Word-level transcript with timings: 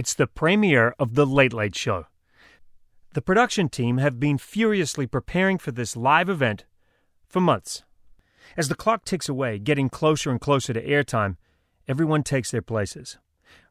It's 0.00 0.14
the 0.14 0.26
premiere 0.26 0.94
of 0.98 1.14
The 1.14 1.26
Late 1.26 1.52
Late 1.52 1.74
Show. 1.74 2.06
The 3.12 3.20
production 3.20 3.68
team 3.68 3.98
have 3.98 4.18
been 4.18 4.38
furiously 4.38 5.06
preparing 5.06 5.58
for 5.58 5.72
this 5.72 5.94
live 5.94 6.30
event 6.30 6.64
for 7.28 7.40
months. 7.40 7.82
As 8.56 8.70
the 8.70 8.74
clock 8.74 9.04
ticks 9.04 9.28
away, 9.28 9.58
getting 9.58 9.90
closer 9.90 10.30
and 10.30 10.40
closer 10.40 10.72
to 10.72 10.82
airtime, 10.82 11.36
everyone 11.86 12.22
takes 12.22 12.50
their 12.50 12.62
places. 12.62 13.18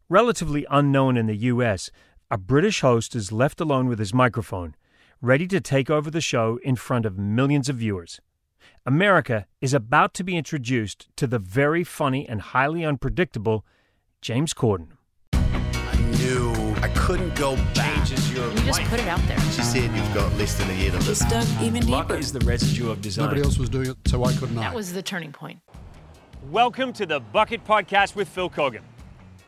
Relatively 0.07 0.67
unknown 0.69 1.17
in 1.17 1.25
the 1.25 1.47
U.S., 1.53 1.89
a 2.29 2.37
British 2.37 2.81
host 2.81 3.15
is 3.15 3.31
left 3.31 3.59
alone 3.59 3.87
with 3.87 3.97
his 3.97 4.13
microphone, 4.13 4.75
ready 5.23 5.47
to 5.47 5.59
take 5.59 5.89
over 5.89 6.11
the 6.11 6.21
show 6.21 6.59
in 6.61 6.75
front 6.75 7.07
of 7.07 7.17
millions 7.17 7.69
of 7.69 7.77
viewers. 7.77 8.21
America 8.85 9.47
is 9.61 9.73
about 9.73 10.13
to 10.13 10.23
be 10.23 10.37
introduced 10.37 11.09
to 11.15 11.25
the 11.25 11.39
very 11.39 11.83
funny 11.83 12.29
and 12.29 12.39
highly 12.39 12.85
unpredictable 12.85 13.65
James 14.21 14.53
Corden. 14.53 14.89
I 16.19 16.21
knew 16.21 16.75
I 16.81 16.89
couldn't 16.89 17.33
go 17.35 17.55
back. 17.73 17.95
changes 18.05 18.33
your 18.33 18.49
You 18.49 18.55
just 18.65 18.79
life. 18.81 18.89
put 18.89 18.99
it 18.99 19.07
out 19.07 19.21
there. 19.27 19.39
She 19.39 19.61
said 19.61 19.83
you've 19.95 20.13
got 20.13 20.29
less 20.33 20.53
than 20.57 20.69
a 20.69 20.73
year 20.73 20.89
to 20.91 20.97
live. 20.97 21.05
Just 21.05 21.29
dug 21.29 21.47
even 21.61 21.87
Luck 21.87 22.09
deeper. 22.09 22.19
is 22.19 22.33
the 22.33 22.41
residue 22.41 22.89
of 22.91 23.01
design. 23.01 23.27
Nobody 23.27 23.41
else 23.41 23.57
was 23.57 23.69
doing 23.69 23.91
it, 23.91 23.97
so 24.05 24.19
why 24.19 24.33
couldn't 24.33 24.57
I? 24.57 24.63
That 24.63 24.75
was 24.75 24.91
the 24.91 25.01
turning 25.01 25.31
point. 25.31 25.59
Welcome 26.51 26.91
to 26.93 27.05
the 27.05 27.21
Bucket 27.21 27.63
Podcast 27.63 28.15
with 28.15 28.27
Phil 28.27 28.49
Kogan. 28.49 28.81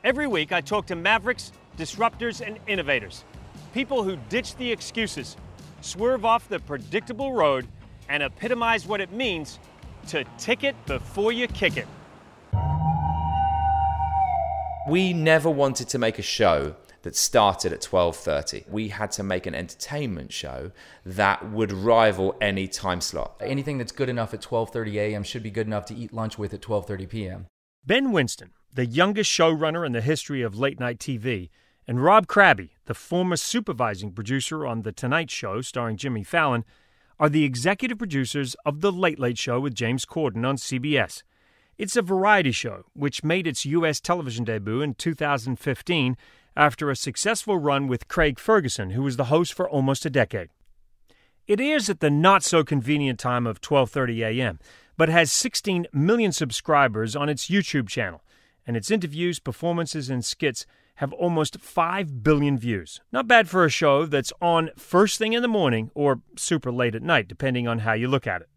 Every 0.06 0.28
week, 0.28 0.54
I 0.54 0.62
talk 0.62 0.86
to 0.88 0.96
mavericks, 0.96 1.52
disruptors, 1.78 2.40
and 2.40 2.58
innovators. 2.68 3.26
People 3.74 4.04
who 4.04 4.16
ditch 4.30 4.56
the 4.56 4.72
excuses, 4.72 5.36
swerve 5.82 6.24
off 6.24 6.48
the 6.48 6.60
predictable 6.60 7.34
road, 7.34 7.68
and 8.08 8.24
epitomize 8.24 8.88
what 8.88 9.02
it 9.02 9.12
means 9.12 9.60
to 10.08 10.24
tick 10.38 10.64
it 10.64 10.78
before 10.86 11.34
you 11.34 11.50
kick 11.50 11.76
it. 11.76 11.88
We 14.88 15.14
never 15.14 15.50
wanted 15.50 15.90
to 15.90 16.00
make 16.00 16.18
a 16.18 16.24
show 16.24 16.76
that 17.04 17.16
started 17.16 17.72
at 17.72 17.82
12:30. 17.82 18.66
We 18.68 18.90
had 18.90 19.12
to 19.12 19.24
make 19.24 19.46
an 19.46 19.54
entertainment 19.54 20.34
show 20.34 20.72
that 21.06 21.52
would 21.52 21.72
rival 21.72 22.36
any 22.42 22.68
time 22.68 23.00
slot. 23.00 23.36
anything 23.42 23.78
that's 23.78 23.92
good 23.92 24.10
enough 24.10 24.34
at 24.34 24.42
12:30 24.42 24.96
a.m. 24.96 25.24
should 25.24 25.44
be 25.44 25.52
good 25.52 25.68
enough 25.68 25.86
to 25.86 25.96
eat 25.96 26.12
lunch 26.12 26.40
with 26.40 26.52
at 26.54 26.62
12:30 26.62 27.10
p.m. 27.10 27.48
Ben 27.86 28.12
Winston, 28.12 28.52
the 28.74 28.86
youngest 28.88 29.30
showrunner 29.30 29.86
in 29.86 29.92
the 29.92 30.02
history 30.02 30.42
of 30.42 30.58
late 30.58 30.80
night 30.80 30.98
TV, 30.98 31.50
and 31.88 32.04
Rob 32.04 32.26
Crabbe, 32.26 32.70
the 32.86 32.96
former 32.96 33.36
supervising 33.36 34.12
producer 34.14 34.66
on 34.66 34.82
The 34.82 34.92
Tonight 34.92 35.30
Show 35.30 35.62
starring 35.62 35.98
Jimmy 35.98 36.24
Fallon, 36.24 36.66
are 37.20 37.30
the 37.30 37.44
executive 37.44 38.00
producers 38.00 38.56
of 38.66 38.82
The 38.82 38.92
Late 38.92 39.20
Late 39.20 39.38
Show 39.38 39.60
with 39.60 39.76
James 39.76 40.06
Corden 40.06 40.44
on 40.48 40.58
CBS. 40.58 41.22
It's 41.78 41.96
a 41.96 42.02
variety 42.02 42.52
show 42.52 42.86
which 42.94 43.24
made 43.24 43.48
its 43.48 43.66
U.S. 43.66 44.00
television 44.00 44.44
debut 44.44 44.82
in 44.82 44.94
2015 44.94 46.18
after 46.56 46.90
a 46.90 46.96
successful 46.96 47.58
run 47.58 47.88
with 47.88 48.08
Craig 48.08 48.40
Ferguson, 48.40 48.92
who 48.92 49.04
was 49.04 49.18
the 49.18 49.26
host 49.26 49.54
for 49.54 49.70
almost 49.70 50.06
a 50.06 50.10
decade. 50.10 50.50
It 51.48 51.60
airs 51.60 51.90
at 51.90 52.00
the 52.00 52.10
not 52.10 52.44
so 52.44 52.64
convenient 52.64 53.20
time 53.20 53.48
of 53.48 53.62
12:30 53.62 54.20
a.m., 54.20 54.60
but 54.98 55.10
has 55.10 55.32
16 55.32 55.88
million 55.92 56.32
subscribers 56.32 57.16
on 57.16 57.30
its 57.30 57.50
YouTube 57.50 57.88
channel, 57.88 58.22
and 58.68 58.78
its 58.78 58.92
interviews, 58.92 59.40
performances 59.40 60.10
and 60.10 60.24
skits 60.24 60.66
have 60.96 61.14
almost 61.14 61.60
5 61.60 62.24
billion 62.24 62.60
views. 62.60 63.02
Not 63.12 63.28
bad 63.28 63.50
for 63.50 63.66
a 63.66 63.70
show 63.70 64.06
that's 64.06 64.32
on 64.40 64.70
first 64.78 65.18
thing 65.18 65.34
in 65.34 65.42
the 65.42 65.48
morning 65.48 65.90
or 65.96 66.22
super 66.36 66.72
late 66.72 66.94
at 66.94 67.02
night 67.02 67.28
depending 67.28 67.68
on 67.68 67.80
how 67.80 67.94
you 67.94 68.08
look 68.08 68.28
at 68.28 68.42
it. 68.42 68.50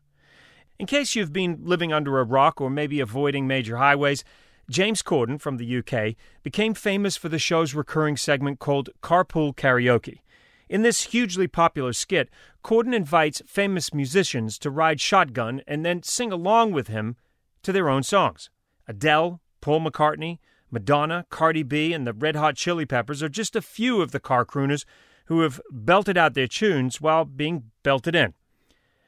In 0.78 0.86
case 0.86 1.14
you've 1.14 1.33
been 1.33 1.61
living 1.62 1.92
under 1.92 2.19
a 2.19 2.25
rock 2.25 2.61
or 2.61 2.69
maybe 2.69 2.98
avoiding 2.98 3.47
major 3.47 3.77
highways, 3.77 4.25
James 4.69 5.03
Corden 5.03 5.41
from 5.41 5.56
the 5.56 5.78
UK 5.78 6.17
became 6.42 6.75
famous 6.75 7.17
for 7.17 7.28
the 7.28 7.39
show's 7.39 7.75
recurring 7.75 8.17
segment 8.17 8.58
called 8.58 8.91
Carpool 9.02 9.55
Karaoke. 9.55 10.20
In 10.69 10.83
this 10.83 11.05
hugely 11.05 11.47
popular 11.47 11.92
skit, 11.92 12.28
Corden 12.64 12.95
invites 12.95 13.42
famous 13.47 13.95
musicians 13.95 14.58
to 14.58 14.70
ride 14.70 15.00
shotgun 15.00 15.62
and 15.67 15.84
then 15.84 16.02
sing 16.02 16.33
along 16.33 16.73
with 16.73 16.89
him 16.89 17.17
to 17.63 17.70
their 17.70 17.89
own 17.89 18.02
songs. 18.02 18.51
Adele, 18.89 19.40
Paul 19.61 19.80
McCartney, 19.80 20.39
Madonna, 20.70 21.27
Cardi 21.30 21.63
B, 21.63 21.92
and 21.92 22.07
the 22.07 22.13
Red 22.13 22.34
Hot 22.34 22.57
Chili 22.57 22.84
Peppers 22.84 23.23
are 23.23 23.29
just 23.29 23.55
a 23.55 23.63
few 23.63 24.02
of 24.02 24.11
the 24.11 24.18
car 24.18 24.45
crooners 24.45 24.84
who 25.27 25.40
have 25.40 25.61
belted 25.70 26.18
out 26.18 26.34
their 26.34 26.48
tunes 26.48 27.01
while 27.01 27.24
being 27.24 27.70
belted 27.83 28.17
in. 28.17 28.34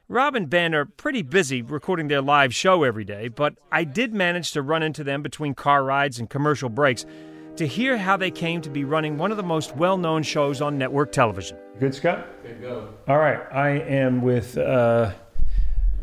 Rob 0.09 0.37
and 0.37 0.49
Ben 0.49 0.73
are 0.73 0.85
pretty 0.85 1.21
busy 1.21 1.61
recording 1.61 2.07
their 2.07 2.21
live 2.21 2.55
show 2.55 2.83
every 2.83 3.03
day, 3.03 3.27
but 3.27 3.55
I 3.73 3.83
did 3.83 4.13
manage 4.13 4.53
to 4.53 4.61
run 4.61 4.81
into 4.81 5.03
them 5.03 5.21
between 5.21 5.53
car 5.53 5.83
rides 5.83 6.17
and 6.17 6.29
commercial 6.29 6.69
breaks 6.69 7.05
to 7.57 7.67
hear 7.67 7.97
how 7.97 8.15
they 8.15 8.31
came 8.31 8.61
to 8.61 8.69
be 8.69 8.85
running 8.85 9.17
one 9.17 9.31
of 9.31 9.37
the 9.37 9.43
most 9.43 9.75
well 9.75 9.97
known 9.97 10.23
shows 10.23 10.61
on 10.61 10.77
network 10.77 11.11
television. 11.11 11.57
Good, 11.77 11.93
Scott? 11.93 12.25
Good 12.41 12.61
go. 12.61 12.93
All 13.05 13.17
right, 13.17 13.41
I 13.51 13.69
am 13.69 14.21
with 14.21 14.57
uh, 14.57 15.11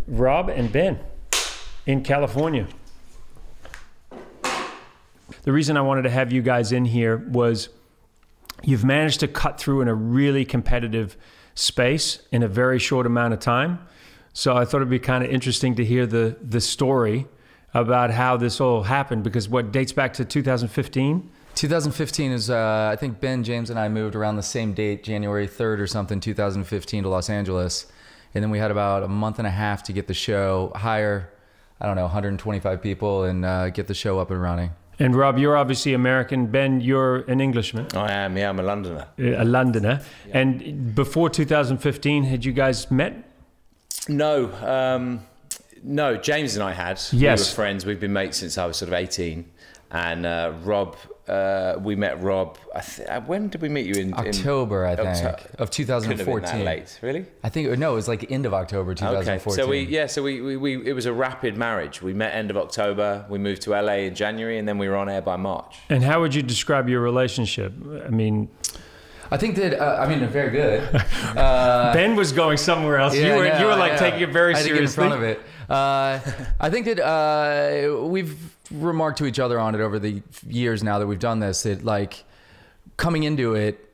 Rob 0.06 0.50
and 0.50 0.70
Ben 0.70 0.98
in 1.86 2.02
California. 2.02 2.66
The 5.44 5.52
reason 5.52 5.78
I 5.78 5.80
wanted 5.80 6.02
to 6.02 6.10
have 6.10 6.30
you 6.30 6.42
guys 6.42 6.72
in 6.72 6.84
here 6.84 7.16
was 7.16 7.70
you've 8.62 8.84
managed 8.84 9.20
to 9.20 9.28
cut 9.28 9.58
through 9.58 9.80
in 9.80 9.88
a 9.88 9.94
really 9.94 10.44
competitive 10.44 11.16
space 11.54 12.18
in 12.30 12.42
a 12.42 12.48
very 12.48 12.78
short 12.78 13.06
amount 13.06 13.32
of 13.32 13.40
time. 13.40 13.78
So 14.34 14.56
I 14.56 14.64
thought 14.64 14.78
it'd 14.78 14.90
be 14.90 14.98
kind 14.98 15.24
of 15.24 15.30
interesting 15.30 15.74
to 15.76 15.84
hear 15.84 16.06
the 16.06 16.36
the 16.42 16.60
story 16.60 17.26
about 17.72 18.10
how 18.10 18.36
this 18.36 18.60
all 18.60 18.82
happened 18.82 19.24
because 19.24 19.48
what 19.48 19.72
dates 19.72 19.92
back 19.92 20.12
to 20.14 20.24
2015. 20.24 21.30
2015 21.56 22.32
is, 22.32 22.50
uh, 22.50 22.90
I 22.92 22.96
think 22.96 23.20
Ben, 23.20 23.44
James, 23.44 23.70
and 23.70 23.78
I 23.78 23.88
moved 23.88 24.16
around 24.16 24.36
the 24.36 24.42
same 24.42 24.74
date, 24.74 25.04
January 25.04 25.46
3rd 25.46 25.78
or 25.78 25.86
something, 25.86 26.18
2015 26.20 27.04
to 27.04 27.08
Los 27.08 27.30
Angeles. 27.30 27.86
And 28.34 28.42
then 28.42 28.50
we 28.50 28.58
had 28.58 28.72
about 28.72 29.04
a 29.04 29.08
month 29.08 29.38
and 29.38 29.46
a 29.46 29.50
half 29.50 29.84
to 29.84 29.92
get 29.92 30.08
the 30.08 30.14
show, 30.14 30.72
hire, 30.74 31.30
I 31.80 31.86
don't 31.86 31.94
know, 31.94 32.02
125 32.02 32.82
people 32.82 33.24
and 33.24 33.44
uh, 33.44 33.70
get 33.70 33.86
the 33.86 33.94
show 33.94 34.18
up 34.18 34.32
and 34.32 34.40
running. 34.42 34.70
And 34.98 35.14
Rob, 35.14 35.38
you're 35.38 35.56
obviously 35.56 35.94
American. 35.94 36.46
Ben, 36.46 36.80
you're 36.80 37.18
an 37.30 37.40
Englishman, 37.40 37.86
I 37.94 38.12
am, 38.12 38.36
yeah, 38.36 38.48
I'm 38.48 38.58
a 38.58 38.62
Londoner. 38.62 39.06
a 39.18 39.44
Londoner. 39.44 40.00
And 40.32 40.94
before 40.94 41.30
2015, 41.30 42.24
had 42.24 42.44
you 42.44 42.52
guys 42.52 42.90
met? 42.90 43.30
No, 44.08 44.52
um, 44.66 45.20
no, 45.82 46.16
James 46.16 46.54
and 46.56 46.62
I 46.62 46.72
had. 46.72 47.00
We 47.12 47.18
Yes. 47.20 47.50
were 47.50 47.54
friends. 47.56 47.86
We've 47.86 48.00
been 48.00 48.12
mates 48.12 48.38
since 48.38 48.58
I 48.58 48.66
was 48.66 48.76
sort 48.76 48.88
of 48.88 48.94
18. 48.94 49.46
And 49.90 50.26
uh, 50.26 50.52
Rob, 50.64 50.96
uh, 51.28 51.76
we 51.80 51.94
met 51.94 52.20
Rob, 52.20 52.58
I 52.74 52.80
th- 52.80 53.08
uh, 53.08 53.20
when 53.22 53.48
did 53.48 53.62
we 53.62 53.68
meet 53.68 53.86
you? 53.86 53.94
In 53.94 54.08
in 54.08 54.14
October, 54.14 54.84
I 54.86 54.96
think, 54.96 55.08
Octo- 55.08 55.28
of 55.58 55.70
Couldn't 55.70 55.88
have 55.88 56.02
been 56.02 56.26
2014. 56.26 56.58
that 56.58 56.64
late, 56.64 56.98
really? 57.00 57.26
I 57.44 57.48
think, 57.48 57.78
no, 57.78 57.92
it 57.92 57.94
was 57.94 58.08
like 58.08 58.30
end 58.30 58.44
of 58.44 58.52
October 58.52 58.92
2014. 58.94 59.32
Okay, 59.32 59.38
2014. 59.44 59.64
so 59.64 59.70
we 59.70 59.80
yeah, 59.96 60.06
so 60.06 60.22
we, 60.22 60.40
we, 60.40 60.56
we 60.56 60.86
it 60.90 60.94
was 60.94 61.06
a 61.06 61.12
rapid 61.12 61.56
marriage. 61.56 62.02
We 62.02 62.12
met 62.12 62.34
end 62.34 62.50
of 62.50 62.56
October. 62.56 63.24
We 63.28 63.38
moved 63.38 63.62
to 63.62 63.70
LA 63.70 63.98
in 64.08 64.14
January, 64.16 64.58
and 64.58 64.66
then 64.66 64.78
we 64.78 64.88
were 64.88 64.96
on 64.96 65.08
air 65.08 65.22
by 65.22 65.36
March. 65.36 65.76
And 65.88 66.02
how 66.02 66.20
would 66.20 66.34
you 66.34 66.42
describe 66.42 66.88
your 66.88 67.00
relationship? 67.00 67.72
I 68.04 68.10
mean, 68.10 68.48
I 69.30 69.36
think 69.36 69.56
that, 69.56 69.80
uh, 69.80 70.00
I 70.00 70.08
mean, 70.08 70.26
very 70.28 70.50
good. 70.50 71.02
Uh, 71.34 71.92
Ben 71.92 72.14
was 72.14 72.30
going 72.30 72.56
somewhere 72.56 72.98
else. 72.98 73.16
you 73.16 73.22
were 73.32 73.48
know, 73.48 73.58
you 73.58 73.66
were 73.66 73.74
like 73.74 73.98
taking 73.98 74.20
it 74.20 74.30
very 74.30 74.54
I 74.54 74.62
get 74.62 74.76
in 74.76 74.86
front 74.86 75.14
of 75.14 75.22
it. 75.22 75.40
Uh, 75.68 76.20
I 76.60 76.70
think 76.70 76.86
that 76.86 77.00
uh, 77.00 78.06
we've 78.06 78.36
remarked 78.70 79.18
to 79.18 79.26
each 79.26 79.40
other 79.40 79.58
on 79.58 79.74
it 79.74 79.80
over 79.80 79.98
the 79.98 80.22
years 80.46 80.84
now 80.84 81.00
that 81.00 81.06
we've 81.08 81.18
done 81.18 81.40
this. 81.40 81.64
That 81.64 81.84
like 81.84 82.24
coming 82.96 83.24
into 83.24 83.54
it, 83.54 83.84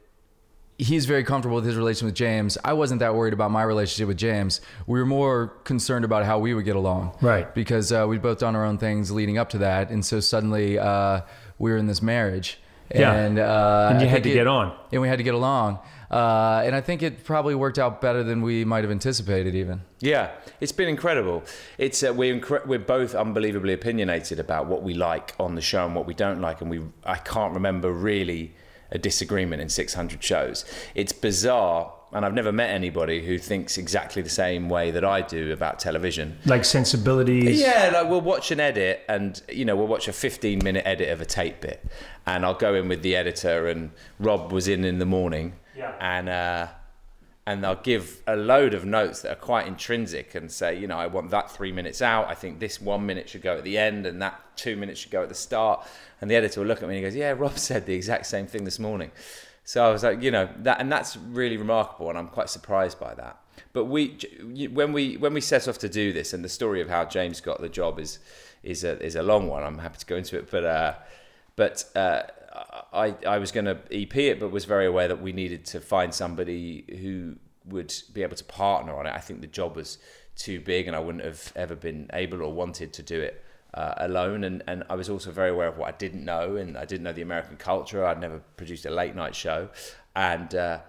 he's 0.78 1.06
very 1.06 1.24
comfortable 1.24 1.56
with 1.56 1.64
his 1.64 1.76
relation 1.76 2.06
with 2.06 2.14
James. 2.14 2.58
I 2.64 2.72
wasn't 2.72 3.00
that 3.00 3.14
worried 3.14 3.32
about 3.32 3.50
my 3.50 3.62
relationship 3.62 4.08
with 4.08 4.16
James. 4.16 4.60
We 4.86 4.98
were 4.98 5.06
more 5.06 5.48
concerned 5.64 6.04
about 6.04 6.24
how 6.24 6.38
we 6.38 6.54
would 6.54 6.64
get 6.64 6.76
along. 6.76 7.16
Right. 7.20 7.52
Because 7.54 7.92
uh, 7.92 8.06
we'd 8.08 8.22
both 8.22 8.38
done 8.38 8.56
our 8.56 8.64
own 8.64 8.78
things 8.78 9.10
leading 9.10 9.38
up 9.38 9.50
to 9.50 9.58
that, 9.58 9.90
and 9.90 10.04
so 10.04 10.20
suddenly 10.20 10.78
uh, 10.78 11.22
we 11.58 11.70
were 11.70 11.76
in 11.76 11.86
this 11.86 12.02
marriage. 12.02 12.58
Yeah. 12.94 13.12
And, 13.14 13.38
uh, 13.38 13.88
And 13.92 14.00
you 14.00 14.06
I 14.06 14.10
had 14.10 14.22
think 14.22 14.32
to 14.32 14.38
get 14.40 14.46
on. 14.46 14.76
And 14.92 15.00
we 15.02 15.08
had 15.08 15.18
to 15.18 15.24
get 15.24 15.34
along. 15.34 15.78
Uh, 16.10 16.62
and 16.64 16.74
I 16.74 16.80
think 16.80 17.02
it 17.02 17.22
probably 17.22 17.54
worked 17.54 17.78
out 17.78 18.00
better 18.00 18.24
than 18.24 18.42
we 18.42 18.64
might 18.64 18.82
have 18.82 18.90
anticipated, 18.90 19.54
even. 19.54 19.82
Yeah, 20.00 20.30
it's 20.60 20.72
been 20.72 20.88
incredible. 20.88 21.44
It's 21.78 22.02
uh, 22.02 22.12
we're 22.12 22.34
incre- 22.40 22.66
we're 22.66 22.80
both 22.80 23.14
unbelievably 23.14 23.72
opinionated 23.74 24.40
about 24.40 24.66
what 24.66 24.82
we 24.82 24.94
like 24.94 25.34
on 25.38 25.54
the 25.54 25.60
show 25.60 25.86
and 25.86 25.94
what 25.94 26.06
we 26.06 26.14
don't 26.14 26.40
like, 26.40 26.60
and 26.62 26.68
we 26.68 26.80
I 27.04 27.14
can't 27.16 27.54
remember 27.54 27.92
really 27.92 28.54
a 28.90 28.98
disagreement 28.98 29.62
in 29.62 29.68
600 29.68 30.20
shows. 30.20 30.64
It's 30.96 31.12
bizarre, 31.12 31.92
and 32.12 32.24
I've 32.24 32.34
never 32.34 32.50
met 32.52 32.70
anybody 32.70 33.24
who 33.24 33.38
thinks 33.38 33.78
exactly 33.78 34.20
the 34.22 34.28
same 34.28 34.68
way 34.68 34.90
that 34.90 35.04
I 35.04 35.20
do 35.22 35.52
about 35.52 35.78
television. 35.78 36.38
Like 36.44 36.64
sensibilities. 36.64 37.60
Yeah, 37.60 37.90
like 37.94 38.08
we'll 38.10 38.20
watch 38.20 38.50
an 38.50 38.60
edit, 38.60 39.02
and 39.08 39.40
you 39.50 39.64
know 39.64 39.76
we'll 39.76 39.86
watch 39.86 40.08
a 40.08 40.12
15 40.12 40.60
minute 40.64 40.82
edit 40.86 41.08
of 41.10 41.20
a 41.20 41.24
tape 41.26 41.60
bit, 41.60 41.84
and 42.26 42.44
I'll 42.44 42.54
go 42.54 42.74
in 42.74 42.88
with 42.88 43.02
the 43.02 43.16
editor, 43.16 43.68
and 43.68 43.90
Rob 44.18 44.52
was 44.52 44.66
in 44.68 44.84
in 44.84 44.98
the 44.98 45.06
morning, 45.06 45.54
Yeah. 45.76 45.94
and 46.00 46.28
uh, 46.28 46.66
and 47.46 47.64
they'll 47.64 47.74
give 47.76 48.22
a 48.26 48.36
load 48.36 48.74
of 48.74 48.84
notes 48.84 49.22
that 49.22 49.32
are 49.32 49.40
quite 49.40 49.66
intrinsic 49.66 50.34
and 50.34 50.52
say, 50.52 50.78
you 50.78 50.86
know, 50.86 50.98
I 50.98 51.06
want 51.06 51.30
that 51.30 51.50
three 51.50 51.72
minutes 51.72 52.00
out. 52.02 52.28
I 52.28 52.34
think 52.34 52.60
this 52.60 52.80
one 52.80 53.06
minute 53.06 53.28
should 53.28 53.42
go 53.42 53.56
at 53.56 53.64
the 53.64 53.78
end, 53.78 54.06
and 54.06 54.20
that 54.22 54.38
two 54.56 54.76
minutes 54.76 55.00
should 55.00 55.10
go 55.10 55.22
at 55.22 55.28
the 55.28 55.34
start. 55.34 55.86
And 56.20 56.30
the 56.30 56.34
editor 56.36 56.60
will 56.60 56.66
look 56.68 56.82
at 56.82 56.88
me 56.88 56.96
and 56.96 57.04
he 57.04 57.10
goes, 57.10 57.16
"Yeah, 57.16 57.30
Rob 57.36 57.58
said 57.58 57.86
the 57.86 57.94
exact 57.94 58.26
same 58.26 58.46
thing 58.46 58.64
this 58.64 58.78
morning." 58.78 59.10
So 59.70 59.86
I 59.86 59.92
was 59.92 60.02
like, 60.02 60.20
you 60.20 60.32
know, 60.32 60.48
that, 60.64 60.80
and 60.80 60.90
that's 60.90 61.16
really 61.16 61.56
remarkable, 61.56 62.08
and 62.08 62.18
I'm 62.18 62.26
quite 62.26 62.50
surprised 62.50 62.98
by 62.98 63.14
that. 63.14 63.38
But 63.72 63.84
we, 63.84 64.18
when 64.72 64.92
we 64.92 65.16
when 65.16 65.32
we 65.32 65.40
set 65.40 65.68
off 65.68 65.78
to 65.78 65.88
do 65.88 66.12
this, 66.12 66.32
and 66.32 66.44
the 66.44 66.48
story 66.48 66.80
of 66.80 66.88
how 66.88 67.04
James 67.04 67.40
got 67.40 67.60
the 67.60 67.68
job 67.68 68.00
is 68.00 68.18
is 68.64 68.82
a 68.82 69.00
is 69.00 69.14
a 69.14 69.22
long 69.22 69.46
one. 69.46 69.62
I'm 69.62 69.78
happy 69.78 69.98
to 69.98 70.06
go 70.06 70.16
into 70.16 70.36
it, 70.36 70.50
but 70.50 70.64
uh, 70.64 70.94
but 71.54 71.84
uh, 71.94 72.22
I 72.92 73.14
I 73.24 73.38
was 73.38 73.52
going 73.52 73.66
to 73.66 73.78
EP 73.92 74.16
it, 74.16 74.40
but 74.40 74.50
was 74.50 74.64
very 74.64 74.86
aware 74.86 75.06
that 75.06 75.22
we 75.22 75.32
needed 75.32 75.64
to 75.66 75.80
find 75.80 76.12
somebody 76.12 76.84
who 77.00 77.36
would 77.64 77.94
be 78.12 78.24
able 78.24 78.34
to 78.34 78.44
partner 78.46 78.98
on 78.98 79.06
it. 79.06 79.14
I 79.14 79.20
think 79.20 79.40
the 79.40 79.46
job 79.46 79.76
was 79.76 79.98
too 80.34 80.58
big, 80.58 80.88
and 80.88 80.96
I 80.96 80.98
wouldn't 80.98 81.24
have 81.24 81.52
ever 81.54 81.76
been 81.76 82.10
able 82.12 82.42
or 82.42 82.52
wanted 82.52 82.92
to 82.94 83.04
do 83.04 83.20
it 83.20 83.44
uh, 83.74 83.94
alone. 83.98 84.44
And, 84.44 84.62
and 84.66 84.84
I 84.90 84.94
was 84.94 85.08
also 85.08 85.30
very 85.30 85.50
aware 85.50 85.68
of 85.68 85.78
what 85.78 85.88
I 85.88 85.96
didn't 85.96 86.24
know, 86.24 86.56
and 86.56 86.76
I 86.76 86.84
didn't 86.84 87.04
know 87.04 87.12
the 87.12 87.22
American 87.22 87.56
culture. 87.56 88.04
I'd 88.04 88.20
never 88.20 88.40
produced 88.56 88.86
a 88.86 88.90
late 88.90 89.14
night 89.14 89.34
show, 89.34 89.68
and 90.14 90.54
uh, 90.54 90.80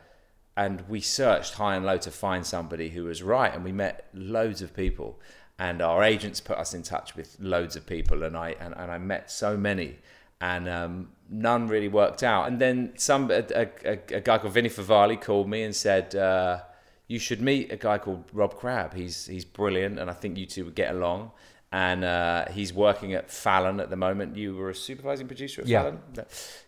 and 0.57 0.83
we 0.89 1.01
searched 1.01 1.55
high 1.55 1.75
and 1.75 1.85
low 1.85 1.97
to 1.97 2.11
find 2.11 2.45
somebody 2.45 2.89
who 2.89 3.05
was 3.05 3.23
right, 3.23 3.53
and 3.53 3.63
we 3.63 3.71
met 3.71 4.07
loads 4.13 4.61
of 4.61 4.75
people. 4.75 5.19
And 5.59 5.79
our 5.79 6.03
agents 6.03 6.41
put 6.41 6.57
us 6.57 6.73
in 6.73 6.81
touch 6.81 7.15
with 7.15 7.37
loads 7.39 7.75
of 7.75 7.85
people, 7.85 8.23
and 8.23 8.35
I 8.35 8.55
and, 8.59 8.73
and 8.75 8.91
I 8.91 8.97
met 8.97 9.29
so 9.29 9.55
many, 9.55 9.99
and 10.39 10.67
um, 10.67 11.09
none 11.29 11.67
really 11.67 11.87
worked 11.87 12.23
out. 12.23 12.47
And 12.47 12.59
then 12.59 12.93
some 12.95 13.29
a, 13.29 13.45
a, 13.55 13.69
a 14.11 14.21
guy 14.21 14.39
called 14.39 14.53
Vinny 14.53 14.69
Favali 14.69 15.21
called 15.21 15.47
me 15.47 15.61
and 15.61 15.75
said, 15.75 16.15
uh, 16.15 16.61
"You 17.07 17.19
should 17.19 17.41
meet 17.41 17.71
a 17.71 17.77
guy 17.77 17.99
called 17.99 18.23
Rob 18.33 18.55
Crabbe. 18.55 18.95
He's 18.95 19.27
he's 19.27 19.45
brilliant, 19.45 19.99
and 19.99 20.09
I 20.09 20.13
think 20.13 20.35
you 20.37 20.47
two 20.47 20.65
would 20.65 20.75
get 20.75 20.95
along." 20.95 21.31
And 21.73 22.03
uh, 22.03 22.45
he's 22.51 22.73
working 22.73 23.13
at 23.13 23.31
Fallon 23.31 23.79
at 23.79 23.89
the 23.89 23.95
moment. 23.95 24.35
You 24.35 24.55
were 24.55 24.71
a 24.71 24.75
supervising 24.75 25.27
producer 25.27 25.61
at 25.61 25.67
Yeah. 25.67 25.83
Fallon, 25.83 25.99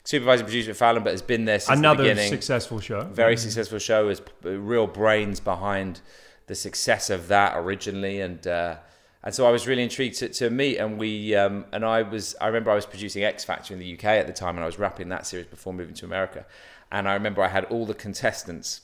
supervising 0.04 0.46
producer 0.46 0.72
at 0.72 0.78
Fallon, 0.78 1.04
but 1.04 1.12
has 1.12 1.22
been 1.22 1.46
there 1.46 1.60
since 1.60 1.78
Another 1.78 2.04
the 2.04 2.10
beginning. 2.10 2.30
successful 2.30 2.80
show. 2.80 3.02
Very 3.06 3.36
successful 3.38 3.80
show. 3.80 4.08
Has 4.10 4.22
p- 4.22 4.50
real 4.50 4.88
brains 4.88 5.40
behind 5.40 6.00
the 6.48 6.56
success 6.56 7.10
of 7.10 7.28
that 7.28 7.58
originally, 7.58 8.22
and 8.22 8.46
uh, 8.48 8.78
and 9.24 9.34
so 9.36 9.46
I 9.46 9.52
was 9.52 9.68
really 9.68 9.84
intrigued 9.84 10.18
to, 10.20 10.30
to 10.30 10.50
meet. 10.50 10.78
And 10.78 10.98
we 10.98 11.36
um, 11.36 11.66
and 11.74 11.84
I 11.84 12.02
was 12.04 12.36
I 12.40 12.48
remember 12.48 12.72
I 12.72 12.76
was 12.76 12.86
producing 12.86 13.24
X 13.26 13.44
Factor 13.44 13.74
in 13.74 13.80
the 13.80 13.94
UK 13.94 14.06
at 14.06 14.28
the 14.28 14.34
time, 14.34 14.56
and 14.56 14.64
I 14.64 14.68
was 14.68 14.80
wrapping 14.80 15.10
that 15.10 15.26
series 15.28 15.48
before 15.48 15.74
moving 15.74 15.96
to 15.96 16.06
America. 16.06 16.46
And 16.92 17.10
I 17.10 17.14
remember 17.14 17.42
I 17.42 17.48
had 17.50 17.66
all 17.66 17.86
the 17.86 17.94
contestants 17.96 18.82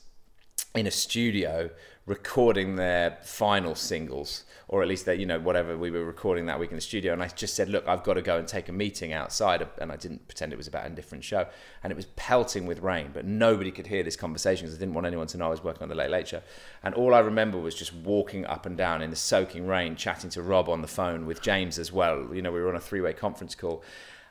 in 0.75 0.86
a 0.88 0.92
studio 0.92 1.69
recording 2.06 2.75
their 2.75 3.18
final 3.22 3.75
singles 3.75 4.44
or 4.69 4.83
at 4.83 4.88
least 4.88 5.06
that 5.06 5.18
you 5.18 5.25
know 5.25 5.39
whatever 5.39 5.75
we 5.75 5.89
were 5.89 6.06
recording 6.06 6.45
that 6.45 6.60
week 6.60 6.69
in 6.69 6.75
the 6.75 6.81
studio. 6.81 7.12
And 7.12 7.21
i 7.21 7.27
just 7.27 7.56
said 7.56 7.69
look 7.69 7.86
i've 7.88 8.04
got 8.04 8.13
to 8.13 8.21
go 8.21 8.38
and 8.38 8.48
take 8.48 8.69
a 8.69 8.71
meeting 8.71 9.12
outside 9.12 9.68
and 9.80 9.92
i 9.92 9.95
didn't 9.95 10.27
pretend 10.27 10.54
it 10.54 10.57
was 10.57 10.68
about 10.68 10.86
a 10.86 10.89
different 10.89 11.24
show. 11.24 11.48
And 11.83 11.92
it 11.92 11.95
was 11.95 12.06
pelting 12.16 12.66
with 12.66 12.80
rain 12.80 13.10
but 13.13 13.25
nobody 13.25 13.71
could 13.71 13.88
hear 13.88 14.04
this 14.04 14.16
conversation 14.16 14.66
because 14.66 14.77
i 14.77 14.80
didn't 14.80 14.94
want 14.94 15.07
anyone 15.07 15.27
to 15.27 15.38
know 15.38 15.48
i 15.48 15.50
was 15.50 15.63
working 15.63 15.83
on 15.83 15.89
the 15.89 15.95
late 15.95 16.12
late 16.12 16.27
show. 16.27 16.42
And 16.83 16.94
all 16.95 17.13
i 17.13 17.19
remember 17.19 17.57
was 17.57 17.75
just 17.75 17.94
walking 17.94 18.45
up 18.45 18.66
and 18.66 18.77
down 18.77 19.01
in 19.01 19.10
the 19.10 19.16
soaking 19.16 19.68
rain 19.68 19.95
chatting 19.95 20.30
to 20.31 20.42
rob 20.42 20.69
on 20.69 20.81
the 20.81 20.88
phone 20.88 21.25
with 21.25 21.42
james 21.42 21.77
as 21.80 21.92
well. 21.92 22.33
You 22.33 22.42
know 22.42 22.51
we 22.51 22.62
were 22.62 22.69
on 22.69 22.75
a 22.75 22.81
three-way 22.81 23.13
conference 23.13 23.56
call. 23.56 23.83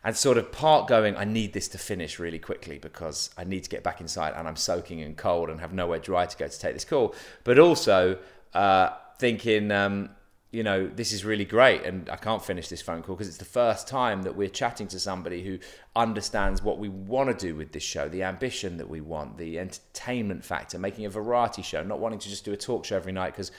And 0.04 0.16
sort 0.16 0.38
of 0.38 0.52
part 0.52 0.86
going, 0.86 1.16
I 1.16 1.24
need 1.24 1.52
this 1.52 1.66
to 1.68 1.78
finish 1.78 2.20
really 2.20 2.38
quickly 2.38 2.78
because 2.78 3.30
I 3.36 3.42
need 3.42 3.64
to 3.64 3.68
get 3.68 3.82
back 3.82 4.00
inside 4.00 4.32
and 4.36 4.46
I'm 4.46 4.54
soaking 4.54 5.02
and 5.02 5.16
cold 5.16 5.50
and 5.50 5.60
have 5.60 5.72
nowhere 5.72 5.98
dry 5.98 6.24
to 6.24 6.36
go 6.36 6.46
to 6.46 6.58
take 6.58 6.72
this 6.72 6.84
call. 6.84 7.16
But 7.42 7.58
also 7.58 8.16
uh, 8.54 8.90
thinking, 9.18 9.72
um, 9.72 10.10
you 10.50 10.62
know, 10.62 10.86
this 10.86 11.12
is 11.12 11.24
really 11.24 11.44
great 11.44 11.84
and 11.84 12.08
I 12.08 12.16
can't 12.16 12.42
finish 12.42 12.68
this 12.68 12.80
phone 12.80 13.02
call 13.02 13.16
because 13.16 13.28
it's 13.28 13.36
the 13.36 13.44
first 13.44 13.86
time 13.86 14.22
that 14.22 14.34
we're 14.34 14.48
chatting 14.48 14.86
to 14.88 15.00
somebody 15.00 15.42
who 15.42 15.58
understands 15.94 16.62
what 16.62 16.78
we 16.78 16.88
want 16.88 17.28
to 17.28 17.46
do 17.46 17.54
with 17.54 17.72
this 17.72 17.82
show, 17.82 18.08
the 18.08 18.22
ambition 18.22 18.78
that 18.78 18.88
we 18.88 19.02
want, 19.02 19.36
the 19.36 19.58
entertainment 19.58 20.44
factor, 20.44 20.78
making 20.78 21.04
a 21.04 21.10
variety 21.10 21.60
show, 21.60 21.82
not 21.82 22.00
wanting 22.00 22.18
to 22.20 22.28
just 22.30 22.44
do 22.44 22.52
a 22.52 22.56
talk 22.56 22.86
show 22.86 22.96
every 22.96 23.12
night 23.12 23.32
because 23.32 23.50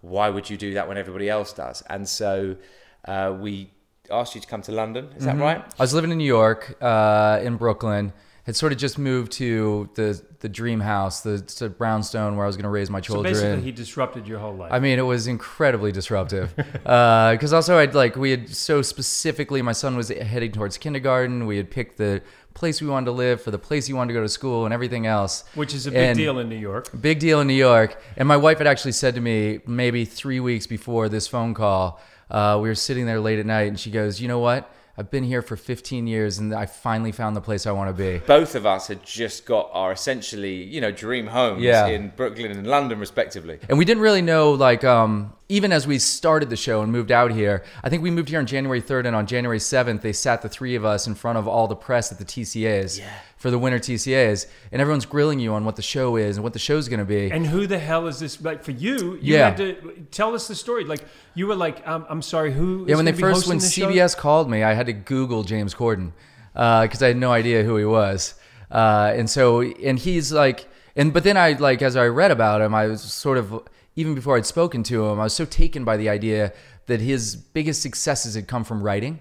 why 0.00 0.30
would 0.30 0.48
you 0.48 0.56
do 0.56 0.74
that 0.74 0.88
when 0.88 0.96
everybody 0.96 1.28
else 1.28 1.52
does? 1.52 1.82
And 1.90 2.08
so 2.08 2.56
uh, 3.04 3.36
we 3.38 3.70
asked 4.10 4.34
you 4.34 4.40
to 4.40 4.46
come 4.46 4.62
to 4.62 4.72
London. 4.72 5.10
Is 5.16 5.24
that 5.24 5.36
right? 5.36 5.62
I 5.78 5.82
was 5.82 5.92
living 5.92 6.12
in 6.12 6.18
New 6.18 6.24
York, 6.24 6.76
uh, 6.80 7.40
in 7.42 7.56
Brooklyn. 7.56 8.12
Had 8.48 8.56
sort 8.56 8.72
of 8.72 8.78
just 8.78 8.98
moved 8.98 9.32
to 9.32 9.90
the 9.94 10.18
the 10.40 10.48
dream 10.48 10.80
house, 10.80 11.20
the, 11.20 11.36
the 11.58 11.68
brownstone 11.68 12.34
where 12.34 12.44
I 12.44 12.46
was 12.46 12.56
going 12.56 12.62
to 12.62 12.70
raise 12.70 12.88
my 12.88 12.98
children. 12.98 13.34
So 13.34 13.42
basically, 13.42 13.62
he 13.62 13.72
disrupted 13.72 14.26
your 14.26 14.38
whole 14.38 14.54
life. 14.54 14.72
I 14.72 14.78
mean, 14.78 14.98
it 14.98 15.02
was 15.02 15.26
incredibly 15.26 15.92
disruptive. 15.92 16.54
Because 16.82 17.52
also, 17.52 17.76
I'd 17.76 17.94
like 17.94 18.16
we 18.16 18.30
had 18.30 18.48
so 18.48 18.80
specifically, 18.80 19.60
my 19.60 19.72
son 19.72 19.98
was 19.98 20.08
heading 20.08 20.52
towards 20.52 20.78
kindergarten. 20.78 21.44
We 21.44 21.58
had 21.58 21.70
picked 21.70 21.98
the 21.98 22.22
place 22.54 22.80
we 22.80 22.88
wanted 22.88 23.04
to 23.04 23.12
live 23.12 23.42
for 23.42 23.50
the 23.50 23.58
place 23.58 23.86
he 23.86 23.92
wanted 23.92 24.14
to 24.14 24.18
go 24.18 24.22
to 24.22 24.30
school 24.30 24.64
and 24.64 24.72
everything 24.72 25.04
else. 25.04 25.44
which 25.54 25.74
is 25.74 25.86
a 25.86 25.90
big 25.90 26.00
And- 26.00 26.16
deal 26.16 26.38
in 26.38 26.48
New 26.48 26.56
York. 26.56 26.88
Big 26.98 27.18
deal 27.18 27.42
in 27.42 27.48
New 27.48 27.52
York. 27.52 28.02
And 28.16 28.26
my 28.26 28.38
wife 28.38 28.56
had 28.56 28.66
actually 28.66 28.92
said 28.92 29.14
to 29.16 29.20
me 29.20 29.60
maybe 29.66 30.06
three 30.06 30.40
weeks 30.40 30.66
before 30.66 31.10
this 31.10 31.28
phone 31.28 31.52
call, 31.52 32.00
uh, 32.30 32.58
we 32.62 32.70
were 32.70 32.74
sitting 32.74 33.04
there 33.04 33.20
late 33.20 33.38
at 33.38 33.44
night, 33.44 33.68
and 33.68 33.78
she 33.78 33.90
goes, 33.90 34.22
"You 34.22 34.28
know 34.28 34.38
what? 34.38 34.72
I've 34.98 35.12
been 35.12 35.22
here 35.22 35.42
for 35.42 35.56
15 35.56 36.08
years, 36.08 36.38
and 36.38 36.52
I 36.52 36.66
finally 36.66 37.12
found 37.12 37.36
the 37.36 37.40
place 37.40 37.66
I 37.68 37.70
want 37.70 37.88
to 37.88 37.94
be." 37.94 38.18
both 38.26 38.56
of 38.56 38.66
us 38.66 38.88
had 38.88 39.04
just 39.04 39.46
got 39.46 39.70
our 39.72 39.92
essentially, 39.92 40.64
you 40.64 40.80
know, 40.80 40.90
dream 40.90 41.28
homes 41.28 41.62
Yeah. 41.62 41.86
in 41.86 42.12
Brooklyn 42.16 42.50
and 42.50 42.66
London, 42.66 42.98
respectively. 42.98 43.60
And 43.68 43.78
we 43.78 43.84
didn't 43.84 44.02
really 44.02 44.22
know, 44.22 44.50
like, 44.50 44.82
um, 44.82 45.32
even 45.48 45.70
as 45.70 45.86
we 45.86 46.00
started 46.00 46.50
the 46.50 46.56
show 46.56 46.82
and 46.82 46.90
moved 46.90 47.12
out 47.12 47.30
here, 47.30 47.62
I 47.84 47.88
think 47.88 48.02
we 48.02 48.10
moved 48.10 48.28
here 48.28 48.40
on 48.40 48.46
January 48.46 48.82
3rd, 48.82 49.06
and 49.06 49.14
on 49.14 49.26
January 49.26 49.60
7th, 49.60 50.02
they 50.02 50.12
sat 50.12 50.42
the 50.42 50.48
three 50.48 50.74
of 50.74 50.84
us 50.84 51.06
in 51.06 51.14
front 51.14 51.38
of 51.38 51.46
all 51.46 51.68
the 51.68 51.76
press 51.76 52.10
at 52.10 52.18
the 52.18 52.24
TCAs 52.24 53.00
for 53.38 53.50
the 53.50 53.58
winter 53.58 53.78
TCAs, 53.78 54.46
and 54.72 54.80
everyone's 54.82 55.06
grilling 55.06 55.38
you 55.40 55.52
on 55.54 55.64
what 55.64 55.76
the 55.76 55.82
show 55.82 56.16
is 56.16 56.36
and 56.36 56.44
what 56.44 56.52
the 56.52 56.58
show's 56.58 56.88
going 56.88 56.98
to 56.98 57.04
be. 57.06 57.30
And 57.30 57.46
who 57.46 57.66
the 57.66 57.78
hell 57.78 58.06
is 58.08 58.18
this? 58.18 58.40
Like 58.42 58.64
for 58.64 58.72
you, 58.72 59.14
you 59.22 59.34
Yeah. 59.36 59.44
had 59.50 59.56
to 59.58 59.74
tell 60.10 60.34
us 60.34 60.48
the 60.48 60.54
story. 60.56 60.84
Like 60.84 61.04
you 61.34 61.46
were 61.46 61.54
like, 61.54 61.86
um, 61.86 62.04
I'm 62.08 62.20
sorry, 62.20 62.52
who? 62.52 62.84
yeah, 62.88 62.96
when 62.96 63.04
they 63.04 63.12
be 63.12 63.20
first, 63.20 63.46
when 63.46 63.58
this 63.58 63.72
show? 63.72 63.88
CBS 63.88 64.16
called 64.16 64.50
me, 64.50 64.62
I 64.64 64.74
had 64.74 64.86
to 64.86 64.92
Google 64.92 65.44
James 65.44 65.72
Corden 65.74 66.12
because 66.52 67.02
I 67.02 67.06
had 67.08 67.16
no 67.16 67.30
idea 67.30 67.62
who 67.62 67.76
he 67.76 67.84
was. 67.84 68.34
Uh, 68.70 69.12
and 69.14 69.30
so, 69.30 69.62
and 69.62 69.98
he's 69.98 70.32
like, 70.32 70.68
and 70.96 71.12
but 71.14 71.22
then 71.22 71.36
I 71.36 71.52
like 71.52 71.80
as 71.80 71.94
I 71.96 72.06
read 72.08 72.30
about 72.32 72.60
him, 72.60 72.74
I 72.74 72.86
was 72.88 73.02
sort 73.02 73.38
of 73.38 73.62
even 73.94 74.14
before 74.14 74.36
I'd 74.36 74.46
spoken 74.46 74.82
to 74.84 75.06
him, 75.06 75.20
I 75.20 75.24
was 75.24 75.32
so 75.32 75.44
taken 75.44 75.84
by 75.84 75.96
the 75.96 76.08
idea 76.08 76.52
that 76.86 77.00
his 77.00 77.36
biggest 77.36 77.82
successes 77.82 78.34
had 78.34 78.46
come 78.48 78.64
from 78.64 78.82
writing. 78.82 79.20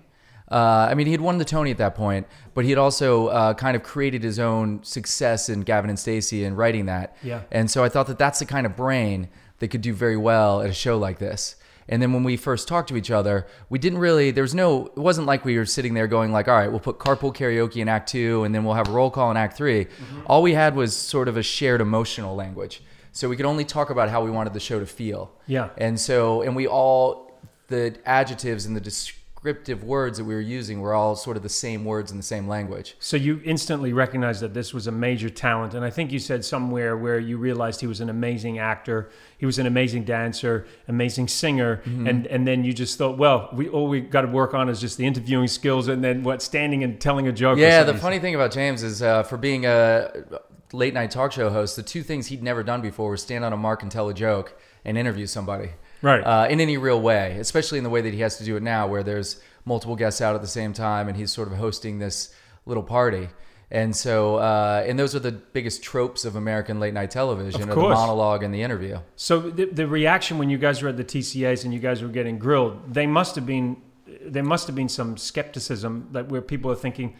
Uh, 0.49 0.87
I 0.89 0.93
mean, 0.93 1.07
he 1.07 1.11
had 1.11 1.21
won 1.21 1.37
the 1.37 1.45
Tony 1.45 1.71
at 1.71 1.77
that 1.77 1.95
point, 1.95 2.25
but 2.53 2.63
he 2.63 2.69
had 2.69 2.79
also 2.79 3.27
uh, 3.27 3.53
kind 3.53 3.75
of 3.75 3.83
created 3.83 4.23
his 4.23 4.39
own 4.39 4.83
success 4.83 5.49
in 5.49 5.61
Gavin 5.61 5.89
and 5.89 5.99
Stacey 5.99 6.45
and 6.45 6.57
writing 6.57 6.85
that. 6.85 7.17
Yeah. 7.21 7.41
And 7.51 7.69
so 7.69 7.83
I 7.83 7.89
thought 7.89 8.07
that 8.07 8.17
that's 8.17 8.39
the 8.39 8.45
kind 8.45 8.65
of 8.65 8.75
brain 8.75 9.29
that 9.59 9.67
could 9.69 9.81
do 9.81 9.93
very 9.93 10.17
well 10.17 10.61
at 10.61 10.69
a 10.69 10.73
show 10.73 10.97
like 10.97 11.19
this. 11.19 11.55
And 11.89 12.01
then 12.01 12.11
when 12.11 12.23
we 12.23 12.35
first 12.35 12.67
talked 12.67 12.89
to 12.89 12.97
each 12.97 13.11
other, 13.11 13.47
we 13.69 13.79
didn't 13.79 13.99
really, 13.99 14.31
there 14.31 14.41
was 14.41 14.53
no, 14.53 14.87
it 14.87 14.97
wasn't 14.97 15.25
like 15.25 15.45
we 15.45 15.57
were 15.57 15.65
sitting 15.65 15.93
there 15.93 16.07
going 16.07 16.31
like, 16.31 16.47
all 16.47 16.55
right, 16.55 16.69
we'll 16.69 16.81
put 16.81 16.99
carpool 16.99 17.33
karaoke 17.33 17.77
in 17.77 17.87
act 17.87 18.09
two 18.09 18.43
and 18.43 18.53
then 18.53 18.65
we'll 18.65 18.73
have 18.73 18.89
a 18.89 18.91
roll 18.91 19.09
call 19.09 19.31
in 19.31 19.37
act 19.37 19.55
3 19.55 19.85
Mm-hmm. 19.85 20.21
All 20.25 20.41
we 20.41 20.53
had 20.53 20.75
was 20.75 20.95
sort 20.95 21.27
of 21.27 21.37
a 21.37 21.43
shared 21.43 21.79
emotional 21.81 22.35
language. 22.35 22.81
So 23.13 23.29
we 23.29 23.35
could 23.35 23.45
only 23.45 23.65
talk 23.65 23.89
about 23.89 24.09
how 24.09 24.23
we 24.23 24.29
wanted 24.29 24.53
the 24.53 24.59
show 24.59 24.79
to 24.79 24.85
feel. 24.85 25.31
Yeah. 25.47 25.69
And 25.77 25.99
so, 25.99 26.41
and 26.41 26.55
we 26.55 26.67
all, 26.67 27.31
the 27.67 27.97
adjectives 28.05 28.65
and 28.65 28.75
the 28.75 28.81
descriptive 29.47 29.83
words 29.83 30.17
that 30.17 30.25
we 30.25 30.33
were 30.35 30.41
using 30.41 30.81
were 30.81 30.93
all 30.93 31.15
sort 31.15 31.37
of 31.37 31.43
the 31.43 31.49
same 31.49 31.85
words 31.85 32.11
in 32.11 32.17
the 32.17 32.23
same 32.23 32.47
language. 32.49 32.95
So 32.99 33.15
you 33.15 33.39
instantly 33.45 33.93
recognized 33.93 34.41
that 34.41 34.53
this 34.53 34.73
was 34.73 34.87
a 34.87 34.91
major 34.91 35.29
talent, 35.29 35.73
and 35.73 35.85
I 35.85 35.89
think 35.89 36.11
you 36.11 36.19
said 36.19 36.43
somewhere 36.43 36.97
where 36.97 37.17
you 37.17 37.37
realized 37.37 37.79
he 37.79 37.87
was 37.87 38.01
an 38.01 38.09
amazing 38.09 38.59
actor, 38.59 39.09
he 39.37 39.45
was 39.45 39.57
an 39.57 39.65
amazing 39.65 40.03
dancer, 40.03 40.65
amazing 40.87 41.29
singer, 41.29 41.77
Mm-hmm. 41.77 42.07
and 42.07 42.27
and 42.27 42.47
then 42.47 42.63
you 42.63 42.73
just 42.73 42.97
thought, 42.97 43.17
well, 43.17 43.49
we 43.53 43.69
all 43.69 43.87
we 43.87 44.01
got 44.01 44.21
to 44.21 44.27
work 44.27 44.53
on 44.53 44.67
is 44.67 44.81
just 44.81 44.97
the 44.97 45.05
interviewing 45.05 45.47
skills, 45.47 45.87
and 45.87 46.03
then 46.03 46.23
what, 46.23 46.41
standing 46.41 46.83
and 46.83 46.99
telling 46.99 47.27
a 47.27 47.31
joke. 47.31 47.57
Yeah, 47.57 47.83
the 47.83 47.93
funny 47.93 48.19
thing 48.19 48.35
about 48.35 48.51
James 48.51 48.83
is 48.83 49.01
uh, 49.01 49.23
for 49.23 49.37
being 49.37 49.65
a 49.65 50.11
late 50.73 50.93
night 50.93 51.11
talk 51.11 51.31
show 51.31 51.49
host, 51.49 51.75
the 51.75 51.83
two 51.83 52.03
things 52.03 52.27
he'd 52.27 52.43
never 52.43 52.63
done 52.63 52.81
before 52.81 53.09
were 53.09 53.17
stand 53.17 53.45
on 53.45 53.53
a 53.53 53.57
mark 53.57 53.81
and 53.83 53.91
tell 53.91 54.09
a 54.09 54.13
joke 54.13 54.59
and 54.83 54.97
interview 54.97 55.25
somebody. 55.25 55.69
Right. 56.01 56.21
Uh, 56.21 56.47
in 56.49 56.59
any 56.59 56.77
real 56.77 57.01
way, 57.01 57.37
especially 57.39 57.77
in 57.77 57.83
the 57.83 57.89
way 57.89 58.01
that 58.01 58.13
he 58.13 58.21
has 58.21 58.37
to 58.37 58.43
do 58.43 58.55
it 58.55 58.63
now, 58.63 58.87
where 58.87 59.03
there's 59.03 59.41
multiple 59.65 59.95
guests 59.95 60.21
out 60.21 60.35
at 60.35 60.41
the 60.41 60.47
same 60.47 60.73
time 60.73 61.07
and 61.07 61.17
he's 61.17 61.31
sort 61.31 61.51
of 61.51 61.57
hosting 61.57 61.99
this 61.99 62.33
little 62.65 62.83
party. 62.83 63.29
And 63.69 63.93
so, 63.93 64.37
uh, 64.37 64.85
and 64.87 64.97
those 64.97 65.13
are 65.13 65.19
the 65.19 65.33
biggest 65.33 65.83
tropes 65.83 66.23
of 66.23 66.37
American 66.37 66.79
late 66.79 66.93
night 66.93 67.11
television, 67.11 67.67
the 67.67 67.75
monologue 67.75 68.43
and 68.43 68.53
the 68.53 68.61
interview. 68.61 68.99
So 69.17 69.41
the, 69.41 69.65
the 69.65 69.87
reaction 69.87 70.37
when 70.37 70.49
you 70.49 70.57
guys 70.57 70.81
were 70.81 70.89
at 70.89 70.97
the 70.97 71.03
TCAs 71.03 71.65
and 71.65 71.73
you 71.73 71.79
guys 71.81 72.01
were 72.01 72.07
getting 72.07 72.39
grilled, 72.39 72.93
they 72.93 73.07
must 73.07 73.35
have 73.35 73.45
been, 73.45 73.81
there 74.21 74.43
must 74.43 74.67
have 74.67 74.75
been 74.75 74.87
some 74.87 75.17
skepticism 75.17 76.07
that 76.13 76.29
where 76.29 76.41
people 76.41 76.71
are 76.71 76.75
thinking, 76.75 77.17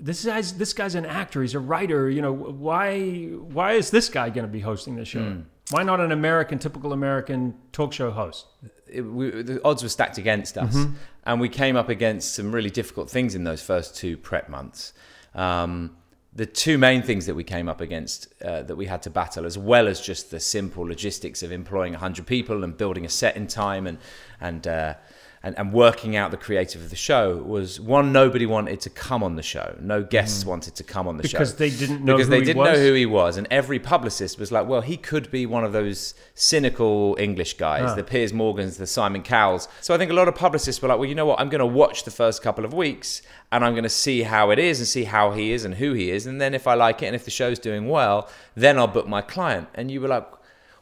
this 0.00 0.24
guy's 0.24 0.54
this 0.54 0.72
guy's 0.72 0.94
an 0.94 1.04
actor. 1.04 1.42
He's 1.42 1.54
a 1.54 1.58
writer. 1.58 2.08
You 2.08 2.22
know, 2.22 2.32
why 2.32 3.26
why 3.26 3.72
is 3.72 3.90
this 3.90 4.08
guy 4.08 4.30
going 4.30 4.46
to 4.46 4.52
be 4.52 4.60
hosting 4.60 4.96
this 4.96 5.08
show? 5.08 5.22
Hmm. 5.22 5.40
Why 5.70 5.82
not 5.82 6.00
an 6.00 6.12
American, 6.12 6.58
typical 6.58 6.92
American 6.92 7.54
talk 7.72 7.92
show 7.92 8.10
host? 8.10 8.46
it, 8.90 9.02
we, 9.02 9.30
the 9.30 9.64
odds 9.64 9.82
were 9.82 9.88
stacked 9.88 10.18
against 10.18 10.58
us, 10.58 10.86
and 11.24 11.40
we 11.40 11.48
came 11.48 11.76
up 11.76 11.88
against 11.88 12.34
some 12.34 12.52
really 12.52 12.70
difficult 12.70 13.10
things 13.10 13.34
in 13.34 13.44
those 13.44 13.62
first 13.62 13.96
two 13.96 14.16
prep 14.16 14.48
months. 14.48 14.92
Um, 15.34 15.96
the 16.34 16.46
two 16.46 16.78
main 16.78 17.02
things 17.02 17.26
that 17.26 17.34
we 17.34 17.42
came 17.42 17.68
up 17.68 17.80
against 17.80 18.32
uh, 18.42 18.62
that 18.62 18.76
we 18.76 18.86
had 18.86 19.02
to 19.02 19.10
battle, 19.10 19.44
as 19.44 19.58
well 19.58 19.88
as 19.88 20.00
just 20.00 20.30
the 20.30 20.40
simple 20.40 20.84
logistics 20.84 21.42
of 21.42 21.52
employing 21.52 21.92
100 21.92 22.26
people 22.26 22.64
and 22.64 22.76
building 22.76 23.04
a 23.04 23.08
set 23.08 23.36
in 23.36 23.46
time 23.46 23.86
and 23.86 23.98
and 24.40 24.66
uh, 24.66 24.94
and, 25.42 25.56
and 25.56 25.72
working 25.72 26.16
out 26.16 26.30
the 26.32 26.36
creative 26.36 26.82
of 26.82 26.90
the 26.90 26.96
show, 26.96 27.36
was 27.36 27.80
one 27.80 28.12
nobody 28.12 28.44
wanted 28.44 28.80
to 28.80 28.90
come 28.90 29.22
on 29.22 29.36
the 29.36 29.42
show. 29.42 29.76
No 29.80 30.02
guests 30.02 30.44
wanted 30.44 30.74
to 30.74 30.82
come 30.82 31.06
on 31.06 31.16
the 31.16 31.28
show 31.28 31.38
Because 31.38 31.54
they 31.54 31.70
didn't 31.70 32.04
know 32.04 32.16
because 32.16 32.26
who 32.26 32.30
they 32.32 32.38
he 32.40 32.44
didn't 32.44 32.58
was? 32.58 32.72
know 32.72 32.82
who 32.84 32.92
he 32.94 33.06
was, 33.06 33.36
and 33.36 33.46
every 33.50 33.78
publicist 33.78 34.38
was 34.38 34.50
like, 34.50 34.66
"Well, 34.66 34.80
he 34.80 34.96
could 34.96 35.30
be 35.30 35.46
one 35.46 35.64
of 35.64 35.72
those 35.72 36.14
cynical 36.34 37.16
English 37.20 37.54
guys, 37.56 37.90
Ah. 37.90 37.94
the 37.94 38.02
Piers 38.02 38.32
Morgans, 38.32 38.76
the 38.78 38.86
Simon 38.86 39.22
Cowells." 39.22 39.68
So 39.80 39.94
I 39.94 39.98
think 39.98 40.10
a 40.10 40.14
lot 40.14 40.28
of 40.28 40.34
publicists 40.34 40.82
were 40.82 40.88
like, 40.88 40.98
"Well, 40.98 41.08
you 41.08 41.14
know 41.14 41.26
what? 41.26 41.38
I'm 41.40 41.48
going 41.50 41.60
to 41.60 41.66
watch 41.66 42.04
the 42.04 42.10
first 42.10 42.42
couple 42.42 42.64
of 42.64 42.72
weeks, 42.74 43.22
and 43.52 43.64
I'm 43.64 43.74
going 43.74 43.84
to 43.84 43.88
see 44.06 44.22
how 44.22 44.50
it 44.50 44.58
is, 44.58 44.80
and 44.80 44.88
see 44.88 45.04
how 45.04 45.30
he 45.32 45.52
is, 45.52 45.64
and 45.64 45.74
who 45.74 45.92
he 45.92 46.10
is, 46.10 46.26
and 46.26 46.40
then 46.40 46.52
if 46.54 46.66
I 46.66 46.74
like 46.74 47.02
it, 47.02 47.06
and 47.06 47.14
if 47.14 47.24
the 47.24 47.30
show's 47.30 47.58
doing 47.58 47.88
well, 47.88 48.28
then 48.56 48.76
I'll 48.78 48.86
book 48.88 49.06
my 49.06 49.20
client." 49.22 49.68
And 49.74 49.90
you 49.90 50.00
were 50.00 50.08
like, 50.08 50.26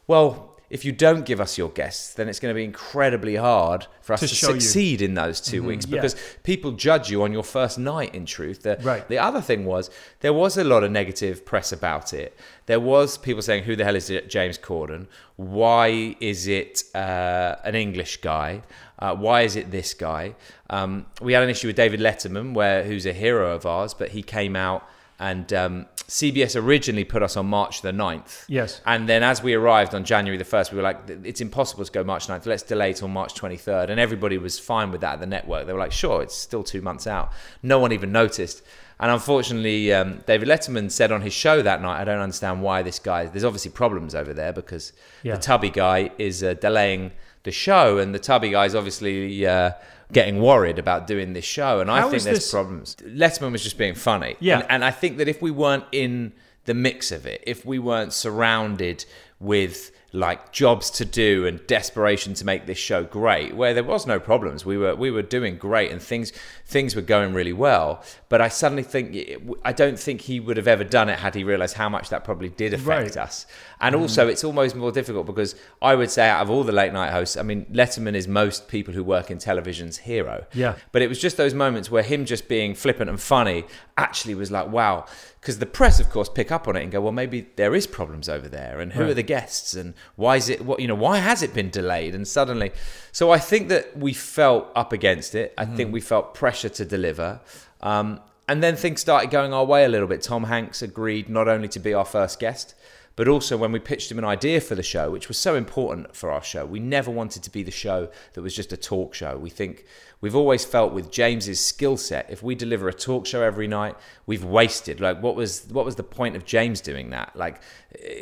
"Well." 0.07 0.56
If 0.69 0.83
you 0.83 0.91
don't 0.91 1.25
give 1.25 1.39
us 1.39 1.57
your 1.57 1.69
guests, 1.69 2.13
then 2.13 2.27
it's 2.27 2.39
going 2.41 2.53
to 2.53 2.55
be 2.55 2.63
incredibly 2.65 3.35
hard 3.37 3.87
for 4.01 4.13
us 4.13 4.19
To 4.19 4.27
to, 4.27 4.35
show 4.35 4.47
you. 4.47 4.53
Mm-hmm. 4.55 4.59
succeed 4.61 5.01
in 5.01 5.13
those 5.13 5.39
2 5.39 5.63
weeks 5.63 5.85
yeah. 5.87 5.95
because 5.95 6.15
people 6.43 6.73
judge 6.73 7.09
you 7.09 7.23
on 7.23 7.31
your 7.31 7.43
first 7.43 7.79
night. 7.79 8.13
In 8.13 8.25
truth, 8.25 8.63
the, 8.63 8.77
Right. 8.81 9.07
the 9.07 9.17
other 9.17 9.39
thing 9.41 9.63
was 9.65 9.89
there 10.19 10.33
was 10.33 10.57
a 10.57 10.63
lot 10.65 10.83
of 10.83 10.91
negative 10.91 11.45
press 11.45 11.71
about 11.71 12.13
it. 12.13 12.37
There 12.65 12.79
was 12.81 13.17
people 13.17 13.41
saying, 13.41 13.63
"Who 13.63 13.75
the 13.77 13.85
hell 13.85 13.95
is 13.95 14.09
it, 14.09 14.29
James 14.29 14.57
Corden? 14.57 15.07
Why 15.37 16.15
is 16.19 16.47
it 16.47 16.83
uh, 16.93 17.55
an 17.63 17.75
English 17.75 18.17
guy? 18.17 18.61
Uh, 18.99 19.15
why 19.15 19.43
is 19.43 19.55
it 19.55 19.71
this 19.71 19.93
guy?" 19.93 20.35
Um, 20.69 21.05
we 21.21 21.31
had 21.33 21.43
an 21.43 21.49
issue 21.49 21.67
with 21.67 21.77
David 21.77 22.01
Letterman, 22.01 22.53
where 22.53 22.83
who's 22.83 23.05
a 23.05 23.13
hero 23.13 23.55
of 23.55 23.65
ours, 23.65 23.93
but 23.93 24.09
he 24.09 24.21
came 24.21 24.55
out 24.57 24.83
and 25.19 25.51
um, 25.53 25.85
CBS 26.07 26.55
originally 26.61 27.03
put 27.03 27.21
us 27.21 27.35
on 27.35 27.47
March 27.47 27.81
the 27.81 27.91
9th. 27.91 28.45
Yes. 28.47 28.79
And 28.85 29.09
then 29.09 29.23
as 29.23 29.43
we 29.43 29.53
arrived 29.55 29.93
on 29.93 30.05
January 30.05 30.37
the 30.37 30.45
1st, 30.45 30.71
we 30.71 30.77
were 30.77 30.83
like, 30.83 30.97
it's 31.23 31.41
impossible 31.41 31.83
to 31.83 31.91
go 31.91 32.03
March 32.03 32.27
9th. 32.27 32.45
Let's 32.45 32.63
delay 32.63 32.93
till 32.93 33.09
March 33.09 33.33
23rd. 33.33 33.89
And 33.89 33.99
everybody 33.99 34.37
was 34.37 34.57
fine 34.57 34.89
with 34.91 35.01
that 35.01 35.15
at 35.15 35.19
the 35.19 35.25
network. 35.25 35.67
They 35.67 35.73
were 35.73 35.79
like, 35.79 35.91
sure, 35.91 36.23
it's 36.23 36.35
still 36.35 36.63
two 36.63 36.81
months 36.81 37.07
out. 37.07 37.33
No 37.61 37.79
one 37.79 37.91
even 37.91 38.13
noticed. 38.13 38.63
And 39.01 39.11
unfortunately, 39.11 39.91
um, 39.93 40.23
David 40.25 40.47
Letterman 40.47 40.89
said 40.91 41.11
on 41.11 41.21
his 41.21 41.33
show 41.33 41.61
that 41.61 41.81
night, 41.81 41.99
I 42.01 42.05
don't 42.05 42.19
understand 42.21 42.61
why 42.63 42.81
this 42.83 42.99
guy, 42.99 43.25
there's 43.25 43.43
obviously 43.43 43.71
problems 43.71 44.15
over 44.15 44.33
there 44.33 44.53
because 44.53 44.93
Yeah. 45.23 45.35
the 45.35 45.41
tubby 45.41 45.69
guy 45.69 46.11
is 46.17 46.41
uh, 46.41 46.53
delaying 46.53 47.11
the 47.43 47.51
show. 47.51 47.97
And 47.97 48.15
the 48.15 48.19
tubby 48.19 48.51
guy 48.51 48.65
is 48.65 48.75
obviously 48.75 49.45
uh, 49.45 49.71
getting 50.13 50.41
worried 50.41 50.79
about 50.79 51.07
doing 51.07 51.33
this 51.33 51.45
show. 51.45 51.79
And 51.79 51.91
I 51.91 52.01
How 52.01 52.09
think 52.09 52.23
there's 52.23 52.37
this- 52.39 52.51
problems. 52.51 52.95
Letterman 53.03 53.51
was 53.51 53.63
just 53.63 53.77
being 53.77 53.95
funny. 53.95 54.35
Yeah. 54.39 54.59
And, 54.59 54.71
and 54.71 54.85
I 54.85 54.91
think 54.91 55.17
that 55.17 55.27
if 55.27 55.41
we 55.41 55.51
weren't 55.51 55.83
in 55.91 56.33
the 56.65 56.73
mix 56.73 57.11
of 57.11 57.25
it, 57.25 57.43
if 57.47 57.65
we 57.65 57.79
weren't 57.79 58.13
surrounded 58.13 59.05
with 59.39 59.91
like 60.13 60.51
jobs 60.51 60.89
to 60.89 61.05
do 61.05 61.45
and 61.45 61.65
desperation 61.67 62.33
to 62.35 62.45
make 62.45 62.65
this 62.65 62.77
show 62.77 63.03
great, 63.03 63.55
where 63.55 63.73
there 63.73 63.83
was 63.83 64.07
no 64.07 64.19
problems, 64.19 64.65
we 64.65 64.77
were 64.77 64.95
we 64.95 65.11
were 65.11 65.21
doing 65.21 65.57
great 65.57 65.91
and 65.91 66.01
things 66.01 66.31
things 66.65 66.95
were 66.95 67.01
going 67.01 67.33
really 67.33 67.53
well. 67.53 68.03
But 68.29 68.41
I 68.41 68.47
suddenly 68.47 68.83
think 68.83 69.17
I 69.63 69.73
don't 69.73 69.99
think 69.99 70.21
he 70.21 70.39
would 70.39 70.57
have 70.57 70.67
ever 70.67 70.83
done 70.83 71.09
it 71.09 71.19
had 71.19 71.35
he 71.35 71.43
realised 71.43 71.75
how 71.75 71.89
much 71.89 72.09
that 72.09 72.23
probably 72.23 72.49
did 72.49 72.73
affect 72.73 72.87
Right. 72.87 73.17
Us. 73.17 73.45
And 73.79 73.95
also, 73.95 74.27
mm. 74.27 74.31
it's 74.31 74.43
almost 74.43 74.75
more 74.75 74.91
difficult 74.91 75.27
because 75.27 75.55
I 75.81 75.93
would 75.95 76.09
say 76.09 76.27
out 76.27 76.41
of 76.41 76.49
all 76.49 76.63
the 76.63 76.71
late 76.71 76.93
night 76.93 77.11
hosts, 77.11 77.37
I 77.37 77.43
mean, 77.43 77.65
Letterman 77.65 78.15
is 78.15 78.27
most 78.27 78.67
people 78.67 78.93
who 78.93 79.03
work 79.03 79.29
in 79.29 79.37
television's 79.37 79.97
hero. 79.97 80.45
Yeah. 80.53 80.75
But 80.91 81.03
it 81.03 81.09
was 81.09 81.19
just 81.19 81.37
those 81.37 81.53
moments 81.53 81.91
where 81.91 82.03
him 82.03 82.25
just 82.25 82.47
being 82.47 82.73
flippant 82.73 83.09
and 83.09 83.21
funny 83.21 83.65
actually 83.97 84.35
was 84.35 84.51
like, 84.51 84.69
wow. 84.69 85.05
Because 85.47 85.59
the 85.59 85.65
press, 85.65 86.01
of 86.01 86.09
course, 86.09 86.27
pick 86.27 86.51
up 86.51 86.67
on 86.67 86.75
it 86.75 86.83
and 86.83 86.91
go, 86.91 86.99
well, 86.99 87.13
maybe 87.13 87.47
there 87.55 87.73
is 87.73 87.87
problems 87.87 88.27
over 88.27 88.49
there, 88.49 88.81
and 88.81 88.91
who 88.91 89.03
Right. 89.03 89.11
are 89.11 89.13
the 89.13 89.23
guests, 89.23 89.75
and 89.75 89.93
why 90.17 90.35
is 90.35 90.49
it, 90.49 90.59
what 90.65 90.81
you 90.81 90.89
know, 90.89 90.93
why 90.95 91.19
has 91.19 91.41
it 91.41 91.53
been 91.53 91.69
delayed? 91.69 92.13
And 92.13 92.27
suddenly, 92.27 92.73
so 93.13 93.31
I 93.31 93.39
think 93.39 93.69
that 93.69 93.97
we 93.97 94.11
felt 94.11 94.67
up 94.75 94.91
against 94.91 95.35
it. 95.35 95.53
I 95.57 95.63
think 95.63 95.93
we 95.93 96.01
felt 96.01 96.33
pressure 96.33 96.67
to 96.67 96.83
deliver. 96.83 97.39
Um, 97.79 98.19
and 98.49 98.61
then 98.61 98.75
things 98.75 98.99
started 98.99 99.29
going 99.29 99.53
our 99.53 99.63
way 99.63 99.85
a 99.85 99.87
little 99.87 100.09
bit. 100.09 100.21
Tom 100.21 100.43
Hanks 100.43 100.81
agreed 100.81 101.29
not 101.29 101.47
only 101.47 101.69
to 101.69 101.79
be 101.79 101.93
our 101.93 102.03
first 102.03 102.41
guest, 102.41 102.75
but 103.17 103.27
also 103.27 103.57
when 103.57 103.71
we 103.73 103.79
pitched 103.79 104.09
him 104.11 104.19
an 104.19 104.23
idea 104.25 104.61
for 104.61 104.75
the 104.75 104.83
show, 104.83 105.09
which 105.11 105.27
was 105.27 105.37
so 105.37 105.55
important 105.55 106.15
for 106.15 106.31
our 106.31 106.41
show. 106.43 106.65
We 106.65 106.79
never 106.79 107.11
wanted 107.11 107.41
to 107.43 107.49
be 107.51 107.63
the 107.63 107.71
show 107.71 108.09
that 108.33 108.41
was 108.41 108.55
just 108.55 108.71
a 108.71 108.77
talk 108.77 109.13
show. 109.15 109.37
We 109.37 109.49
think 109.49 109.85
we've 110.21 110.35
always 110.35 110.63
felt 110.63 110.93
with 110.93 111.11
James's 111.11 111.59
skill 111.59 111.97
set, 111.97 112.29
if 112.29 112.43
we 112.43 112.53
deliver 112.53 112.87
a 112.87 112.93
talk 112.93 113.25
show 113.25 113.41
every 113.41 113.67
night, 113.67 113.95
we've 114.27 114.43
wasted. 114.43 115.01
Like 115.01 115.21
what 115.21 115.35
was 115.35 115.65
what 115.71 115.83
was 115.83 115.95
the 115.95 116.03
point 116.03 116.35
of 116.35 116.45
James 116.45 116.79
doing 116.79 117.09
that? 117.09 117.35
Like 117.35 117.59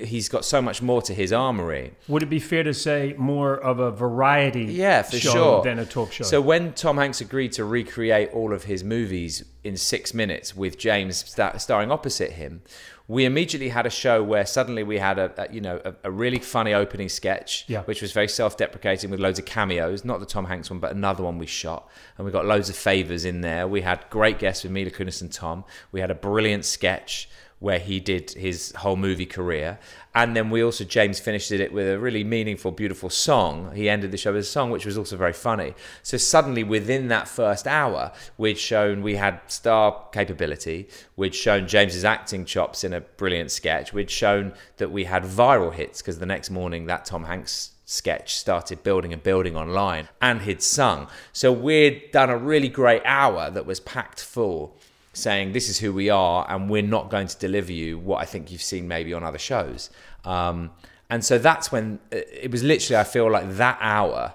he's 0.06 0.30
got 0.30 0.46
so 0.46 0.62
much 0.62 0.82
more 0.82 1.02
to 1.02 1.14
his 1.14 1.34
armory. 1.34 1.94
Would 2.08 2.24
it 2.24 2.30
be 2.30 2.40
fair 2.40 2.64
to 2.64 2.74
say 2.74 3.16
more 3.18 3.56
of 3.58 3.80
a 3.80 3.92
variety 3.92 4.64
Yeah, 4.66 5.02
for 5.02 5.18
show 5.18 5.32
sure. 5.34 5.64
than 5.64 5.78
a 5.80 5.86
talk 5.86 6.14
show? 6.14 6.24
So 6.24 6.40
when 6.40 6.72
Tom 6.74 6.98
Hanks 6.98 7.20
agreed 7.20 7.52
to 7.54 7.66
recreate 7.66 8.30
all 8.32 8.54
of 8.54 8.64
his 8.64 8.82
movies 8.84 9.44
in 9.66 9.76
six 9.76 10.14
minutes 10.14 10.56
with 10.56 10.78
James 10.78 11.18
sta- 11.30 11.58
starring 11.58 11.92
opposite 11.92 12.32
him, 12.34 12.62
we 13.08 13.26
immediately 13.26 13.70
had 13.70 13.86
a 13.86 13.90
show 13.90 14.24
where 14.24 14.46
suddenly 14.46 14.82
we 14.84 14.98
had 14.98 15.20
a, 15.20 15.32
a 15.50 15.54
you 15.54 15.62
know 15.62 15.80
a, 15.86 15.94
a 16.06 16.12
really 16.12 16.40
funny 16.40 16.74
opening 16.74 17.10
sketch, 17.10 17.66
Yeah. 17.68 17.84
which 17.84 18.02
was 18.02 18.12
very 18.12 18.28
self-deprecating 18.28 19.12
with 19.12 19.20
loads 19.20 19.38
of 19.40 19.46
cameos, 19.46 20.04
not 20.04 20.20
the 20.20 20.26
Tom 20.26 20.46
Hanks 20.46 20.70
one, 20.70 20.80
but 20.80 20.92
another 20.92 21.24
one 21.24 21.38
we 21.38 21.46
shot, 21.46 21.88
and 22.18 22.26
we 22.26 22.32
got 22.32 22.46
loads 22.46 22.70
of 22.70 22.76
favors 22.76 23.24
in 23.26 23.42
there. 23.42 23.68
We 23.68 23.82
had 23.82 24.06
great 24.10 24.40
guests 24.40 24.64
with 24.64 24.72
Mila 24.72 24.90
Kunis 24.92 25.22
and 25.22 25.32
Tom. 25.32 25.64
We 25.92 26.00
had 26.02 26.10
a 26.10 26.16
brilliant 26.16 26.66
sketch 26.66 27.30
where 27.60 27.80
he 27.80 28.00
did 28.00 28.32
his 28.32 28.74
whole 28.78 28.96
movie 28.96 29.26
career. 29.26 29.80
And 30.14 30.36
then 30.36 30.50
we 30.50 30.64
also, 30.64 30.84
James 30.84 31.20
finished 31.20 31.52
it 31.52 31.74
with 31.74 31.90
a 31.90 32.00
really 32.00 32.24
meaningful, 32.24 32.72
beautiful 32.72 33.10
song. 33.10 33.74
He 33.76 33.90
ended 33.90 34.12
the 34.12 34.18
show 34.18 34.32
with 34.34 34.42
a 34.42 34.46
song, 34.46 34.70
which 34.72 34.86
was 34.86 34.98
also 34.98 35.18
very 35.18 35.34
funny. 35.34 35.74
So 36.04 36.18
suddenly, 36.18 36.64
within 36.64 37.08
that 37.10 37.28
first 37.28 37.68
hour, 37.68 38.12
we'd 38.38 38.58
shown 38.58 39.02
we 39.02 39.16
had 39.16 39.42
star 39.48 40.06
capability. 40.12 40.88
We'd 41.16 41.36
shown 41.36 41.68
James's 41.68 42.06
acting 42.06 42.46
chops 42.46 42.84
in 42.84 42.94
a 42.94 43.02
brilliant 43.02 43.52
sketch. 43.52 43.94
We'd 43.94 44.12
shown 44.12 44.54
that 44.78 44.92
we 44.92 45.06
had 45.06 45.24
viral 45.24 45.74
hits 45.74 46.02
because 46.02 46.20
the 46.20 46.26
next 46.26 46.50
morning, 46.50 46.86
that 46.86 47.06
Tom 47.06 47.26
Hanks 47.26 47.72
sketch 47.86 48.36
started 48.36 48.82
building 48.84 49.14
and 49.14 49.22
building 49.22 49.56
online 49.56 50.10
and 50.20 50.42
he'd 50.42 50.62
sung. 50.62 51.08
So 51.32 51.52
we'd 51.52 52.12
done 52.12 52.32
a 52.32 52.38
really 52.38 52.68
great 52.68 53.04
hour 53.06 53.52
that 53.52 53.66
was 53.66 53.80
packed 53.80 54.20
full 54.20 54.75
saying 55.16 55.54
this 55.54 55.70
is 55.70 55.80
who 55.80 55.94
we 55.94 56.10
are 56.10 56.46
and 56.50 56.70
we're 56.70 56.82
not 56.82 57.10
going 57.10 57.28
to 57.28 57.38
deliver 57.38 57.72
you 57.72 57.98
what 57.98 58.22
I 58.22 58.26
think 58.26 58.52
you've 58.52 58.62
seen 58.62 58.88
maybe 58.88 59.14
on 59.14 59.24
other 59.24 59.38
shows. 59.38 59.90
Um, 60.24 60.72
and 61.10 61.24
so 61.24 61.38
that's 61.38 61.72
when 61.72 62.00
uh, 62.12 62.18
it 62.32 62.52
was 62.52 62.64
literally, 62.64 62.98
I 62.98 63.04
feel 63.04 63.32
like 63.32 63.58
that 63.58 63.78
hour, 63.80 64.34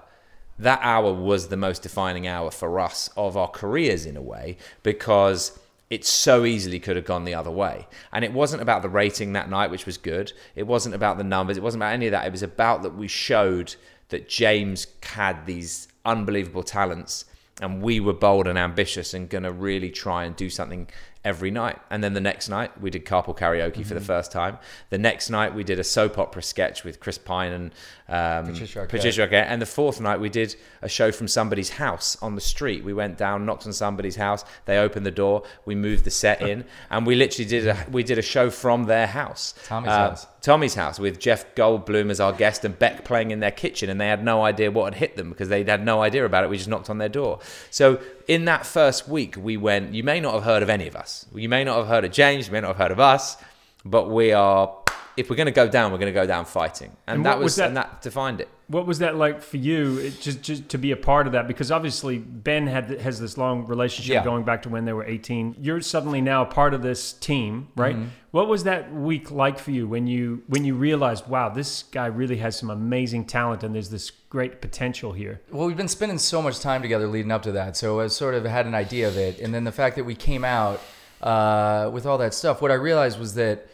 that 0.59 0.79
hour 0.81 1.13
was 1.13 1.47
the 1.47 1.57
most 1.57 1.81
defining 1.83 2.27
hour 2.27 2.51
for 2.51 2.79
us 2.79 3.09
of 3.17 3.35
our 3.35 3.49
careers 3.49 4.05
in 4.05 4.15
a 4.15 4.21
way 4.21 4.57
because 4.83 5.59
it 5.89 6.05
so 6.05 6.45
easily 6.45 6.79
could 6.79 6.95
have 6.95 7.05
gone 7.05 7.25
the 7.25 7.35
other 7.35 7.51
way. 7.51 7.87
And 8.13 8.23
it 8.23 8.31
wasn't 8.31 8.61
about 8.61 8.81
the 8.81 8.89
rating 8.89 9.33
that 9.33 9.49
night, 9.49 9.69
which 9.69 9.85
was 9.85 9.97
good. 9.97 10.31
It 10.55 10.65
wasn't 10.65 10.95
about 10.95 11.17
the 11.17 11.23
numbers. 11.23 11.57
It 11.57 11.63
wasn't 11.63 11.83
about 11.83 11.93
any 11.93 12.07
of 12.07 12.11
that. 12.11 12.25
It 12.25 12.31
was 12.31 12.43
about 12.43 12.83
that 12.83 12.95
we 12.95 13.09
showed 13.09 13.75
that 14.09 14.29
James 14.29 14.87
had 15.03 15.45
these 15.45 15.89
unbelievable 16.05 16.63
talents 16.63 17.25
and 17.61 17.81
we 17.81 17.99
were 17.99 18.13
bold 18.13 18.47
and 18.47 18.57
ambitious 18.57 19.13
and 19.13 19.29
going 19.29 19.43
to 19.43 19.51
really 19.51 19.91
try 19.91 20.25
and 20.25 20.35
do 20.35 20.49
something 20.49 20.87
every 21.23 21.51
night. 21.51 21.77
And 21.89 22.03
then 22.03 22.13
the 22.13 22.21
next 22.21 22.49
night 22.49 22.79
we 22.81 22.89
did 22.89 23.05
carpool 23.05 23.37
karaoke 23.37 23.85
for 23.85 23.93
the 23.93 24.01
first 24.01 24.31
time. 24.31 24.57
The 24.89 24.97
next 24.97 25.29
night 25.29 25.53
we 25.53 25.63
did 25.63 25.79
a 25.79 25.83
soap 25.83 26.17
opera 26.17 26.41
sketch 26.41 26.83
with 26.83 26.99
Chris 26.99 27.17
Pine 27.17 27.51
and 27.53 27.71
um, 28.09 28.51
Patricia 28.51 28.79
Arquette. 28.79 28.89
Patricia 28.89 29.27
Arquette. 29.27 29.45
And 29.47 29.61
the 29.61 29.65
fourth 29.67 30.01
night 30.01 30.19
we 30.19 30.29
did 30.29 30.55
a 30.81 30.89
show 30.89 31.11
from 31.11 31.27
somebody's 31.27 31.69
house 31.69 32.17
on 32.21 32.35
the 32.35 32.41
street. 32.41 32.83
We 32.83 32.93
went 32.93 33.17
down, 33.17 33.45
knocked 33.45 33.67
on 33.67 33.73
somebody's 33.73 34.15
house. 34.15 34.43
They 34.65 34.77
opened 34.79 35.05
the 35.05 35.11
door. 35.11 35.43
We 35.65 35.75
moved 35.75 36.05
the 36.05 36.11
set 36.11 36.41
in, 36.41 36.65
and 36.89 37.05
we 37.05 37.15
literally 37.15 37.47
did 37.47 37.67
a 37.67 37.77
we 37.91 38.03
did 38.03 38.17
a 38.17 38.23
show 38.23 38.49
from 38.49 38.85
their 38.85 39.07
house. 39.07 39.53
Tommy's 39.67 39.89
Uh, 39.89 40.09
house. 40.09 40.27
Tommy's 40.41 40.73
house 40.73 40.99
with 40.99 41.19
Jeff 41.19 41.53
Goldblum 41.53 42.09
as 42.09 42.19
our 42.19 42.33
guest 42.33 42.65
and 42.65 42.77
Beck 42.79 43.05
playing 43.05 43.29
in 43.29 43.41
their 43.41 43.51
kitchen, 43.51 43.91
and 43.91 44.01
they 44.01 44.07
had 44.07 44.23
no 44.23 44.43
idea 44.43 44.71
what 44.71 44.91
had 44.91 44.99
hit 44.99 45.15
them 45.15 45.29
because 45.29 45.49
they 45.49 45.63
had 45.63 45.85
no 45.85 46.01
idea 46.01 46.25
about 46.25 46.43
it. 46.43 46.49
We 46.49 46.57
just 46.57 46.67
knocked 46.69 46.89
on 46.89 46.97
their 46.97 47.09
door. 47.09 47.39
So 47.69 48.01
in 48.27 48.45
that 48.45 48.65
first 48.65 49.07
week, 49.07 49.35
we 49.37 49.55
went. 49.55 49.93
You 49.93 50.03
may 50.03 50.19
not 50.19 50.33
have 50.33 50.43
heard 50.43 50.63
of 50.63 50.69
any 50.69 50.87
of 50.87 50.95
us. 50.95 51.10
You 51.33 51.49
may 51.49 51.63
not 51.63 51.77
have 51.77 51.87
heard 51.87 52.05
of 52.05 52.11
James. 52.11 52.47
You 52.47 52.53
may 52.53 52.61
not 52.61 52.69
have 52.69 52.77
heard 52.77 52.91
of 52.91 52.99
us, 52.99 53.37
but 53.85 54.09
we 54.09 54.31
are. 54.33 54.75
If 55.17 55.29
we're 55.29 55.35
going 55.35 55.47
to 55.47 55.51
go 55.51 55.67
down, 55.67 55.91
we're 55.91 55.97
going 55.97 56.13
to 56.13 56.19
go 56.19 56.25
down 56.25 56.45
fighting, 56.45 56.91
and, 57.05 57.17
And 57.17 57.25
that 57.25 57.37
was, 57.37 57.43
was 57.43 57.55
that- 57.57 57.67
and 57.67 57.77
that 57.77 58.01
defined 58.01 58.39
it. 58.39 58.47
What 58.67 58.87
was 58.87 58.99
that 58.99 59.17
like 59.17 59.41
for 59.41 59.57
you? 59.57 59.97
It, 59.97 60.21
just, 60.21 60.41
just 60.41 60.69
to 60.69 60.77
be 60.77 60.91
a 60.93 60.95
part 60.95 61.27
of 61.27 61.33
that, 61.33 61.45
because 61.45 61.69
obviously 61.73 62.17
Ben 62.17 62.65
had 62.67 63.01
has 63.01 63.19
this 63.19 63.37
long 63.37 63.67
relationship 63.67 64.13
Yeah. 64.13 64.23
going 64.23 64.45
back 64.45 64.61
to 64.61 64.69
when 64.69 64.85
they 64.85 64.93
were 64.93 65.03
eighteen. 65.03 65.53
You're 65.59 65.81
suddenly 65.81 66.21
now 66.21 66.43
a 66.43 66.45
part 66.45 66.73
of 66.73 66.81
this 66.81 67.11
team, 67.11 67.67
right? 67.75 67.97
Mm-hmm. 67.97 68.05
What 68.37 68.47
was 68.47 68.63
that 68.63 68.93
week 68.93 69.29
like 69.29 69.59
for 69.59 69.71
you 69.71 69.85
when 69.89 70.07
you 70.07 70.43
when 70.47 70.63
you 70.63 70.75
realized, 70.75 71.27
wow, 71.27 71.49
this 71.49 71.83
guy 71.83 72.05
really 72.05 72.37
has 72.37 72.57
some 72.57 72.69
amazing 72.69 73.25
talent, 73.25 73.61
and 73.63 73.75
there's 73.75 73.89
this 73.89 74.09
great 74.29 74.61
potential 74.61 75.11
here? 75.11 75.41
Well, 75.51 75.67
we've 75.67 75.75
been 75.75 75.89
spending 75.89 76.17
so 76.19 76.41
much 76.41 76.61
time 76.61 76.81
together 76.81 77.07
leading 77.07 77.31
up 77.33 77.43
to 77.43 77.51
that, 77.51 77.75
so 77.75 77.99
I 77.99 78.07
sort 78.07 78.35
of 78.35 78.45
had 78.45 78.65
an 78.65 78.73
idea 78.73 79.09
of 79.09 79.17
it, 79.17 79.41
and 79.41 79.53
then 79.53 79.65
the 79.65 79.73
fact 79.73 79.97
that 79.97 80.05
we 80.05 80.15
came 80.15 80.45
out 80.45 80.79
uh, 81.21 81.89
with 81.93 82.05
all 82.05 82.17
that 82.17 82.33
stuff, 82.33 82.61
what 82.61 82.71
I 82.71 82.75
realized 82.75 83.19
was 83.19 83.35
that 83.35 83.67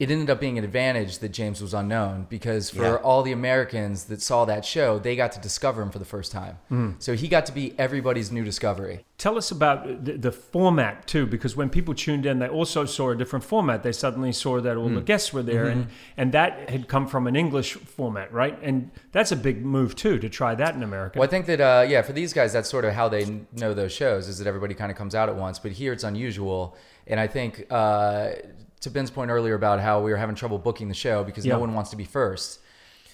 it 0.00 0.10
ended 0.10 0.28
up 0.28 0.40
being 0.40 0.58
an 0.58 0.64
advantage 0.64 1.20
that 1.20 1.28
James 1.28 1.62
was 1.62 1.72
unknown 1.72 2.26
because 2.28 2.68
for 2.68 2.82
Yeah. 2.82 2.94
all 2.96 3.22
the 3.22 3.30
Americans 3.30 4.04
that 4.06 4.20
saw 4.20 4.44
that 4.44 4.64
show, 4.64 4.98
they 4.98 5.14
got 5.14 5.30
to 5.32 5.40
discover 5.40 5.80
him 5.82 5.90
for 5.90 6.00
the 6.00 6.04
first 6.04 6.32
time. 6.32 6.58
So 6.98 7.14
he 7.14 7.28
got 7.28 7.46
to 7.46 7.52
be 7.52 7.74
everybody's 7.78 8.32
new 8.32 8.42
discovery. 8.44 9.04
Tell 9.18 9.38
us 9.38 9.52
about 9.52 10.04
the, 10.04 10.14
the 10.14 10.32
format 10.32 11.06
too, 11.06 11.26
because 11.26 11.54
when 11.56 11.70
people 11.70 11.94
tuned 11.94 12.26
in, 12.26 12.40
they 12.40 12.48
also 12.48 12.84
saw 12.84 13.10
a 13.10 13.16
different 13.16 13.44
format. 13.44 13.84
They 13.84 13.92
suddenly 13.92 14.32
saw 14.32 14.60
that 14.60 14.76
all 14.76 14.88
the 14.88 15.00
guests 15.00 15.32
were 15.32 15.44
there, 15.44 15.66
and 15.66 15.86
and 16.16 16.32
that 16.32 16.68
had 16.68 16.88
come 16.88 17.06
from 17.06 17.28
an 17.28 17.36
English 17.36 17.74
format, 17.74 18.32
right? 18.32 18.58
And 18.62 18.90
that's 19.12 19.30
a 19.30 19.36
big 19.36 19.64
move 19.64 19.94
too 19.94 20.18
to 20.18 20.28
try 20.28 20.56
that 20.56 20.74
in 20.74 20.82
America. 20.82 21.20
Well, 21.20 21.28
I 21.28 21.30
think 21.30 21.46
that 21.46 21.60
uh, 21.60 21.86
yeah, 21.88 22.02
for 22.02 22.12
these 22.12 22.32
guys, 22.32 22.52
that's 22.52 22.68
sort 22.68 22.84
of 22.84 22.92
how 22.94 23.08
they 23.08 23.24
know 23.52 23.72
those 23.74 23.92
shows 23.92 24.26
is 24.26 24.38
that 24.38 24.48
everybody 24.48 24.74
kind 24.74 24.90
of 24.90 24.98
comes 24.98 25.14
out 25.14 25.28
at 25.28 25.36
once. 25.36 25.60
But 25.60 25.70
here 25.72 25.92
it's 25.92 26.02
unusual, 26.04 26.76
and 27.06 27.20
I 27.20 27.28
think 27.28 27.66
uh, 27.70 28.30
to 28.84 28.90
Ben's 28.90 29.10
point 29.10 29.30
earlier 29.30 29.54
about 29.54 29.80
how 29.80 30.00
we 30.00 30.10
were 30.10 30.16
having 30.16 30.34
trouble 30.36 30.58
booking 30.58 30.88
the 30.88 30.94
show 30.94 31.24
because 31.24 31.44
Yeah. 31.44 31.54
no 31.54 31.58
one 31.60 31.74
wants 31.74 31.90
to 31.90 31.96
be 31.96 32.04
first. 32.04 32.60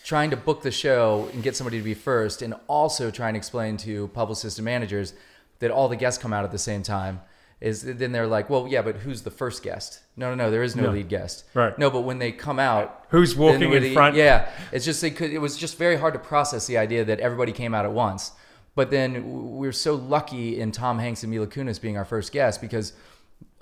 Trying 0.04 0.30
to 0.30 0.36
book 0.36 0.62
the 0.62 0.70
show 0.70 1.28
and 1.32 1.42
get 1.42 1.56
somebody 1.56 1.78
to 1.78 1.84
be 1.84 1.94
first, 1.94 2.42
and 2.42 2.54
also 2.68 3.10
trying 3.10 3.34
to 3.34 3.38
explain 3.38 3.76
to 3.78 4.08
publicists 4.08 4.58
and 4.58 4.64
managers 4.64 5.12
that 5.58 5.70
all 5.70 5.88
the 5.88 5.96
guests 5.96 6.20
come 6.22 6.32
out 6.32 6.44
at 6.44 6.50
the 6.50 6.58
same 6.58 6.82
time. 6.82 7.20
Is 7.60 7.82
then 7.82 8.12
they're 8.12 8.26
like, 8.26 8.48
well, 8.48 8.66
yeah, 8.66 8.80
but 8.80 8.96
who's 8.96 9.20
the 9.20 9.30
first 9.30 9.62
guest? 9.62 10.00
No, 10.16 10.30
no, 10.30 10.34
no, 10.46 10.50
there 10.50 10.62
is 10.62 10.74
no, 10.74 10.84
No. 10.84 10.90
lead 10.92 11.08
guest. 11.10 11.44
Right. 11.52 11.78
No, 11.78 11.90
but 11.90 12.00
when 12.00 12.18
they 12.18 12.32
come 12.32 12.58
out, 12.58 13.04
Who's 13.10 13.36
walking 13.36 13.70
in 13.74 13.82
the- 13.82 13.92
front? 13.92 14.16
Yeah, 14.16 14.48
it's 14.72 14.86
just 14.86 15.02
they 15.02 15.10
could. 15.10 15.30
It 15.30 15.38
was 15.40 15.58
just 15.58 15.76
very 15.76 15.96
hard 15.96 16.14
to 16.14 16.18
process 16.18 16.66
the 16.66 16.78
idea 16.78 17.04
that 17.04 17.20
everybody 17.20 17.52
came 17.52 17.74
out 17.74 17.84
at 17.84 17.92
once. 17.92 18.32
But 18.74 18.90
then 18.90 19.12
we 19.14 19.66
we're 19.68 19.72
so 19.72 19.94
lucky 19.94 20.58
in 20.58 20.72
Tom 20.72 20.98
Hanks 21.00 21.22
and 21.22 21.30
Mila 21.30 21.46
Kunis 21.46 21.78
being 21.78 21.98
our 21.98 22.04
first 22.06 22.32
guest 22.32 22.62
because 22.62 22.94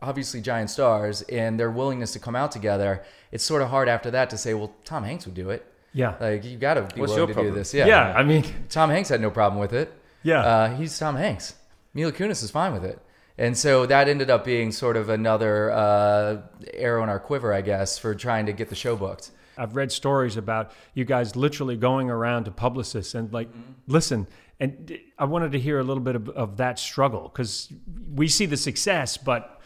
obviously 0.01 0.41
giant 0.41 0.71
stars 0.71 1.23
and 1.23 1.59
their 1.59 1.71
willingness 1.71 2.13
to 2.13 2.19
come 2.19 2.37
out 2.37 2.53
together. 2.53 3.03
It's 3.33 3.45
sort 3.45 3.63
of 3.63 3.69
hard 3.71 3.89
after 3.89 4.11
that 4.13 4.31
to 4.31 4.39
say, 4.39 4.55
well, 4.55 4.73
Tom 4.85 5.05
Hanks 5.05 5.27
would 5.27 5.35
do 5.35 5.51
it. 5.51 5.65
Yeah. 5.93 6.15
Like 6.21 6.45
you 6.45 6.57
got 6.59 6.75
to 6.75 6.83
be 6.95 7.01
What's 7.01 7.13
willing 7.13 7.29
to 7.29 7.35
problem? 7.35 7.55
do 7.55 7.59
this. 7.59 7.75
yeah. 7.75 7.87
Yeah. 7.87 8.13
I 8.17 8.23
mean, 8.23 8.45
Tom 8.69 8.91
Hanks 8.91 9.09
had 9.09 9.21
no 9.21 9.31
problem 9.31 9.61
with 9.61 9.73
it. 9.73 9.93
Yeah. 10.23 10.41
Uh, 10.41 10.77
he's 10.77 10.97
Tom 10.99 11.17
Hanks. 11.17 11.55
Mila 11.95 12.13
Kunis 12.13 12.43
is 12.43 12.51
fine 12.51 12.73
with 12.73 12.85
it. 12.85 13.01
And 13.39 13.57
so 13.57 13.87
that 13.87 14.09
ended 14.09 14.31
up 14.31 14.45
being 14.45 14.73
sort 14.73 14.97
of 14.97 15.09
another 15.09 15.71
uh, 15.71 16.43
arrow 16.75 17.03
in 17.05 17.09
our 17.09 17.21
quiver, 17.21 17.53
I 17.55 17.61
guess, 17.61 17.97
for 17.99 18.15
trying 18.15 18.47
to 18.47 18.53
get 18.53 18.69
the 18.69 18.75
show 18.75 18.97
booked. 18.97 19.31
I've 19.57 19.75
read 19.77 19.91
stories 19.93 20.37
about 20.37 20.73
you 20.95 21.05
guys 21.05 21.35
literally 21.37 21.77
going 21.77 22.11
around 22.11 22.45
to 22.45 22.51
publicists 22.51 23.15
and 23.15 23.33
like, 23.33 23.49
Mm-hmm. 23.49 23.73
listen. 23.87 24.27
And 24.61 24.99
I 25.19 25.25
wanted 25.25 25.53
to 25.53 25.61
hear 25.61 25.79
a 25.79 25.85
little 25.85 26.03
bit 26.03 26.17
of, 26.17 26.29
of 26.31 26.57
that 26.57 26.81
struggle 26.81 27.31
because 27.33 27.73
we 28.13 28.27
see 28.27 28.45
the 28.47 28.57
success, 28.57 29.17
but 29.17 29.58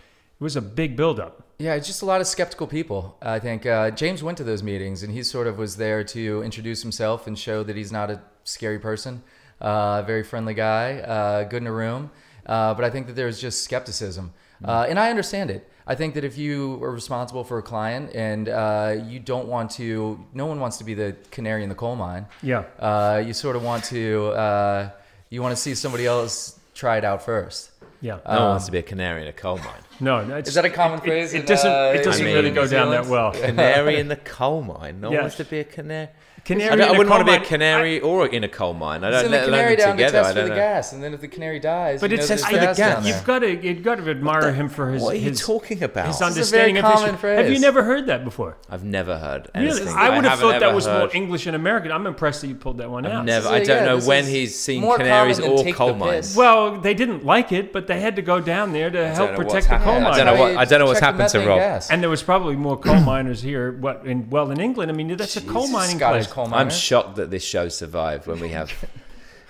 it 0.42 0.44
was 0.44 0.56
a 0.56 0.60
big 0.60 0.96
buildup. 0.96 1.44
Yeah, 1.60 1.74
it's 1.74 1.86
just 1.86 2.02
a 2.02 2.04
lot 2.04 2.20
of 2.20 2.26
skeptical 2.26 2.66
people. 2.66 3.16
I 3.22 3.38
think 3.38 3.64
uh, 3.64 3.92
James 3.92 4.24
went 4.24 4.38
to 4.38 4.44
those 4.44 4.60
meetings 4.60 5.04
and 5.04 5.12
he 5.12 5.22
sort 5.22 5.46
of 5.46 5.56
was 5.56 5.76
there 5.76 6.02
to 6.02 6.42
introduce 6.42 6.82
himself 6.82 7.28
and 7.28 7.38
show 7.38 7.62
that 7.62 7.76
he's 7.76 7.92
not 7.92 8.10
a 8.10 8.20
scary 8.42 8.80
person, 8.80 9.22
uh, 9.60 10.02
very 10.02 10.24
friendly 10.24 10.54
guy, 10.54 10.96
uh, 10.98 11.44
good 11.44 11.62
in 11.62 11.68
a 11.68 11.72
room. 11.72 12.10
Uh, 12.44 12.74
but 12.74 12.84
I 12.84 12.90
think 12.90 13.06
that 13.06 13.12
there's 13.12 13.40
just 13.40 13.62
skepticism. 13.62 14.32
Uh, 14.64 14.84
and 14.88 14.98
I 14.98 15.10
understand 15.10 15.48
it. 15.48 15.70
I 15.86 15.94
think 15.94 16.14
that 16.14 16.24
if 16.24 16.36
you 16.36 16.82
are 16.82 16.90
responsible 16.90 17.44
for 17.44 17.58
a 17.58 17.62
client 17.62 18.12
and 18.12 18.48
uh, 18.48 18.96
you 19.06 19.20
don't 19.20 19.46
want 19.46 19.70
to, 19.72 20.18
no 20.34 20.46
one 20.46 20.58
wants 20.58 20.78
to 20.78 20.84
be 20.84 20.94
the 20.94 21.14
canary 21.30 21.62
in 21.62 21.68
the 21.68 21.76
coal 21.76 21.94
mine. 21.94 22.26
Yeah. 22.42 22.64
Uh, 22.80 23.22
you 23.24 23.32
sort 23.32 23.54
of 23.54 23.62
want 23.62 23.84
to, 23.84 24.26
uh, 24.30 24.90
you 25.30 25.40
want 25.40 25.54
to 25.54 25.62
see 25.62 25.76
somebody 25.76 26.04
else 26.04 26.58
try 26.74 26.96
it 26.96 27.04
out 27.04 27.22
first. 27.22 27.70
Yeah. 28.00 28.18
No 28.26 28.40
one 28.40 28.48
wants 28.48 28.66
to 28.66 28.72
be 28.72 28.78
a 28.78 28.82
canary 28.82 29.22
in 29.22 29.28
a 29.28 29.32
coal 29.32 29.58
mine. 29.58 29.82
No, 30.02 30.24
no, 30.24 30.36
it's, 30.36 30.48
Is 30.48 30.54
that 30.56 30.64
a 30.64 30.70
common 30.70 30.98
it- 30.98 31.04
phrase 31.04 31.32
It, 31.32 31.40
in, 31.40 31.46
doesn't. 31.46 31.70
uh, 31.70 31.92
it 31.94 32.02
doesn't 32.04 32.26
I 32.26 32.32
really 32.34 32.50
go 32.50 32.66
down 32.66 32.90
that 32.90 33.04
Zealand? 33.04 33.10
well. 33.10 33.32
Canary 33.32 33.98
in 33.98 34.08
the 34.08 34.16
coal 34.16 34.60
mine. 34.62 35.00
No 35.00 35.08
Yeah. 35.10 35.14
one 35.16 35.22
wants 35.24 35.36
to 35.36 35.44
be 35.44 35.60
a 35.60 35.64
canary. 35.64 36.08
Canary 36.44 36.70
I, 36.72 36.76
don't, 36.76 36.80
in 36.80 36.82
I 36.82 36.94
a 36.94 36.98
wouldn't 36.98 37.10
want 37.10 37.20
to 37.20 37.24
be 37.24 37.36
a 37.36 37.38
mine- 37.38 37.46
canary 37.46 38.00
or 38.00 38.26
in 38.26 38.42
a 38.42 38.48
coal 38.48 38.74
mine. 38.74 39.04
I 39.04 39.10
don't 39.10 39.20
Send 39.20 39.30
let 39.32 39.40
the 39.42 39.44
canary 39.52 39.76
them 39.76 39.86
down 39.90 39.96
to 39.96 40.02
together. 40.02 40.18
I 40.18 40.22
test 40.22 40.32
for 40.34 40.40
don't 40.40 40.44
the 40.48 40.50
know. 40.50 40.60
gas, 40.60 40.92
and 40.92 41.02
then 41.04 41.14
if 41.14 41.20
the 41.20 41.28
canary 41.28 41.60
dies, 41.60 42.00
But 42.00 42.10
you 42.10 42.16
it 42.16 42.20
know 42.20 42.26
says 42.26 42.44
for 42.44 42.52
the 42.52 42.58
gas 42.58 42.76
gas. 42.76 42.94
down 42.94 43.02
there. 43.04 43.14
You've 43.14 43.24
got 43.24 43.38
to 43.38 43.64
you've 43.68 43.82
got 43.84 43.94
to 43.98 44.10
admire 44.10 44.52
him 44.52 44.68
for 44.68 44.90
his. 44.90 45.02
What 45.02 45.14
are 45.14 45.18
you 45.18 45.28
his, 45.30 45.40
talking 45.40 45.82
about? 45.84 46.06
His 46.08 46.18
This 46.18 46.20
is 46.20 46.22
a 46.22 46.26
understanding 46.26 46.74
very 46.74 46.86
of 46.86 46.92
common 46.94 47.10
history. 47.12 47.36
Have 47.36 47.50
you 47.50 47.60
never 47.60 47.84
heard 47.84 48.06
that 48.06 48.24
before? 48.24 48.56
I've 48.68 48.82
never 48.82 49.18
heard 49.18 49.50
Really? 49.54 49.86
I 49.88 50.08
would 50.10 50.24
have 50.24 50.40
haven't 50.40 50.40
thought 50.40 50.50
that 50.60 50.62
ever 50.64 50.74
was 50.74 50.86
more 50.88 51.08
English 51.14 51.46
and 51.46 51.54
American. 51.54 51.92
I'm 51.92 52.08
impressed 52.08 52.40
that 52.40 52.48
you 52.48 52.56
pulled 52.56 52.78
that 52.78 52.90
one 52.90 53.06
out. 53.06 53.12
I've 53.20 53.24
never. 53.24 53.48
I 53.48 53.58
don't 53.62 53.68
yeah, 53.68 53.84
know 53.84 53.96
this 53.96 54.06
when 54.08 54.24
is 54.24 54.30
he's 54.30 54.58
seen 54.58 54.82
canaries 54.82 55.38
or 55.38 55.64
coal 55.72 55.94
mines. 55.94 56.34
Well, 56.34 56.80
they 56.80 56.94
didn't 56.94 57.24
like 57.24 57.52
it, 57.52 57.72
but 57.72 57.86
they 57.86 58.00
had 58.00 58.16
to 58.16 58.22
go 58.22 58.40
down 58.40 58.72
there 58.72 58.90
to 58.90 59.14
help 59.14 59.36
protect 59.36 59.68
the 59.68 59.76
coal 59.78 60.00
happened. 60.00 60.06
I 60.06 60.16
don't 60.16 60.26
know 60.26 60.32
That's 60.32 60.40
what- 60.40 60.56
I 60.56 60.64
don't 60.64 60.78
know 60.80 60.86
what's 60.86 60.98
check 60.98 61.14
happened 61.14 61.28
to 61.30 61.38
Rob. 61.46 61.82
And 61.88 62.02
there 62.02 62.10
was 62.10 62.24
probably 62.24 62.56
more 62.56 62.76
coal 62.76 62.98
miners 63.00 63.42
here. 63.42 63.70
What 63.72 64.04
in 64.04 64.28
well 64.28 64.50
in 64.50 64.60
England? 64.60 64.90
I 64.90 64.94
mean, 64.94 65.16
that's 65.16 65.36
a 65.36 65.40
coal 65.40 65.68
mining 65.68 66.00
place. 66.00 66.31
Coal 66.32 66.52
I'm 66.54 66.70
shocked 66.70 67.16
that 67.16 67.30
this 67.30 67.44
show 67.44 67.68
survived 67.68 68.26
when 68.26 68.40
we 68.40 68.48
have 68.48 68.72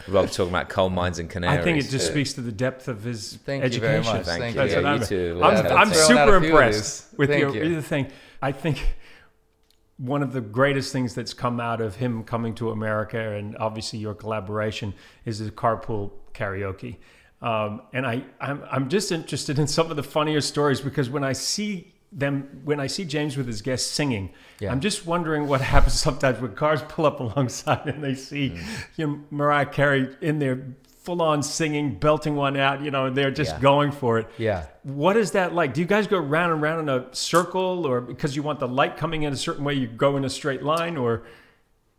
Rob 0.09 0.31
talking 0.31 0.49
about 0.53 0.69
coal 0.69 0.91
mines 0.91 1.19
and 1.21 1.31
canaries. 1.31 1.61
I 1.61 1.63
think 1.63 1.79
it 1.79 1.89
just 1.89 2.09
speaks 2.09 2.33
to 2.35 2.41
the 2.41 2.51
depth 2.53 2.89
of 2.89 3.05
his 3.05 3.39
Thank 3.45 3.63
you 3.63 3.67
education. 3.67 4.03
very 4.03 4.19
much. 4.19 4.27
Thank 4.27 4.55
Thank 4.55 4.57
you. 4.57 4.63
you. 4.63 4.69
That's 4.69 4.73
Yeah, 4.73 4.81
what 4.83 4.85
you 4.85 5.03
I'm, 5.03 5.07
too. 5.07 5.41
I'm, 5.45 5.53
Yeah, 5.53 5.59
I'm 5.61 5.89
that's- 5.89 6.07
Throwing 6.07 6.19
out 6.19 6.27
super 6.27 6.37
a 6.37 6.41
few 6.41 6.49
of 6.49 6.55
impressed 6.65 7.19
with 7.19 7.31
Thank 7.31 7.41
your 7.55 7.65
you. 7.65 7.75
the 7.77 7.83
thing. 7.83 8.07
I 8.41 8.51
think 8.53 8.97
one 9.99 10.23
of 10.25 10.33
the 10.33 10.41
greatest 10.41 10.93
things 10.93 11.15
that's 11.15 11.33
come 11.33 11.61
out 11.61 11.81
of 11.81 11.97
him 11.97 12.25
coming 12.25 12.55
to 12.57 12.71
America 12.71 13.37
and 13.37 13.57
obviously 13.59 14.01
your 14.01 14.15
collaboration 14.15 14.93
is 15.25 15.39
the 15.39 15.51
carpool 15.53 16.11
karaoke. 16.35 16.97
Um, 17.41 17.83
and 17.93 18.05
I, 18.07 18.25
I'm, 18.41 18.65
I'm 18.71 18.89
just 18.89 19.13
interested 19.13 19.59
in 19.61 19.69
some 19.69 19.91
of 19.91 19.97
the 19.97 20.03
funnier 20.03 20.41
stories 20.41 20.81
because 20.81 21.11
when 21.11 21.23
I 21.23 21.33
see 21.33 21.92
them, 22.13 22.61
when 22.65 22.79
I 22.79 22.87
see 22.89 23.05
James 23.05 23.37
with 23.37 23.47
his 23.47 23.63
guests 23.63 23.91
singing, 23.91 24.31
Yeah. 24.61 24.71
I'm 24.73 24.81
just 24.81 25.07
wondering 25.07 25.49
what 25.49 25.61
happens 25.75 25.95
sometimes 25.95 26.41
when 26.41 26.55
cars 26.55 26.83
pull 26.89 27.07
up 27.07 27.21
alongside 27.21 27.87
and 27.87 28.03
they 28.05 28.15
see 28.15 28.51
Mm. 28.51 28.63
you 28.97 29.07
know, 29.07 29.21
Mariah 29.31 29.67
Carey 29.67 30.15
in 30.21 30.39
there 30.39 30.63
full 31.03 31.21
on 31.23 31.43
singing, 31.43 31.95
belting 31.99 32.37
one 32.37 32.57
out, 32.57 32.81
you 32.81 32.91
know, 32.91 33.07
and 33.07 33.17
they're 33.17 33.31
just 33.33 33.53
Yeah. 33.57 33.61
going 33.61 33.91
for 33.91 34.19
it. 34.21 34.29
Yeah. 34.39 34.67
What 34.85 35.17
is 35.17 35.33
that 35.33 35.53
like? 35.55 35.75
Do 35.75 35.81
you 35.81 35.87
guys 35.87 36.07
go 36.07 36.19
round 36.19 36.53
and 36.53 36.63
round 36.63 36.89
in 36.89 36.89
a 36.89 37.07
circle, 37.13 37.87
or 37.87 38.01
because 38.01 38.37
you 38.37 38.43
want 38.45 38.61
the 38.61 38.69
light 38.69 38.97
coming 38.97 39.25
in 39.25 39.33
a 39.33 39.37
certain 39.37 39.65
way, 39.65 39.75
you 39.75 39.89
go 39.89 40.17
in 40.17 40.25
a 40.25 40.31
straight 40.31 40.63
line, 40.63 40.97
or 40.97 41.23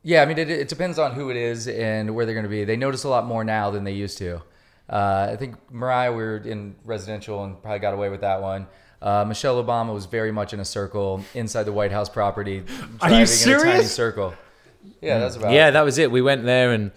Yeah, 0.04 0.21
I 0.21 0.26
mean, 0.26 0.38
it, 0.38 0.49
it 0.49 0.67
depends 0.67 0.99
on 0.99 1.13
who 1.13 1.30
it 1.32 1.38
is 1.38 1.67
and 1.67 2.13
where 2.13 2.26
they're 2.26 2.36
going 2.36 2.43
to 2.45 2.49
be. 2.49 2.65
They 2.65 2.76
notice 2.78 3.04
a 3.06 3.10
lot 3.10 3.26
more 3.26 3.43
now 3.43 3.71
than 3.71 3.84
they 3.86 3.93
used 3.93 4.17
to. 4.19 4.41
Uh, 4.89 5.30
I 5.32 5.36
think 5.38 5.56
Mariah, 5.71 6.12
we 6.12 6.17
were 6.23 6.38
in 6.38 6.76
residential 6.84 7.43
and 7.45 7.62
probably 7.62 7.80
got 7.80 7.93
away 7.93 8.10
with 8.10 8.19
that 8.21 8.41
one. 8.41 8.67
Uh, 9.03 9.25
Michelle 9.25 9.61
Obama 9.63 9.93
was 9.93 10.05
very 10.05 10.31
much 10.31 10.53
in 10.53 10.59
a 10.61 10.65
circle 10.65 11.21
inside 11.33 11.63
the 11.63 11.73
White 11.73 11.91
House 11.91 12.09
property. 12.09 12.59
Are 12.59 12.63
driving 12.63 12.79
you 12.79 12.87
In 12.87 12.95
a 12.95 12.99
tiny 12.99 13.25
serious? 13.25 13.93
circle. 13.93 14.33
Yeah, 15.01 15.19
that's 15.19 15.35
about. 15.35 15.51
Yeah, 15.51 15.71
that 15.71 15.81
was 15.81 15.97
it. 15.97 16.09
We 16.09 16.21
went 16.21 16.45
there 16.45 16.71
and 16.71 16.91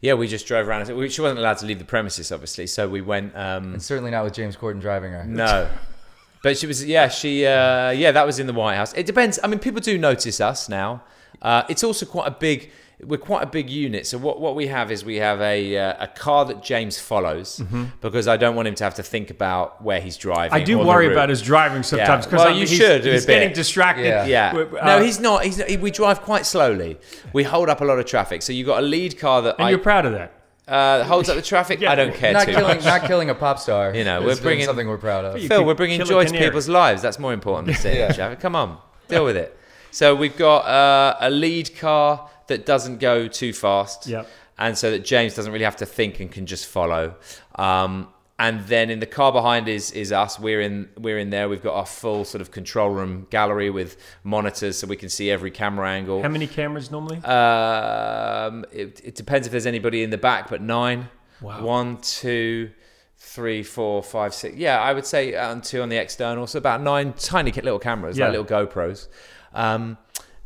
yeah, 0.00 0.14
we 0.14 0.26
just 0.26 0.46
drove 0.46 0.66
around. 0.66 0.86
She 0.86 1.20
wasn't 1.20 1.38
allowed 1.38 1.58
to 1.58 1.66
leave 1.66 1.78
the 1.78 1.84
premises, 1.84 2.32
obviously, 2.32 2.66
so 2.66 2.88
we 2.88 3.02
went. 3.02 3.36
Um, 3.36 3.74
And 3.74 3.82
certainly 3.82 4.10
not 4.10 4.24
with 4.24 4.32
James 4.32 4.56
Corden 4.56 4.80
driving 4.80 5.12
her. 5.12 5.24
no, 5.24 5.68
but 6.42 6.56
she 6.56 6.66
was. 6.66 6.82
Yeah, 6.84 7.08
she. 7.08 7.44
Uh, 7.46 7.90
yeah, 7.90 8.10
that 8.12 8.24
was 8.24 8.38
in 8.38 8.46
the 8.46 8.54
White 8.54 8.76
House. 8.76 8.94
It 8.94 9.04
depends. 9.04 9.38
I 9.44 9.46
mean, 9.46 9.58
people 9.58 9.80
do 9.82 9.98
notice 9.98 10.40
us 10.40 10.68
now. 10.70 11.02
Uh, 11.42 11.64
it's 11.68 11.84
also 11.84 12.06
quite 12.06 12.28
a 12.28 12.30
big. 12.30 12.70
We're 13.04 13.16
quite 13.18 13.42
a 13.42 13.46
big 13.46 13.70
unit. 13.70 14.06
So 14.06 14.18
what, 14.18 14.40
what 14.40 14.54
we 14.54 14.66
have 14.66 14.90
is 14.92 15.04
we 15.04 15.16
have 15.16 15.40
a 15.40 15.76
uh, 15.78 16.04
a 16.04 16.06
car 16.06 16.44
that 16.44 16.62
James 16.62 16.98
follows 16.98 17.62
because 18.00 18.28
I 18.28 18.36
don't 18.36 18.54
want 18.56 18.68
him 18.68 18.74
to 18.76 18.84
have 18.84 18.94
to 18.96 19.02
think 19.02 19.30
about 19.30 19.82
where 19.82 20.00
he's 20.00 20.16
driving. 20.16 20.52
I 20.52 20.62
do 20.62 20.78
worry 20.78 21.10
about 21.10 21.28
his 21.30 21.40
driving 21.40 21.82
sometimes. 21.82 22.26
Yeah. 22.26 22.30
'cause 22.30 22.38
Well, 22.38 22.48
I'm- 22.48 22.56
you 22.56 22.66
he's, 22.66 22.76
should 22.76 23.06
a 23.06 23.12
He's 23.12 23.26
getting 23.26 23.52
distracted. 23.54 24.04
Yeah. 24.04 24.26
Yeah. 24.26 24.52
Uh, 24.80 24.84
no, 24.86 25.02
he's 25.02 25.18
not. 25.18 25.44
He's 25.44 25.58
not, 25.58 25.70
we 25.80 25.90
drive 25.90 26.20
quite 26.22 26.44
slowly. 26.44 26.98
We 27.32 27.42
hold 27.44 27.68
up 27.70 27.80
a 27.80 27.84
lot 27.84 27.98
of 27.98 28.06
traffic. 28.06 28.42
So 28.42 28.52
you've 28.52 28.66
got 28.66 28.80
a 28.82 28.86
lead 28.86 29.18
car 29.18 29.42
that 29.42 29.56
and 29.58 29.66
I, 29.66 29.70
you're 29.70 29.78
proud 29.78 30.04
of 30.06 30.12
that. 30.12 30.32
uh, 30.68 31.02
holds 31.04 31.28
up 31.28 31.36
the 31.36 31.42
traffic. 31.42 31.80
Yeah. 31.84 31.92
I 31.92 31.94
don't 31.94 32.14
care 32.14 32.32
Not 32.34 32.44
too 32.46 32.52
killing, 32.52 32.76
much. 32.76 32.84
not 32.84 33.02
killing 33.04 33.30
a 33.30 33.34
pop 33.34 33.58
star. 33.58 33.94
You 33.94 34.04
know, 34.04 34.20
we're 34.22 34.36
bringing- 34.36 34.66
something 34.66 34.86
we're 34.86 34.98
proud 34.98 35.24
of. 35.24 35.40
Phil, 35.42 35.64
we're 35.64 35.74
bringing 35.74 36.04
joy 36.04 36.26
to 36.26 36.32
people's 36.38 36.68
lives. 36.68 37.00
That's 37.00 37.18
more 37.18 37.32
important 37.32 37.66
than 37.68 37.76
sitting 37.84 37.98
Yeah. 38.00 38.12
traffic. 38.12 38.40
Come 38.40 38.54
on, 38.54 38.76
deal 39.08 39.24
with 39.24 39.36
it. 39.38 39.56
So 39.90 40.14
we've 40.14 40.36
got 40.36 40.66
uh, 40.66 41.16
a 41.20 41.30
lead 41.30 41.74
car 41.76 42.28
that 42.50 42.66
doesn't 42.66 42.98
go 42.98 43.26
too 43.26 43.52
fast. 43.52 44.06
Yep. 44.06 44.28
And 44.58 44.76
so 44.76 44.90
that 44.90 45.04
James 45.06 45.34
doesn't 45.34 45.50
really 45.52 45.64
have 45.64 45.76
to 45.76 45.86
think 45.86 46.20
and 46.20 46.30
can 46.30 46.44
just 46.44 46.66
follow. 46.66 47.14
Um, 47.54 48.08
and 48.38 48.60
then 48.66 48.88
in 48.90 49.00
the 49.00 49.06
car 49.06 49.32
behind 49.32 49.68
is 49.68 49.90
is 49.92 50.12
us. 50.12 50.38
We're 50.38 50.60
in 50.62 50.88
we're 50.98 51.18
in 51.18 51.28
there. 51.30 51.48
We've 51.48 51.62
got 51.62 51.74
our 51.74 51.84
full 51.86 52.24
sort 52.24 52.40
of 52.40 52.50
control 52.50 52.88
room 52.90 53.26
gallery 53.30 53.68
with 53.70 53.96
monitors, 54.24 54.78
so 54.78 54.86
we 54.86 54.96
can 54.96 55.08
see 55.10 55.30
every 55.30 55.50
camera 55.50 55.90
angle. 55.90 56.22
How 56.22 56.28
many 56.30 56.46
cameras 56.46 56.90
normally? 56.90 57.18
Um, 57.18 58.64
it, 58.72 59.00
it 59.04 59.14
depends 59.14 59.46
if 59.46 59.50
there's 59.50 59.66
anybody 59.66 60.02
in 60.02 60.10
the 60.10 60.18
back, 60.18 60.48
but 60.48 60.60
nine. 60.62 61.08
Wow. 61.42 61.62
One, 61.64 61.98
two, 62.02 62.70
three, 63.18 63.62
four, 63.62 64.02
five, 64.02 64.32
six. 64.34 64.56
Yeah, 64.56 64.80
I 64.80 64.92
would 64.94 65.06
say 65.06 65.34
uh, 65.34 65.60
two 65.60 65.82
on 65.82 65.88
the 65.90 65.96
external. 65.96 66.46
So 66.46 66.58
about 66.58 66.80
nine 66.82 67.12
tiny 67.14 67.52
little 67.52 67.78
cameras, 67.78 68.16
Yeah. 68.18 68.28
like 68.28 68.38
little 68.38 68.66
GoPros. 68.66 69.08
Um, 69.52 69.98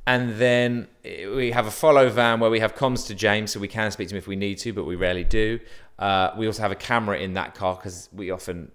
and 0.07 0.35
then 0.35 0.88
eh, 1.05 1.27
we 1.29 1.51
have 1.51 1.67
a 1.67 1.71
follow 1.71 2.09
van 2.11 2.40
where 2.40 2.51
we 2.51 2.61
have 2.61 2.75
comms 2.75 3.07
to 3.07 3.14
James, 3.14 3.53
so 3.53 3.61
we 3.61 3.69
can 3.69 3.90
speak 3.90 4.09
to 4.09 4.14
him 4.14 4.19
if 4.19 4.27
we 4.27 4.37
need 4.37 4.59
to, 4.59 4.73
but 4.73 4.85
we 4.85 4.97
rarely 4.97 5.25
do. 5.25 5.59
Uh, 5.99 6.31
we 6.37 6.47
also 6.47 6.62
have 6.62 6.73
a 6.73 6.77
camera 6.77 7.19
in 7.19 7.35
that 7.35 7.55
car 7.55 7.77
because 7.77 8.09
we 8.12 8.31
often 8.31 8.71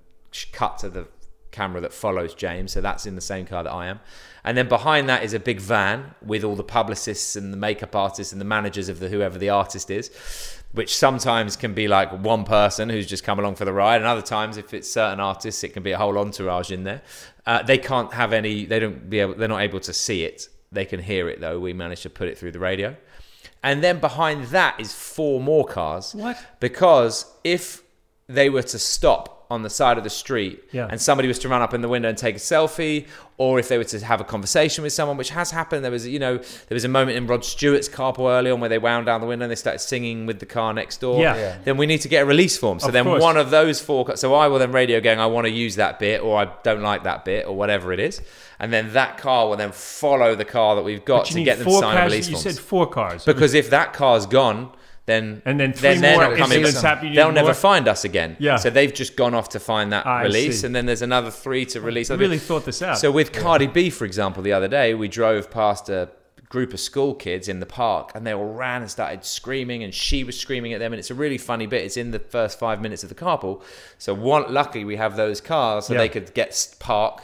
cut 0.51 0.77
to 0.79 0.89
the 0.89 1.07
camera 1.51 1.81
that 1.81 1.93
follows 1.93 2.33
James, 2.33 2.71
so 2.71 2.81
that's 2.81 3.05
in 3.05 3.15
the 3.15 3.21
same 3.21 3.45
car 3.45 3.63
that 3.63 3.71
I 3.71 3.87
am. 3.87 3.99
And 4.43 4.57
then 4.57 4.69
behind 4.69 5.09
that 5.09 5.23
is 5.23 5.33
a 5.33 5.39
big 5.39 5.59
van 5.59 6.15
with 6.25 6.43
all 6.43 6.55
the 6.55 6.63
publicists 6.63 7.35
and 7.35 7.51
the 7.51 7.57
makeup 7.57 7.95
artists 7.95 8.31
and 8.31 8.39
the 8.39 8.45
managers 8.45 8.89
of 8.89 8.99
the 8.99 9.09
whoever 9.09 9.37
the 9.37 9.49
artist 9.49 9.91
is, 9.91 10.09
which 10.71 10.95
sometimes 10.95 11.55
can 11.55 11.73
be 11.73 11.87
like 11.87 12.11
one 12.23 12.45
person 12.45 12.89
who's 12.89 13.07
just 13.07 13.23
come 13.23 13.39
along 13.39 13.55
for 13.55 13.65
the 13.65 13.73
ride, 13.73 13.97
and 13.97 14.05
other 14.05 14.21
times 14.21 14.57
if 14.57 14.73
it's 14.73 14.91
certain 14.91 15.19
artists, 15.19 15.63
it 15.63 15.69
can 15.69 15.83
be 15.83 15.91
a 15.91 15.97
whole 15.97 16.17
entourage 16.17 16.71
in 16.71 16.83
there. 16.83 17.01
Uh, 17.45 17.61
they 17.63 17.77
can't 17.77 18.13
have 18.13 18.31
any. 18.33 18.65
They 18.65 18.79
don't 18.79 19.09
be 19.09 19.19
able. 19.19 19.33
They're 19.35 19.47
not 19.47 19.61
able 19.61 19.79
to 19.81 19.93
see 19.93 20.23
it. 20.23 20.47
They 20.71 20.85
can 20.85 21.01
hear 21.01 21.29
it 21.29 21.39
though. 21.39 21.59
We 21.59 21.73
managed 21.73 22.03
to 22.03 22.09
put 22.09 22.27
it 22.27 22.37
through 22.37 22.51
the 22.51 22.59
radio. 22.59 22.95
And 23.63 23.83
then 23.83 23.99
behind 23.99 24.45
that 24.45 24.79
is 24.79 24.93
four 24.93 25.41
more 25.41 25.65
cars. 25.65 26.13
What? 26.15 26.37
Because 26.59 27.25
if 27.43 27.83
they 28.27 28.49
were 28.49 28.63
to 28.63 28.79
stop 28.79 29.38
on 29.51 29.63
the 29.63 29.69
side 29.69 29.97
of 29.97 30.03
the 30.03 30.09
street 30.11 30.63
Yeah. 30.71 30.87
and 30.91 31.01
somebody 31.01 31.27
was 31.27 31.39
to 31.39 31.49
run 31.49 31.61
up 31.63 31.73
in 31.73 31.81
the 31.81 31.87
window 31.89 32.07
and 32.07 32.15
take 32.17 32.35
a 32.35 32.39
selfie, 32.39 33.07
or 33.39 33.57
if 33.57 33.67
they 33.67 33.79
were 33.79 33.83
to 33.85 33.99
have 34.05 34.21
a 34.21 34.23
conversation 34.23 34.83
with 34.83 34.93
someone, 34.93 35.17
which 35.17 35.31
has 35.31 35.49
happened. 35.49 35.83
There 35.83 35.91
was, 35.91 36.05
you 36.07 36.19
know, 36.19 36.37
there 36.37 36.75
was 36.75 36.83
a 36.83 36.87
moment 36.89 37.17
in 37.17 37.25
Rod 37.25 37.43
Stewart's 37.43 37.89
carpool 37.89 38.29
early 38.29 38.51
on 38.51 38.59
where 38.59 38.69
they 38.69 38.77
wound 38.77 39.07
down 39.07 39.21
the 39.21 39.27
window 39.27 39.45
and 39.45 39.51
they 39.51 39.55
started 39.55 39.79
singing 39.79 40.27
with 40.27 40.39
the 40.39 40.45
car 40.45 40.71
next 40.73 40.99
door. 41.01 41.19
Yeah. 41.19 41.35
Yeah. 41.35 41.57
Then 41.63 41.77
we 41.77 41.87
need 41.87 42.01
to 42.01 42.07
get 42.07 42.23
a 42.23 42.25
release 42.27 42.57
form. 42.57 42.79
So 42.79 42.87
Of 42.87 42.93
then 42.93 43.05
course. 43.05 43.23
one 43.23 43.37
of 43.37 43.49
those 43.49 43.81
four. 43.81 44.15
So 44.17 44.35
I 44.35 44.47
will 44.47 44.59
then 44.59 44.71
radio 44.71 44.99
going, 45.01 45.19
I 45.19 45.25
want 45.25 45.45
to 45.45 45.51
use 45.51 45.77
that 45.77 45.97
bit, 45.99 46.21
or 46.21 46.37
I 46.39 46.47
don't 46.63 46.81
like 46.83 47.03
that 47.05 47.25
bit, 47.25 47.47
or 47.47 47.55
whatever 47.55 47.91
it 47.91 47.99
is. 47.99 48.21
And 48.59 48.71
then 48.71 48.93
that 48.93 49.17
car 49.17 49.47
will 49.49 49.55
then 49.57 49.71
follow 49.71 50.35
the 50.35 50.45
car 50.45 50.75
that 50.75 50.83
we've 50.83 51.03
got 51.05 51.25
to 51.27 51.43
get 51.43 51.57
them 51.57 51.65
to 51.65 51.71
four 51.71 51.81
sign 51.81 51.95
a 51.95 51.99
cars. 52.01 52.11
release 52.11 52.27
You 52.29 52.35
forms. 52.35 52.43
said 52.55 52.59
four 52.63 52.87
cars. 52.87 53.25
Because 53.25 53.53
if 53.55 53.69
that 53.71 53.93
car's 53.93 54.25
gone, 54.27 54.69
then 55.09 55.41
And 55.45 55.59
then 55.59 55.73
three 55.73 55.95
they're 55.95 56.17
not 56.17 56.37
coming. 56.37 56.61
they'll 57.13 57.31
never 57.31 57.47
more? 57.47 57.53
find 57.53 57.87
us 57.87 58.05
again. 58.05 58.37
Yeah. 58.39 58.57
So 58.57 58.69
they've 58.69 58.93
just 58.93 59.15
gone 59.15 59.33
off 59.33 59.49
to 59.49 59.59
find 59.59 59.91
that 59.91 60.05
I 60.05 60.23
release, 60.23 60.61
see. 60.61 60.67
and 60.67 60.75
then 60.75 60.85
there's 60.85 61.01
another 61.01 61.31
three 61.31 61.65
to 61.67 61.81
release. 61.81 62.11
I 62.11 62.15
really 62.15 62.37
thought 62.37 62.65
this 62.65 62.81
out. 62.81 62.97
So 62.99 63.11
with 63.11 63.31
Cardi 63.31 63.67
B, 63.67 63.89
for 63.89 64.05
example, 64.05 64.43
the 64.43 64.53
other 64.53 64.67
day 64.67 64.93
we 64.93 65.07
drove 65.07 65.49
past 65.49 65.89
a 65.89 66.09
group 66.49 66.73
of 66.73 66.79
school 66.79 67.13
kids 67.13 67.47
in 67.47 67.59
the 67.59 67.65
park, 67.65 68.11
and 68.15 68.25
they 68.25 68.33
all 68.33 68.53
ran 68.53 68.81
and 68.81 68.89
started 68.89 69.23
screaming, 69.23 69.83
and 69.83 69.93
she 69.93 70.23
was 70.23 70.39
screaming 70.39 70.73
at 70.73 70.79
them, 70.79 70.91
and 70.93 70.99
it's 70.99 71.11
a 71.11 71.15
really 71.15 71.37
funny 71.37 71.67
bit. 71.67 71.83
It's 71.83 71.95
in 71.97 72.09
the 72.11 72.17
first 72.19 72.57
five 72.57 72.81
minutes 72.81 73.03
of 73.03 73.09
the 73.09 73.15
carpool. 73.15 73.61
So 73.99 74.15
one, 74.15 74.51
luckily 74.51 74.83
we 74.83 74.95
have 74.95 75.15
those 75.15 75.41
cars, 75.41 75.85
so 75.85 75.93
Yeah. 75.93 75.99
they 75.99 76.09
could 76.09 76.33
get 76.33 76.75
park. 76.79 77.21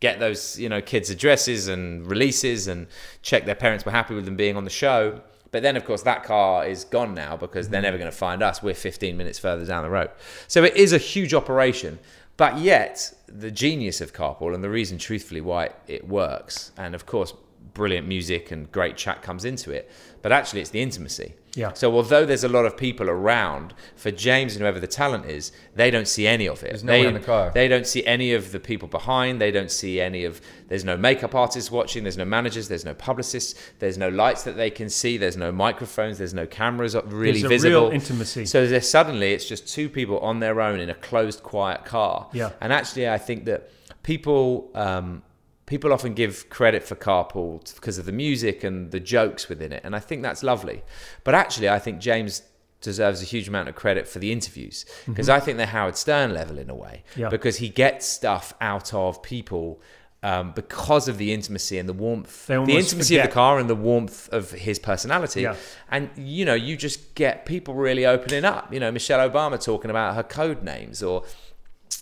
Get 0.00 0.18
those, 0.18 0.58
you 0.58 0.68
know, 0.68 0.82
kids' 0.82 1.08
addresses 1.08 1.68
and 1.68 2.04
releases, 2.06 2.66
and 2.66 2.88
check 3.22 3.46
their 3.46 3.54
parents 3.54 3.84
were 3.86 3.92
happy 3.92 4.12
with 4.14 4.24
them 4.24 4.34
being 4.36 4.56
on 4.56 4.64
the 4.64 4.70
show. 4.70 5.20
But 5.54 5.62
then, 5.62 5.76
of 5.76 5.84
course, 5.84 6.02
that 6.02 6.24
car 6.24 6.66
is 6.66 6.82
gone 6.82 7.14
now 7.14 7.36
because 7.36 7.68
they're 7.68 7.78
mm-hmm. 7.78 7.84
never 7.84 7.96
going 7.96 8.10
to 8.10 8.16
find 8.16 8.42
us. 8.42 8.60
We're 8.60 8.74
15 8.74 9.16
minutes 9.16 9.38
further 9.38 9.64
down 9.64 9.84
the 9.84 9.88
road. 9.88 10.10
So 10.48 10.64
it 10.64 10.74
is 10.74 10.92
a 10.92 10.98
huge 10.98 11.32
operation. 11.32 12.00
But 12.36 12.58
yet, 12.58 13.14
the 13.28 13.52
genius 13.52 14.00
of 14.00 14.12
Carpool 14.12 14.52
and 14.52 14.64
the 14.64 14.68
reason, 14.68 14.98
truthfully, 14.98 15.40
why 15.40 15.70
it 15.86 16.08
works, 16.08 16.72
and 16.76 16.92
of 16.92 17.06
course, 17.06 17.34
brilliant 17.72 18.08
music 18.08 18.50
and 18.50 18.72
great 18.72 18.96
chat 18.96 19.22
comes 19.22 19.44
into 19.44 19.70
it, 19.70 19.88
but 20.22 20.32
actually, 20.32 20.60
it's 20.60 20.70
the 20.70 20.82
intimacy. 20.82 21.34
Yeah. 21.56 21.72
So 21.72 21.94
although 21.94 22.26
there's 22.26 22.44
a 22.44 22.48
lot 22.48 22.66
of 22.66 22.76
people 22.76 23.08
around, 23.08 23.74
for 23.96 24.10
James 24.10 24.54
and 24.54 24.62
whoever 24.62 24.80
the 24.80 24.86
talent 24.86 25.26
is, 25.26 25.52
they 25.74 25.90
don't 25.90 26.08
see 26.08 26.26
any 26.26 26.46
of 26.46 26.62
it. 26.62 26.68
There's 26.68 26.84
no 26.84 26.92
one 26.92 27.02
they, 27.02 27.08
in 27.08 27.14
the 27.14 27.20
car. 27.20 27.50
They 27.54 27.68
don't 27.68 27.86
see 27.86 28.04
any 28.06 28.32
of 28.32 28.52
the 28.52 28.60
people 28.60 28.88
behind. 28.88 29.40
They 29.40 29.50
don't 29.50 29.70
see 29.70 30.00
any 30.00 30.24
of. 30.24 30.40
There's 30.68 30.84
no 30.84 30.96
makeup 30.96 31.34
artists 31.34 31.70
watching. 31.70 32.02
There's 32.02 32.16
no 32.16 32.24
managers. 32.24 32.68
There's 32.68 32.84
no 32.84 32.94
publicists. 32.94 33.54
There's 33.78 33.98
no 33.98 34.08
lights 34.08 34.42
that 34.44 34.56
they 34.56 34.70
can 34.70 34.90
see. 34.90 35.16
There's 35.16 35.36
no 35.36 35.52
microphones. 35.52 36.18
There's 36.18 36.34
no 36.34 36.46
cameras 36.46 36.96
really 37.06 37.40
There's 37.40 37.44
a 37.44 37.48
visible. 37.48 37.82
real 37.82 37.90
intimacy. 37.90 38.46
So 38.46 38.66
there's 38.66 38.88
suddenly 38.88 39.32
it's 39.32 39.48
just 39.48 39.68
two 39.68 39.88
people 39.88 40.18
on 40.20 40.40
their 40.40 40.60
own 40.60 40.80
in 40.80 40.90
a 40.90 40.94
closed, 40.94 41.42
quiet 41.42 41.84
car. 41.84 42.28
Yeah. 42.32 42.50
And 42.60 42.72
actually, 42.72 43.08
I 43.08 43.18
think 43.18 43.44
that 43.44 43.70
people 44.02 44.70
um, 44.74 45.22
people 45.66 45.92
often 45.92 46.14
give 46.14 46.48
credit 46.50 46.82
for 46.82 46.94
Carpool 46.94 47.74
because 47.74 47.98
of 47.98 48.04
the 48.06 48.12
music 48.12 48.62
and 48.64 48.90
the 48.90 49.00
jokes 49.00 49.48
within 49.48 49.72
it, 49.72 49.82
and 49.84 49.94
I 49.96 50.00
think 50.00 50.22
that's 50.22 50.42
lovely. 50.42 50.82
But 51.24 51.34
actually, 51.34 51.68
I 51.68 51.78
think 51.78 51.98
James 52.00 52.42
deserves 52.80 53.22
a 53.22 53.24
huge 53.24 53.48
amount 53.48 53.68
of 53.68 53.74
credit 53.74 54.06
for 54.06 54.18
the 54.18 54.30
interviews 54.30 54.84
because 55.06 55.30
I 55.30 55.40
think 55.40 55.56
they're 55.56 55.66
Howard 55.66 55.96
Stern 55.96 56.34
level 56.34 56.58
in 56.58 56.68
a 56.68 56.74
way 56.74 57.02
Mm-hmm. 57.12 57.20
Yeah. 57.22 57.28
because 57.30 57.56
he 57.56 57.68
gets 57.70 58.04
stuff 58.06 58.52
out 58.60 58.92
of 58.92 59.22
people. 59.22 59.80
Um, 60.22 60.52
because 60.52 61.06
of 61.06 61.18
the 61.18 61.34
intimacy 61.34 61.76
and 61.78 61.86
the 61.86 61.92
warmth, 61.92 62.46
the 62.46 62.54
intimacy 62.54 63.18
of 63.18 63.26
the 63.26 63.30
car 63.30 63.58
and 63.58 63.68
the 63.68 63.74
warmth 63.74 64.30
of 64.32 64.52
his 64.52 64.78
personality, 64.78 65.42
Yeah. 65.42 65.54
and 65.90 66.08
you 66.16 66.46
know, 66.46 66.54
you 66.54 66.78
just 66.78 67.14
get 67.14 67.44
people 67.44 67.74
really 67.74 68.06
opening 68.06 68.42
up. 68.42 68.72
You 68.72 68.80
know, 68.80 68.90
Michelle 68.90 69.28
Obama 69.28 69.62
talking 69.62 69.90
about 69.90 70.14
her 70.14 70.22
code 70.22 70.62
names, 70.62 71.02
or 71.02 71.24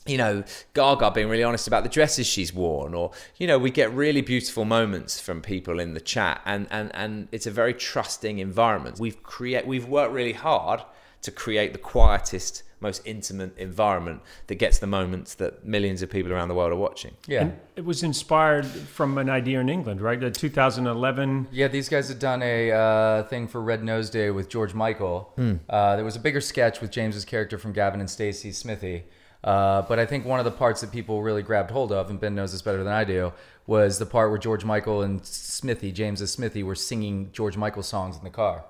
you 0.06 0.18
know, 0.18 0.42
Gaga 0.74 1.12
being 1.12 1.28
really 1.28 1.44
honest 1.44 1.66
about 1.66 1.84
the 1.84 1.88
dresses 1.88 2.26
she's 2.26 2.52
worn, 2.52 2.94
or 2.94 3.12
you 3.36 3.46
know, 3.46 3.58
we 3.58 3.70
get 3.70 3.92
really 3.92 4.20
beautiful 4.20 4.64
moments 4.64 5.20
from 5.20 5.40
people 5.40 5.78
in 5.78 5.94
the 5.94 6.00
chat, 6.00 6.40
and 6.44 6.66
and 6.70 6.90
and 6.94 7.28
it's 7.32 7.46
a 7.46 7.50
very 7.50 7.74
trusting 7.74 8.38
environment. 8.38 8.98
We've 8.98 9.22
create 9.22 9.66
we've 9.66 9.86
worked 9.86 10.12
really 10.12 10.32
hard 10.32 10.82
to 11.22 11.30
create 11.30 11.72
the 11.72 11.78
quietest, 11.78 12.64
most 12.80 13.00
intimate 13.04 13.56
environment 13.56 14.20
that 14.48 14.56
gets 14.56 14.80
the 14.80 14.88
moments 14.88 15.34
that 15.34 15.64
millions 15.64 16.02
of 16.02 16.10
people 16.10 16.32
around 16.32 16.48
the 16.48 16.54
world 16.54 16.72
are 16.72 16.76
watching. 16.76 17.12
Yeah. 17.28 17.42
And 17.42 17.56
it 17.76 17.84
was 17.84 18.02
inspired 18.02 18.66
from 18.66 19.16
an 19.18 19.30
idea 19.30 19.60
in 19.60 19.68
England, 19.68 20.00
right? 20.00 20.18
The 20.18 20.32
2011. 20.32 21.46
Yeah, 21.52 21.68
these 21.68 21.88
guys 21.88 22.08
had 22.08 22.18
done 22.18 22.42
a 22.42 22.72
uh, 22.72 23.22
thing 23.24 23.46
for 23.46 23.60
Red 23.60 23.84
Nose 23.84 24.10
Day 24.10 24.30
with 24.30 24.48
George 24.48 24.74
Michael. 24.74 25.32
Uh, 25.68 25.94
there 25.94 26.04
was 26.04 26.16
a 26.16 26.20
bigger 26.20 26.40
sketch 26.40 26.80
with 26.80 26.90
James's 26.90 27.24
character 27.24 27.56
from 27.56 27.72
Gavin 27.72 28.00
and 28.00 28.10
Stacey 28.10 28.50
Smithy. 28.50 29.04
Uh, 29.44 29.82
but 29.82 29.98
I 29.98 30.06
think 30.06 30.24
one 30.24 30.38
of 30.38 30.44
the 30.44 30.52
parts 30.52 30.80
that 30.82 30.92
people 30.92 31.22
really 31.22 31.42
grabbed 31.42 31.70
hold 31.70 31.92
of, 31.92 32.10
and 32.10 32.20
Ben 32.20 32.34
knows 32.34 32.52
this 32.52 32.62
better 32.62 32.84
than 32.84 32.92
I 32.92 33.04
do, 33.04 33.32
was 33.66 33.98
the 33.98 34.06
part 34.06 34.30
where 34.30 34.38
George 34.38 34.64
Michael 34.64 35.02
and 35.02 35.24
Smithy, 35.24 35.92
James's 35.92 36.30
Smithy, 36.30 36.62
were 36.62 36.74
singing 36.74 37.30
George 37.32 37.56
Michael 37.56 37.82
songs 37.82 38.16
in 38.16 38.24
the 38.24 38.30
car. 38.30 38.64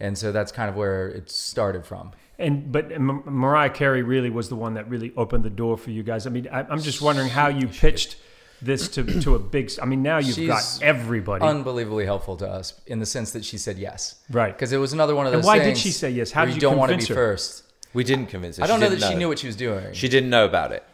And 0.00 0.18
so 0.18 0.32
that's 0.32 0.50
kind 0.50 0.68
of 0.68 0.76
where 0.76 1.08
it 1.08 1.30
started 1.30 1.86
from. 1.86 2.12
And 2.38 2.72
but 2.72 2.90
M- 2.90 3.22
Mariah 3.26 3.70
Carey 3.70 4.02
really 4.02 4.30
was 4.30 4.48
the 4.48 4.56
one 4.56 4.74
that 4.74 4.88
really 4.88 5.12
opened 5.16 5.44
the 5.44 5.50
door 5.50 5.76
for 5.76 5.90
you 5.90 6.02
guys. 6.02 6.26
I 6.26 6.30
mean, 6.30 6.48
I, 6.50 6.62
I'm 6.62 6.80
just 6.80 7.00
wondering 7.00 7.28
how 7.28 7.48
you 7.48 7.68
pitched 7.68 8.16
this 8.60 8.88
to 8.88 9.20
to 9.20 9.36
a 9.36 9.38
big. 9.38 9.70
I 9.80 9.84
mean, 9.84 10.02
now 10.02 10.18
you've 10.18 10.34
She's 10.34 10.48
got 10.48 10.80
everybody. 10.82 11.44
Unbelievably 11.44 12.06
helpful 12.06 12.36
to 12.38 12.48
us 12.48 12.80
in 12.86 12.98
the 12.98 13.06
sense 13.06 13.30
that 13.32 13.44
she 13.44 13.56
said 13.56 13.78
yes. 13.78 14.16
Right. 14.30 14.52
Because 14.52 14.72
it 14.72 14.78
was 14.78 14.92
another 14.92 15.14
one 15.14 15.26
of 15.26 15.32
And 15.32 15.42
those 15.42 15.46
why 15.46 15.58
did 15.60 15.78
she 15.78 15.90
say 15.90 16.10
yes? 16.10 16.32
How 16.32 16.44
did 16.44 16.50
you 16.50 16.54
you 16.56 16.60
don't 16.60 16.76
want 16.76 16.90
to 16.90 16.98
be 16.98 17.04
her? 17.06 17.14
first. 17.14 17.62
We 17.94 18.04
didn't 18.04 18.26
convince 18.26 18.56
her. 18.58 18.64
I 18.64 18.66
don't 18.66 18.80
know 18.80 18.88
that 18.88 18.96
didn't 18.98 19.12
she 19.12 19.16
knew 19.18 19.28
what 19.28 19.38
she 19.38 19.46
was 19.46 19.56
doing. 19.56 19.92
She 19.94 20.08
didn't 20.08 20.28
know 20.30 20.44
about 20.44 20.72
it. 20.72 20.84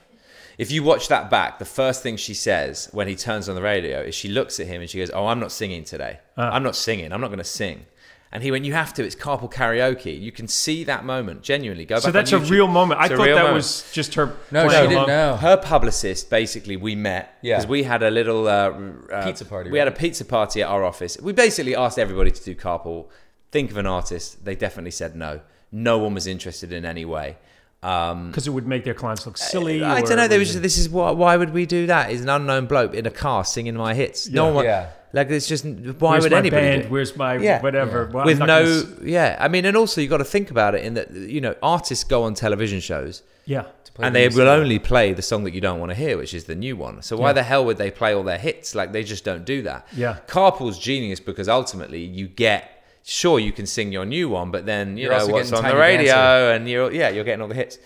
If 0.59 0.71
you 0.71 0.83
watch 0.83 1.09
that 1.09 1.31
back, 1.31 1.59
the 1.59 1.65
first 1.65 2.03
thing 2.03 2.17
she 2.19 2.35
says 2.35 2.89
when 2.93 3.09
he 3.09 3.17
turns 3.17 3.49
on 3.49 3.55
the 3.55 3.63
radio 3.63 4.01
is 4.03 4.15
she 4.15 4.29
looks 4.29 4.61
at 4.61 4.67
him 4.67 4.83
and 4.83 4.91
she 4.91 4.99
goes, 4.99 5.11
"Oh, 5.11 5.27
I'm 5.27 5.41
not 5.41 5.53
singing 5.53 5.85
today. 5.85 6.21
Ah. 6.37 6.51
I'm 6.53 6.63
not 6.63 6.77
singing. 6.77 7.13
I'm 7.13 7.21
not 7.23 7.29
going 7.29 7.39
to 7.39 7.45
sing." 7.45 7.87
And 8.33 8.43
he 8.43 8.51
went, 8.51 8.67
"You 8.67 8.75
have 8.75 8.93
to. 8.95 9.03
It's 9.05 9.17
carpool 9.17 9.51
karaoke. 9.51 10.21
You 10.21 10.31
can 10.31 10.47
see 10.47 10.85
that 10.85 11.05
moment 11.07 11.43
genuinely. 11.43 11.87
Go 11.87 11.97
back. 11.97 12.03
so 12.03 12.09
on 12.09 12.13
that's 12.13 12.33
a 12.33 12.39
real 12.39 12.67
moment. 12.69 13.01
I 13.01 13.05
It's 13.07 13.15
a 13.15 13.17
thought 13.17 13.25
that 13.25 13.35
moment. 13.37 13.55
was 13.55 13.91
just 13.93 14.15
her. 14.17 14.37
no, 14.51 14.69
she 14.69 14.77
didn't 14.87 15.09
know. 15.09 15.37
Her 15.37 15.57
publicist, 15.57 16.29
basically, 16.29 16.77
we 16.77 16.95
met 16.95 17.39
Yeah. 17.41 17.57
because 17.57 17.67
we 17.67 17.83
had 17.85 18.03
a 18.03 18.11
little 18.11 18.47
uh, 18.47 18.71
uh, 19.11 19.25
Pizza 19.25 19.47
party, 19.47 19.71
We 19.71 19.79
had 19.79 19.89
a 19.89 19.93
pizza 19.93 20.25
party 20.27 20.63
at 20.63 20.69
our 20.69 20.85
office. 20.85 21.17
We 21.23 21.33
basically 21.33 21.75
asked 21.75 21.99
everybody 21.99 22.31
to 22.33 22.45
do 22.45 22.55
carpool. 22.55 23.07
Think 23.51 23.71
of 23.71 23.79
an 23.79 23.87
artist. 23.87 24.45
They 24.45 24.55
definitely 24.55 24.93
said 24.93 25.17
no. 25.17 25.41
No 25.73 25.99
one 25.99 26.15
was 26.15 26.27
interested 26.27 26.73
in 26.73 26.85
any 26.85 27.05
way. 27.05 27.37
Um, 27.83 28.29
because 28.29 28.47
it 28.47 28.51
would 28.51 28.67
make 28.67 28.85
their 28.85 28.93
clients 28.95 29.25
look 29.25 29.39
silly. 29.39 29.83
I 29.83 30.01
or 30.01 30.07
don't 30.07 30.17
know. 30.19 30.29
They 30.29 30.37
were 30.37 30.41
was- 30.41 30.51
just, 30.51 30.63
this 30.63 30.77
is 30.77 30.89
why. 30.89 31.13
Why 31.13 31.37
would 31.37 31.53
we 31.55 31.65
do 31.65 31.87
that? 31.87 32.11
Is 32.11 32.21
an 32.21 32.29
unknown 32.29 32.67
bloke 32.67 32.93
in 32.95 33.07
a 33.07 33.11
car 33.11 33.45
singing 33.45 33.75
my 33.75 33.95
hits. 33.95 34.29
No 34.29 34.47
one. 34.47 34.55
wa- 34.57 34.63
Yeah. 34.63 34.91
Like 35.13 35.31
it's 35.31 35.49
just. 35.49 35.65
Why 35.65 35.73
Where's 36.13 36.25
would 36.25 36.33
my 36.33 36.39
anybody? 36.39 36.63
band? 36.63 36.83
do 36.83 36.87
it? 36.89 36.91
Where's 36.91 37.17
my 37.17 37.37
Yeah. 37.37 37.63
whatever? 37.63 38.11
Well, 38.13 38.27
With 38.27 38.39
no. 38.39 38.47
gonna 38.47 38.85
Yeah. 39.03 39.37
I 39.41 39.49
mean, 39.49 39.65
and 39.65 39.77
also 39.77 40.01
you 40.03 40.09
got 40.09 40.19
to 40.19 40.25
think 40.25 40.51
about 40.51 40.75
it 40.75 40.85
in 40.85 40.95
that 40.95 41.11
you 41.13 41.41
know 41.41 41.55
artists 41.63 42.05
go 42.05 42.23
on 42.25 42.35
television 42.35 42.81
shows. 42.81 43.23
yeah. 43.47 43.63
play 43.95 44.07
and 44.07 44.15
the 44.15 44.29
they 44.29 44.29
will 44.29 44.49
only 44.49 44.79
play 44.79 45.13
the 45.13 45.23
song 45.23 45.43
that 45.45 45.53
you 45.53 45.61
don't 45.61 45.81
want 45.81 45.91
to 45.91 45.97
hear, 45.97 46.17
which 46.17 46.33
is 46.33 46.45
the 46.45 46.55
new 46.55 46.77
one. 46.77 47.03
So 47.03 47.17
why 47.17 47.31
Yeah. 47.31 47.33
the 47.33 47.43
hell 47.43 47.65
would 47.65 47.77
they 47.79 47.91
play 47.91 48.15
all 48.15 48.23
their 48.23 48.39
hits? 48.39 48.75
Like 48.75 48.93
they 48.93 49.03
just 49.03 49.25
don't 49.25 49.45
do 49.45 49.63
that. 49.63 49.89
Yeah. 49.97 50.19
Carpool's 50.29 50.79
genius 50.79 51.19
because 51.19 51.49
ultimately 51.49 52.01
you 52.05 52.29
get 52.29 52.80
sure 53.05 53.39
you 53.39 53.53
can 53.53 53.67
sing 53.67 53.93
your 53.93 54.05
new 54.05 54.29
one, 54.29 54.51
but 54.51 54.67
then 54.67 54.97
you 54.97 55.05
You're 55.09 55.19
know 55.19 55.27
what's 55.27 55.53
on 55.53 55.65
the 55.65 55.77
radio 55.77 56.07
Dancer. 56.13 56.53
and 56.53 56.69
you're 56.69 56.93
yeah 56.93 57.09
you're 57.09 57.25
getting 57.25 57.43
all 57.43 57.49
the 57.49 57.55
hits. 57.55 57.79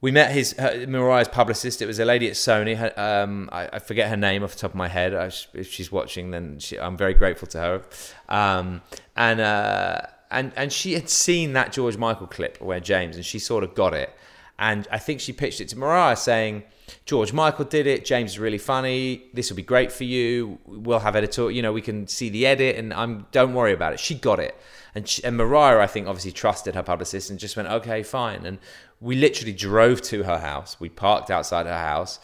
we 0.00 0.10
met 0.10 0.32
his 0.32 0.52
her, 0.58 0.86
Mariah's 0.86 1.28
publicist. 1.28 1.80
It 1.80 1.86
was 1.86 1.98
a 1.98 2.04
lady 2.04 2.26
at 2.28 2.34
Sony. 2.34 2.76
Her, 2.76 2.92
um, 2.96 3.48
I, 3.52 3.68
I 3.74 3.78
forget 3.78 4.08
her 4.10 4.16
name 4.16 4.42
off 4.42 4.52
the 4.54 4.58
top 4.58 4.72
of 4.72 4.76
my 4.76 4.88
head. 4.88 5.14
I, 5.14 5.26
if 5.54 5.70
she's 5.70 5.90
watching, 5.92 6.30
then 6.32 6.58
she, 6.58 6.78
I'm 6.78 6.96
very 6.96 7.14
grateful 7.14 7.48
to 7.48 7.58
her. 7.58 7.82
Um, 8.28 8.82
and 9.16 9.40
uh, 9.40 10.00
and 10.30 10.52
and 10.56 10.72
she 10.72 10.94
had 10.94 11.08
seen 11.08 11.52
that 11.52 11.72
George 11.72 11.96
Michael 11.96 12.26
clip 12.26 12.60
where 12.60 12.80
James, 12.80 13.16
and 13.16 13.24
she 13.24 13.38
sort 13.38 13.64
of 13.64 13.74
got 13.74 13.94
it. 13.94 14.10
And 14.58 14.86
I 14.92 14.98
think 14.98 15.20
she 15.20 15.32
pitched 15.32 15.60
it 15.60 15.68
to 15.68 15.78
Mariah, 15.78 16.14
saying, 16.16 16.62
"George 17.04 17.32
Michael 17.32 17.64
did 17.64 17.86
it. 17.86 18.04
James 18.04 18.32
is 18.32 18.38
really 18.38 18.58
funny. 18.58 19.24
This 19.34 19.50
will 19.50 19.56
be 19.56 19.62
great 19.62 19.92
for 19.92 20.04
you. 20.04 20.58
We'll 20.66 21.00
have 21.00 21.16
editor. 21.16 21.50
You 21.50 21.62
know, 21.62 21.72
we 21.72 21.82
can 21.82 22.06
see 22.06 22.28
the 22.28 22.46
edit, 22.46 22.76
and 22.76 22.92
I'm 22.92 23.26
don't 23.32 23.54
worry 23.54 23.72
about 23.72 23.92
it." 23.92 24.00
She 24.00 24.14
got 24.14 24.38
it. 24.38 24.56
And, 24.94 25.08
she, 25.08 25.24
and 25.24 25.36
Mariah, 25.36 25.80
I 25.80 25.86
think, 25.86 26.06
obviously 26.06 26.32
trusted 26.32 26.74
her 26.74 26.82
publicist 26.82 27.30
and 27.30 27.38
just 27.38 27.56
went, 27.56 27.68
okay, 27.68 28.02
fine. 28.02 28.44
And 28.44 28.58
we 29.00 29.16
literally 29.16 29.52
drove 29.52 30.02
to 30.02 30.24
her 30.24 30.38
house. 30.38 30.78
We 30.78 30.88
parked 30.88 31.30
outside 31.30 31.66
her 31.66 31.78
house. 31.78 32.18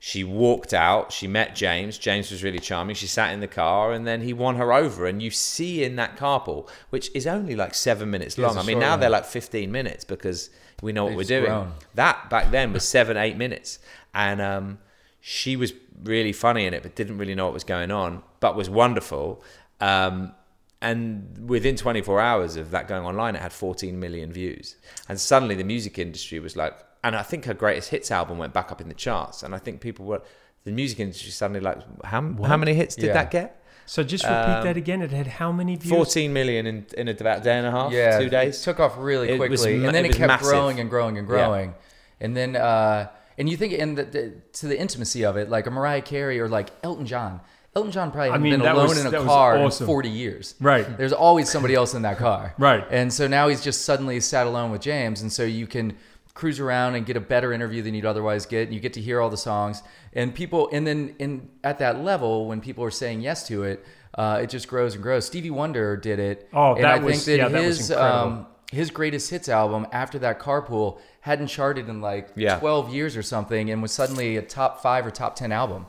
She 0.00 0.22
walked 0.22 0.72
out. 0.72 1.12
She 1.12 1.26
met 1.26 1.56
James. 1.56 1.98
James 1.98 2.30
was 2.30 2.44
really 2.44 2.60
charming. 2.60 2.94
She 2.94 3.08
sat 3.08 3.32
in 3.32 3.40
the 3.40 3.48
car, 3.48 3.92
and 3.92 4.06
then 4.06 4.22
he 4.22 4.32
won 4.32 4.56
her 4.56 4.72
over. 4.72 5.06
And 5.06 5.20
you 5.20 5.30
see 5.30 5.82
in 5.82 5.96
that 5.96 6.16
carpool, 6.16 6.68
which 6.90 7.10
is 7.14 7.26
only 7.26 7.56
like 7.56 7.74
seven 7.74 8.10
minutes 8.10 8.38
long. 8.38 8.56
i 8.56 8.62
mean, 8.62 8.78
now 8.78 8.90
one. 8.90 9.00
they're 9.00 9.10
like 9.10 9.24
15 9.24 9.72
minutes 9.72 10.04
because 10.04 10.50
we 10.82 10.92
know 10.92 11.04
what 11.04 11.10
They've 11.10 11.16
we're 11.16 11.24
doing. 11.24 11.44
grown. 11.46 11.72
That 11.94 12.30
back 12.30 12.52
then 12.52 12.72
was 12.72 12.88
seven, 12.88 13.16
eight 13.16 13.36
minutes. 13.36 13.80
And 14.14 14.40
um, 14.40 14.78
she 15.20 15.56
was 15.56 15.72
really 16.04 16.32
funny 16.32 16.64
in 16.64 16.74
it, 16.74 16.82
but 16.82 16.94
didn't 16.94 17.18
really 17.18 17.34
know 17.34 17.46
what 17.46 17.54
was 17.54 17.64
going 17.64 17.90
on, 17.90 18.22
but 18.38 18.54
was 18.54 18.70
wonderful. 18.70 19.42
Um, 19.80 20.32
and 20.80 21.48
within 21.48 21.74
24 21.74 22.20
hours 22.20 22.54
of 22.54 22.70
that 22.70 22.86
going 22.86 23.04
online, 23.04 23.34
it 23.34 23.42
had 23.42 23.52
14 23.52 23.98
million 23.98 24.32
views. 24.32 24.76
And 25.08 25.18
suddenly 25.18 25.56
the 25.56 25.64
music 25.64 25.98
industry 25.98 26.38
was 26.38 26.56
like, 26.56 26.76
and 27.04 27.14
I 27.16 27.22
think 27.22 27.44
her 27.46 27.54
greatest 27.54 27.90
hits 27.90 28.10
album 28.10 28.38
went 28.38 28.52
back 28.52 28.70
up 28.72 28.80
in 28.80 28.88
the 28.88 28.94
charts. 28.94 29.42
And 29.42 29.54
I 29.54 29.58
think 29.58 29.80
people 29.80 30.04
were, 30.04 30.22
the 30.64 30.72
music 30.72 31.00
industry 31.00 31.30
suddenly 31.30 31.60
like, 31.60 31.78
how, 32.04 32.20
how 32.44 32.56
many 32.56 32.74
hits 32.74 32.94
did 32.96 33.06
Yeah. 33.06 33.12
that 33.14 33.30
get? 33.30 33.62
So 33.86 34.02
just 34.02 34.24
repeat 34.24 34.36
Um, 34.36 34.64
that 34.64 34.76
again. 34.76 35.00
It 35.00 35.10
had 35.12 35.26
how 35.26 35.50
many 35.50 35.76
views? 35.76 35.90
14 35.90 36.30
million 36.32 36.66
in, 36.66 36.86
in 36.96 37.08
about 37.08 37.38
a 37.38 37.40
day 37.42 37.56
and 37.56 37.66
a 37.66 37.70
half, 37.70 37.90
yeah, 37.90 38.18
two 38.18 38.28
days. 38.28 38.60
It 38.60 38.64
took 38.64 38.80
off 38.80 38.96
really 38.98 39.30
It 39.30 39.38
was 39.38 39.48
quickly, 39.62 39.78
ma- 39.78 39.86
and 39.86 39.94
then 39.94 40.04
it 40.04 40.10
it, 40.10 40.16
kept 40.18 40.28
massive. 40.28 40.48
growing 40.48 40.78
and 40.80 40.90
growing 40.90 41.16
and 41.16 41.26
Yeah. 41.26 41.34
growing, 41.34 41.74
and 42.20 42.36
then 42.36 42.54
uh, 42.56 43.08
and 43.38 43.48
you 43.48 43.56
think 43.56 43.72
in 43.72 43.94
the, 43.94 44.04
the 44.04 44.32
to 44.54 44.66
the 44.66 44.78
intimacy 44.78 45.24
of 45.24 45.38
it, 45.38 45.48
like 45.48 45.66
a 45.66 45.70
Mariah 45.70 46.02
Carey 46.02 46.38
or 46.38 46.48
like 46.48 46.68
Elton 46.82 47.06
John. 47.06 47.40
Elton 47.74 47.92
John 47.92 48.10
probably 48.10 48.28
hadn't 48.30 48.42
mean, 48.42 48.58
been 48.58 48.68
alone 48.68 48.88
was- 48.88 48.98
in 49.04 49.14
a 49.14 49.24
car 49.24 49.56
awesome. 49.56 49.84
in 49.84 49.86
40 49.86 50.08
years. 50.10 50.54
Right. 50.60 50.98
There's 50.98 51.12
always 51.14 51.48
somebody 51.48 51.74
else 51.74 51.94
in 51.94 52.02
that 52.02 52.18
car. 52.18 52.52
Right. 52.58 52.84
And 52.90 53.10
so 53.12 53.26
now 53.28 53.48
he's 53.48 53.62
just 53.62 53.86
suddenly 53.86 54.20
sat 54.20 54.46
alone 54.46 54.70
with 54.70 54.82
James, 54.82 55.22
and 55.22 55.32
so 55.32 55.44
you 55.44 55.66
can 55.66 55.96
cruise 56.38 56.60
around 56.60 56.94
and 56.94 57.04
get 57.04 57.16
a 57.16 57.20
better 57.20 57.52
interview 57.52 57.82
than 57.82 57.94
you'd 57.94 58.06
otherwise 58.06 58.46
get. 58.46 58.66
And 58.68 58.74
you 58.74 58.80
get 58.80 58.92
to 58.94 59.00
hear 59.00 59.20
all 59.20 59.28
the 59.28 59.36
songs, 59.36 59.82
and 60.12 60.34
people, 60.34 60.70
and 60.72 60.86
then 60.86 61.14
in 61.18 61.48
at 61.64 61.78
that 61.80 62.02
level, 62.02 62.46
when 62.46 62.60
people 62.60 62.84
are 62.84 62.90
saying 62.90 63.20
yes 63.20 63.46
to 63.48 63.64
it, 63.64 63.84
uh, 64.16 64.40
it 64.42 64.48
just 64.48 64.68
grows 64.68 64.94
and 64.94 65.02
grows. 65.02 65.26
Stevie 65.26 65.50
Wonder 65.50 65.96
did 65.96 66.18
it. 66.18 66.48
Oh, 66.52 66.74
and 66.74 66.84
that 66.84 66.94
I 66.94 66.98
was- 66.98 67.24
think 67.24 67.24
that 67.26 67.36
yeah, 67.44 67.48
that 67.48 67.66
was 67.66 67.78
his 67.78 67.90
incredible. 67.90 68.18
um, 68.28 68.46
his 68.70 68.90
greatest 68.90 69.30
hits 69.30 69.48
album 69.48 69.86
after 69.92 70.18
that 70.20 70.38
carpool 70.38 70.98
hadn't 71.20 71.48
charted 71.48 71.88
in 71.88 72.00
like 72.00 72.28
Yeah. 72.36 72.58
12 72.58 72.92
years 72.94 73.16
or 73.16 73.22
something 73.22 73.70
and 73.70 73.82
was 73.82 73.92
suddenly 73.92 74.36
a 74.36 74.42
top 74.42 74.80
5 74.82 75.06
or 75.06 75.10
top 75.10 75.36
10 75.36 75.52
album. 75.52 75.86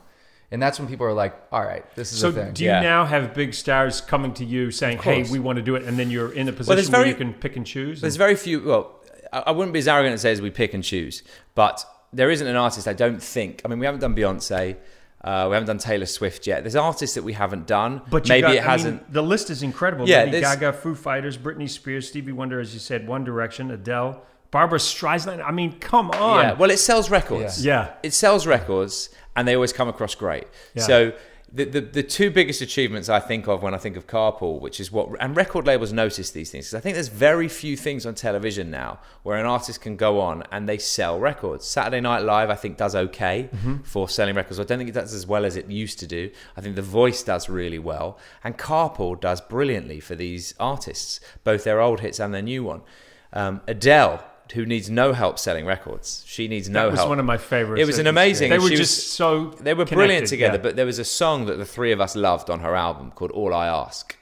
And 0.52 0.60
that's 0.60 0.80
when 0.80 0.88
people 0.88 1.06
are 1.06 1.12
like, 1.12 1.34
"All 1.52 1.62
right, 1.62 1.84
this 1.94 2.12
is 2.12 2.18
So 2.18 2.30
a 2.30 2.32
thing." 2.32 2.52
do 2.54 2.64
you 2.64 2.70
Yeah. 2.70 2.80
now 2.80 3.04
have 3.04 3.34
big 3.34 3.54
stars 3.54 4.00
coming 4.00 4.32
to 4.34 4.44
you 4.44 4.72
saying, 4.72 4.98
"Hey, 4.98 5.22
we 5.30 5.38
want 5.38 5.56
to 5.56 5.62
do 5.62 5.76
it," 5.76 5.84
and 5.84 5.96
then 5.96 6.10
you're 6.10 6.32
in 6.32 6.48
a 6.48 6.52
position 6.52 6.74
there's 6.76 6.90
where 6.90 7.06
you 7.06 7.14
can 7.14 7.34
pick 7.34 7.54
and 7.56 7.64
choose? 7.64 8.00
There's 8.00 8.16
very 8.16 8.34
few. 8.34 8.60
Well, 8.60 8.99
I 9.32 9.50
wouldn't 9.52 9.72
be 9.72 9.78
as 9.78 9.88
arrogant 9.88 10.14
as 10.14 10.22
say 10.22 10.32
as 10.32 10.40
we 10.40 10.50
pick 10.50 10.74
and 10.74 10.82
choose, 10.82 11.22
but 11.54 11.84
there 12.12 12.30
isn't 12.30 12.46
an 12.46 12.56
artist 12.56 12.88
I 12.88 12.92
don't 12.92 13.22
think. 13.22 13.62
I 13.64 13.68
mean, 13.68 13.78
we 13.78 13.86
haven't 13.86 14.00
done 14.00 14.14
Beyonce, 14.16 14.76
uh, 15.22 15.46
we 15.48 15.54
haven't 15.54 15.66
done 15.66 15.78
Taylor 15.78 16.06
Swift 16.06 16.46
yet. 16.46 16.62
There's 16.64 16.74
artists 16.76 17.14
that 17.14 17.22
we 17.22 17.34
haven't 17.34 17.66
done. 17.66 18.02
But 18.10 18.26
maybe 18.28 18.42
got- 18.42 18.50
it 18.54 18.58
I 18.58 18.60
mean, 18.60 18.68
hasn't. 18.70 19.12
the 19.12 19.22
list 19.22 19.50
is 19.50 19.62
incredible. 19.62 20.08
Yeah, 20.08 20.24
Lady 20.24 20.40
Gaga, 20.40 20.72
Foo 20.72 20.94
Fighters, 20.94 21.36
Britney 21.38 21.68
Spears, 21.68 22.08
Stevie 22.08 22.32
Wonder, 22.32 22.58
as 22.58 22.72
you 22.74 22.80
said, 22.80 23.06
One 23.06 23.22
Direction, 23.22 23.70
Adele, 23.70 24.22
Barbra 24.50 24.78
Streisand. 24.78 25.44
I 25.46 25.52
mean, 25.52 25.78
come 25.78 26.10
on. 26.12 26.44
yeah, 26.44 26.52
well, 26.54 26.70
it 26.70 26.78
sells 26.78 27.10
records. 27.10 27.64
Yeah. 27.64 27.92
it 28.02 28.12
sells 28.14 28.46
records, 28.46 29.10
and 29.36 29.46
they 29.46 29.54
always 29.54 29.72
come 29.72 29.88
across 29.88 30.14
great. 30.14 30.46
Yeah. 30.74 30.82
So. 30.82 31.12
The, 31.52 31.64
the, 31.64 31.80
the 31.80 32.02
two 32.04 32.30
biggest 32.30 32.60
achievements 32.60 33.08
I 33.08 33.18
think 33.18 33.48
of 33.48 33.60
when 33.60 33.74
I 33.74 33.76
think 33.78 33.96
of 33.96 34.06
Carpool, 34.06 34.60
which 34.60 34.78
is 34.78 34.92
what, 34.92 35.08
and 35.18 35.36
record 35.36 35.66
labels 35.66 35.92
notice 35.92 36.30
these 36.30 36.48
things, 36.52 36.66
because 36.66 36.74
I 36.74 36.80
think 36.80 36.94
there's 36.94 37.08
very 37.08 37.48
few 37.48 37.76
things 37.76 38.06
on 38.06 38.14
television 38.14 38.70
now 38.70 39.00
where 39.24 39.36
an 39.36 39.46
artist 39.46 39.80
can 39.80 39.96
go 39.96 40.20
on 40.20 40.44
and 40.52 40.68
they 40.68 40.78
sell 40.78 41.18
records. 41.18 41.66
Saturday 41.66 42.00
Night 42.00 42.20
Live, 42.22 42.50
I 42.50 42.54
think, 42.54 42.76
does 42.76 42.94
okay 42.94 43.48
Mm-hmm. 43.52 43.78
for 43.82 44.08
selling 44.08 44.36
records. 44.36 44.60
I 44.60 44.64
don't 44.64 44.78
think 44.78 44.90
it 44.90 44.94
does 44.94 45.12
as 45.12 45.26
well 45.26 45.44
as 45.44 45.56
it 45.56 45.68
used 45.68 45.98
to 45.98 46.06
do. 46.06 46.30
I 46.56 46.60
think 46.60 46.76
The 46.76 46.82
Voice 46.82 47.22
does 47.24 47.48
really 47.48 47.80
well, 47.80 48.16
and 48.44 48.56
Carpool 48.56 49.18
does 49.20 49.40
brilliantly 49.40 49.98
for 49.98 50.14
these 50.14 50.54
artists, 50.60 51.18
both 51.42 51.64
their 51.64 51.80
old 51.80 51.98
hits 51.98 52.20
and 52.20 52.32
their 52.32 52.42
new 52.42 52.62
one. 52.62 52.82
Um, 53.32 53.60
Adele, 53.66 54.22
who 54.52 54.66
needs 54.66 54.88
no 54.90 55.12
help 55.12 55.38
selling 55.38 55.66
records, 55.66 56.22
she 56.26 56.48
needs 56.48 56.68
no 56.68 56.80
help. 56.80 56.88
that 56.88 56.90
was 56.92 57.00
help. 57.00 57.08
one 57.10 57.18
of 57.20 57.24
my 57.26 57.36
favorites. 57.38 57.80
It 57.82 57.86
was 57.86 57.98
an 57.98 58.06
amazing. 58.06 58.50
They 58.50 58.58
were 58.58 58.68
just 58.70 58.80
was- 58.80 59.06
so. 59.06 59.46
They 59.60 59.74
were 59.74 59.84
brilliant 59.84 60.26
together. 60.28 60.56
yeah. 60.56 60.62
But 60.62 60.76
there 60.76 60.86
was 60.86 60.98
a 60.98 61.04
song 61.04 61.46
that 61.46 61.56
the 61.56 61.64
three 61.64 61.92
of 61.92 62.00
us 62.00 62.14
loved 62.16 62.50
on 62.50 62.60
her 62.60 62.74
album 62.74 63.10
called 63.12 63.30
"All 63.32 63.52
I 63.54 63.66
Ask," 63.66 64.16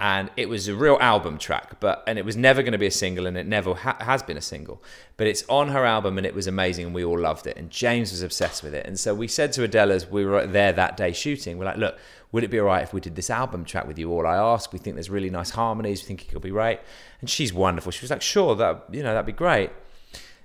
and 0.00 0.30
it 0.36 0.48
was 0.48 0.68
a 0.68 0.74
real 0.74 0.98
album 1.00 1.38
track. 1.38 1.78
But 1.80 2.02
and 2.06 2.18
it 2.18 2.24
was 2.24 2.36
never 2.36 2.62
going 2.62 2.72
to 2.72 2.78
be 2.78 2.86
a 2.86 2.90
single, 2.90 3.26
and 3.26 3.36
it 3.36 3.46
never 3.46 3.74
ha- 3.74 3.96
has 4.00 4.22
been 4.22 4.36
a 4.36 4.42
single. 4.42 4.82
But 5.16 5.26
it's 5.26 5.44
on 5.48 5.68
her 5.68 5.84
album, 5.84 6.18
and 6.18 6.26
it 6.26 6.34
was 6.34 6.46
amazing, 6.46 6.86
and 6.86 6.94
we 6.94 7.04
all 7.04 7.18
loved 7.18 7.46
it. 7.46 7.56
And 7.56 7.70
James 7.70 8.10
was 8.10 8.22
obsessed 8.22 8.62
with 8.62 8.74
it. 8.74 8.86
And 8.86 8.98
so 8.98 9.14
we 9.14 9.28
said 9.28 9.52
to 9.54 9.62
Adele 9.62 9.92
as 9.92 10.06
we 10.10 10.24
were 10.24 10.46
there 10.46 10.72
that 10.72 10.96
day 10.96 11.12
shooting, 11.12 11.58
we're 11.58 11.66
like, 11.66 11.76
look. 11.76 11.98
Would 12.32 12.44
it 12.44 12.48
be 12.48 12.58
all 12.58 12.66
right 12.66 12.82
if 12.82 12.92
we 12.92 13.00
did 13.00 13.14
this 13.14 13.30
album 13.30 13.64
track 13.64 13.86
with 13.86 13.98
you? 13.98 14.10
All 14.10 14.26
I 14.26 14.36
ask. 14.36 14.72
We 14.72 14.78
think 14.78 14.96
there's 14.96 15.10
really 15.10 15.30
nice 15.30 15.50
harmonies. 15.50 16.02
We 16.02 16.08
think 16.08 16.22
it 16.22 16.32
could 16.32 16.42
be 16.42 16.50
right. 16.50 16.80
And 17.20 17.30
she's 17.30 17.52
wonderful. 17.52 17.92
She 17.92 18.02
was 18.02 18.10
like, 18.10 18.22
sure, 18.22 18.56
that 18.56 18.86
you 18.90 19.02
know 19.02 19.12
that'd 19.12 19.26
be 19.26 19.32
great 19.32 19.70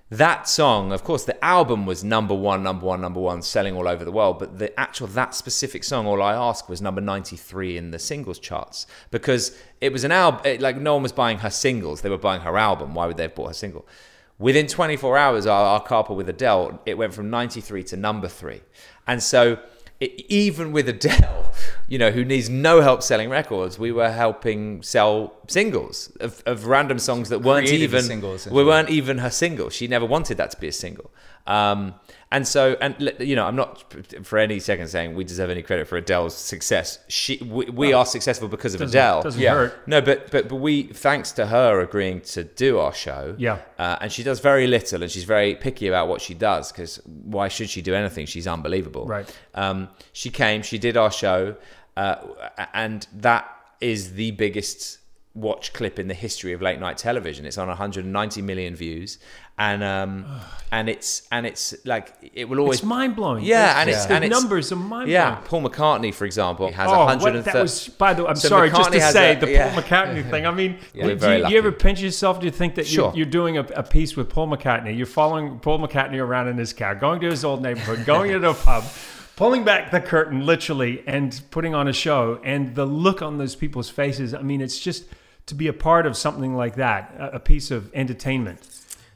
that 0.10 0.48
song, 0.48 0.94
of 0.94 1.04
course, 1.04 1.26
the 1.26 1.44
album 1.44 1.86
was 1.86 2.02
number 2.02 2.34
one, 2.34 2.64
number 2.64 2.86
one, 2.86 3.02
number 3.02 3.20
one, 3.20 3.42
selling 3.42 3.76
all 3.76 3.90
over 3.90 4.06
the 4.06 4.12
world. 4.12 4.40
But 4.40 4.58
the 4.58 4.78
actual, 4.80 5.08
that 5.08 5.36
specific 5.36 5.84
song, 5.84 6.08
All 6.08 6.22
I 6.22 6.34
Ask, 6.34 6.70
was 6.70 6.82
number 6.82 7.02
93 7.02 7.78
in 7.78 7.92
the 7.92 8.00
singles 8.00 8.40
charts 8.40 8.88
because 9.12 9.58
it 9.82 9.92
was 9.92 10.06
an 10.06 10.14
album, 10.14 10.62
like 10.62 10.78
no 10.78 10.94
one 10.94 11.04
was 11.04 11.12
buying 11.12 11.40
her 11.40 11.50
singles. 11.50 12.02
They 12.02 12.10
were 12.10 12.18
buying 12.18 12.42
her 12.42 12.58
album. 12.58 12.94
Why 12.94 13.06
would 13.06 13.18
they 13.18 13.24
have 13.24 13.36
bought 13.36 13.48
her 13.48 13.54
single? 13.54 13.86
Within 14.40 14.68
24 14.68 15.18
hours, 15.18 15.46
our, 15.46 15.82
our 15.90 16.14
with 16.14 16.30
Adele, 16.30 16.80
it 16.86 16.98
went 16.98 17.14
from 17.14 17.30
93 17.30 17.84
to 17.86 17.98
number 17.98 18.30
three. 18.30 18.62
And 19.08 19.22
so, 19.22 19.60
it, 20.00 20.12
even 20.30 20.72
with 20.72 20.88
Adele, 20.90 21.52
you 21.88 21.98
know, 21.98 22.12
who 22.12 22.24
needs 22.24 22.50
no 22.50 22.82
help 22.82 23.02
selling 23.02 23.30
records, 23.30 23.80
we 23.80 23.92
were 23.92 24.12
helping 24.12 24.84
sell 24.84 25.34
singles 25.48 26.16
of, 26.20 26.44
of 26.46 26.68
random 26.68 27.00
songs 27.00 27.30
that 27.30 27.40
weren't 27.40 27.68
even 27.68 28.04
single, 28.04 28.38
we 28.52 28.64
weren't 28.64 28.90
even 28.90 29.18
her 29.20 29.30
single. 29.32 29.70
She 29.70 29.88
never 29.88 30.06
wanted 30.06 30.38
that 30.38 30.52
to 30.52 30.60
be 30.60 30.68
a 30.68 30.72
single. 30.72 31.12
Um, 31.48 31.96
and 32.32 32.46
so, 32.48 32.76
and 32.82 33.14
you 33.20 33.36
know, 33.36 33.46
I'm 33.46 33.56
not 33.56 33.94
for 34.24 34.38
any 34.38 34.60
second 34.60 34.88
saying 34.90 35.16
we 35.16 35.24
deserve 35.24 35.50
any 35.50 35.62
credit 35.62 35.88
for 35.88 35.96
Adele's 35.98 36.36
success. 36.36 37.00
She, 37.08 37.38
we, 37.38 37.66
we 37.66 37.94
are 37.94 38.06
successful 38.06 38.48
because 38.50 38.74
of 38.74 38.80
Doesn't- 38.82 38.98
Adele. 39.00 39.24
doesn't 39.24 39.42
hurt. 39.42 39.88
No, 39.88 40.02
but 40.02 40.30
but 40.32 40.50
but 40.50 40.56
we, 40.58 40.84
thanks 40.84 41.32
to 41.34 41.46
her 41.48 41.80
agreeing 41.80 42.22
to 42.22 42.44
do 42.44 42.80
our 42.80 42.94
show. 42.94 43.36
Yeah. 43.38 43.60
Uh, 43.80 43.98
and 44.02 44.12
she 44.12 44.24
does 44.24 44.40
very 44.42 44.68
little, 44.68 45.02
and 45.04 45.12
she's 45.12 45.24
very 45.24 45.56
picky 45.56 45.88
about 45.88 46.08
what 46.10 46.22
she 46.22 46.34
does 46.34 46.72
because 46.72 46.98
why 47.06 47.48
should 47.48 47.70
she 47.70 47.82
do 47.82 47.94
anything? 47.96 48.26
She's 48.26 48.48
unbelievable. 48.48 49.06
Right. 49.06 49.40
Um, 49.56 49.88
she 50.12 50.30
came, 50.30 50.64
she 50.64 50.78
did 50.78 50.98
our 50.98 51.12
show, 51.12 51.56
uh, 51.96 52.16
and 52.74 53.08
that 53.14 53.50
is 53.80 54.14
the 54.14 54.32
biggest 54.32 55.00
watch 55.34 55.72
clip 55.72 56.00
in 56.00 56.08
the 56.08 56.16
history 56.16 56.52
of 56.52 56.64
late 56.64 56.80
night 56.80 56.98
television. 56.98 57.46
It's 57.46 57.60
on 57.60 57.68
190 57.68 58.42
million 58.42 58.76
views, 58.76 59.20
and 59.58 59.84
um, 59.84 60.26
and 60.72 60.88
it's 60.90 61.28
and 61.32 61.46
it's 61.48 61.74
like 61.86 62.14
it 62.34 62.48
will 62.48 62.60
always 62.60 62.80
It's 62.80 62.86
mind 62.86 63.16
blowing. 63.16 63.44
Yeah, 63.44 63.80
and 63.82 63.90
it's 63.90 64.06
the 64.06 64.14
and 64.16 64.24
it's 64.26 64.32
numbers 64.32 64.72
are 64.72 64.76
mind 64.76 64.90
blowing. 64.90 65.10
Yeah, 65.10 65.36
Paul 65.46 65.64
McCartney, 65.64 66.14
for 66.14 66.26
example, 66.26 66.72
has 66.72 66.88
Oh, 66.90 67.06
130. 67.06 67.38
what, 67.38 67.46
that 67.46 67.62
was. 67.62 67.88
By 67.88 68.14
the 68.14 68.24
way, 68.24 68.30
I'm 68.30 68.36
So 68.36 68.50
sorry, 68.50 68.70
just 68.70 68.92
to 68.92 69.02
say 69.02 69.36
a- 69.36 69.40
the 69.40 69.52
yeah. 69.52 69.74
Paul 69.74 69.82
McCartney 69.82 70.30
thing. 70.30 70.46
I 70.46 70.52
mean, 70.52 70.78
Yeah, 70.94 71.14
do, 71.16 71.32
you, 71.32 71.48
you 71.48 71.58
ever 71.58 71.72
pinch 71.72 72.02
yourself? 72.02 72.40
Do 72.40 72.46
you 72.46 72.52
think 72.52 72.76
that 72.76 72.86
Sure. 72.86 73.08
you're, 73.08 73.18
you're 73.18 73.26
doing 73.26 73.58
a, 73.58 73.62
a 73.76 73.84
piece 73.84 74.16
with 74.16 74.30
Paul 74.30 74.48
McCartney? 74.50 74.96
You're 74.96 75.06
following 75.08 75.58
Paul 75.60 75.80
McCartney 75.80 76.20
around 76.20 76.50
in 76.50 76.58
his 76.58 76.74
car, 76.74 76.94
going 76.96 77.20
to 77.22 77.30
his 77.30 77.44
old 77.44 77.64
neighborhood, 77.64 78.06
going 78.06 78.32
into 78.32 78.50
a 78.50 78.54
pub, 78.68 78.84
pulling 79.38 79.64
back 79.64 79.90
the 79.92 80.02
curtain 80.02 80.46
literally, 80.46 81.04
and 81.08 81.42
putting 81.50 81.74
on 81.74 81.88
a 81.88 81.94
show. 81.94 82.40
And 82.44 82.76
the 82.76 82.86
look 82.86 83.22
on 83.24 83.38
those 83.40 83.56
people's 83.56 83.90
faces. 83.90 84.34
I 84.36 84.42
mean, 84.44 84.62
it's 84.62 84.80
just 84.80 85.06
to 85.48 85.56
be 85.56 85.68
a 85.68 85.74
part 85.74 86.06
of 86.06 86.16
something 86.18 86.56
like 86.56 86.76
that, 86.76 87.16
a, 87.18 87.36
a 87.38 87.40
piece 87.40 87.72
of 87.72 87.90
entertainment 87.96 88.60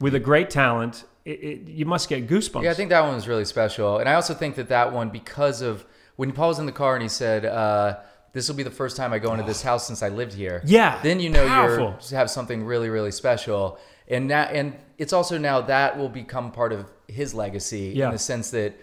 with 0.02 0.14
a 0.14 0.20
great 0.20 0.50
talent. 0.50 1.04
It, 1.24 1.30
it, 1.30 1.68
you 1.68 1.86
must 1.86 2.08
get 2.08 2.26
goosebumps. 2.28 2.64
Yeah, 2.64 2.72
I 2.72 2.74
think 2.74 2.90
that 2.90 3.02
one 3.04 3.14
was 3.14 3.28
really 3.28 3.44
special, 3.44 3.98
and 3.98 4.08
I 4.08 4.14
also 4.14 4.34
think 4.34 4.56
that 4.56 4.68
that 4.68 4.92
one 4.92 5.08
because 5.10 5.62
of 5.62 5.86
when 6.16 6.32
Paul 6.32 6.48
was 6.48 6.58
in 6.58 6.66
the 6.66 6.72
car 6.72 6.94
and 6.94 7.02
he 7.02 7.08
said, 7.08 7.44
uh, 7.46 7.98
this 8.32 8.48
will 8.48 8.56
be 8.56 8.62
the 8.64 8.70
first 8.70 8.96
time 8.96 9.12
I 9.12 9.18
go 9.18 9.32
into 9.32 9.44
this 9.44 9.62
house 9.62 9.86
since 9.86 10.02
I 10.02 10.08
lived 10.08 10.32
here. 10.34 10.62
Yeah, 10.64 10.98
Then 11.02 11.20
you 11.20 11.30
know 11.30 11.44
you 11.44 12.16
have 12.16 12.30
something 12.30 12.64
really, 12.64 12.88
really 12.88 13.12
special. 13.12 13.78
And 14.08 14.26
now, 14.28 14.42
and 14.42 14.74
it's 14.98 15.12
also 15.12 15.38
now 15.38 15.60
that 15.62 15.96
will 15.98 16.08
become 16.08 16.50
part 16.50 16.72
of 16.72 16.86
his 17.08 17.34
legacy 17.34 17.92
Yeah. 17.94 18.06
in 18.06 18.12
the 18.12 18.18
sense 18.18 18.50
that 18.50 18.74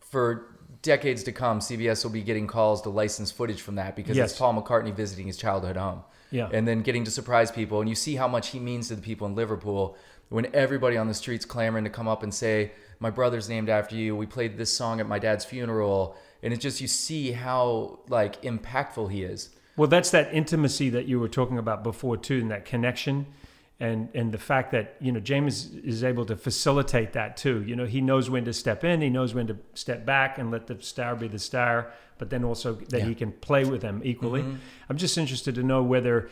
for 0.00 0.46
decades 0.82 1.22
to 1.24 1.32
come, 1.32 1.60
CBS 1.60 2.04
will 2.04 2.10
be 2.12 2.22
getting 2.22 2.46
calls 2.46 2.82
to 2.82 2.90
license 2.90 3.30
footage 3.30 3.60
from 3.60 3.74
that 3.76 3.94
because 3.96 4.16
Yes. 4.16 4.30
it's 4.30 4.38
Paul 4.38 4.54
McCartney 4.60 4.92
visiting 4.94 5.26
his 5.26 5.36
childhood 5.36 5.76
home. 5.76 6.02
Yeah. 6.30 6.48
And 6.52 6.66
then 6.66 6.80
getting 6.82 7.04
to 7.04 7.10
surprise 7.10 7.50
people. 7.50 7.80
And 7.80 7.88
you 7.88 7.94
see 7.94 8.16
how 8.16 8.26
much 8.26 8.48
he 8.48 8.58
means 8.58 8.88
to 8.88 8.96
the 8.96 9.02
people 9.02 9.26
in 9.26 9.34
Liverpool 9.34 9.96
when 10.32 10.48
everybody 10.54 10.96
on 10.96 11.08
the 11.08 11.14
streets 11.14 11.44
clamoring 11.44 11.84
to 11.84 11.90
come 11.90 12.08
up 12.08 12.22
and 12.22 12.32
say, 12.32 12.72
My 13.00 13.10
brother's 13.10 13.48
named 13.48 13.68
after 13.68 13.94
you. 13.94 14.16
We 14.16 14.26
played 14.26 14.56
this 14.56 14.74
song 14.74 15.00
at 15.00 15.06
my 15.06 15.18
dad's 15.18 15.44
funeral. 15.44 16.16
And 16.42 16.52
it's 16.52 16.62
just, 16.62 16.80
you 16.80 16.88
see 16.88 17.32
how 17.32 18.00
like 18.08 18.42
impactful 18.42 19.10
he 19.10 19.22
is. 19.22 19.50
Well, 19.76 19.88
that's 19.88 20.10
that 20.10 20.34
intimacy 20.34 20.90
that 20.90 21.06
you 21.06 21.18
were 21.18 21.28
talking 21.28 21.58
about 21.58 21.82
before 21.82 22.16
too, 22.16 22.40
and 22.40 22.50
that 22.50 22.64
connection, 22.64 23.26
and 23.80 24.08
and 24.14 24.30
the 24.30 24.38
fact 24.38 24.70
that 24.72 24.96
you 25.00 25.12
know 25.12 25.20
James 25.20 25.72
is 25.74 26.04
able 26.04 26.26
to 26.26 26.36
facilitate 26.36 27.14
that 27.14 27.36
too. 27.36 27.62
You 27.62 27.74
know, 27.74 27.86
he 27.86 28.00
knows 28.02 28.28
when 28.28 28.44
to 28.44 28.52
step 28.52 28.84
in, 28.84 29.00
he 29.00 29.08
knows 29.08 29.34
when 29.34 29.46
to 29.46 29.56
step 29.72 30.04
back, 30.04 30.36
and 30.36 30.50
let 30.50 30.66
the 30.66 30.80
star 30.82 31.16
be 31.16 31.26
the 31.26 31.38
star. 31.38 31.92
But 32.18 32.28
then 32.28 32.44
also 32.44 32.74
that 32.90 33.02
he 33.02 33.14
can 33.14 33.32
play 33.32 33.64
with 33.64 33.80
them 33.80 34.02
equally. 34.04 34.42
Mm-hmm. 34.42 34.56
I'm 34.90 34.96
just 34.98 35.16
interested 35.16 35.54
to 35.54 35.62
know 35.62 35.82
whether 35.82 36.28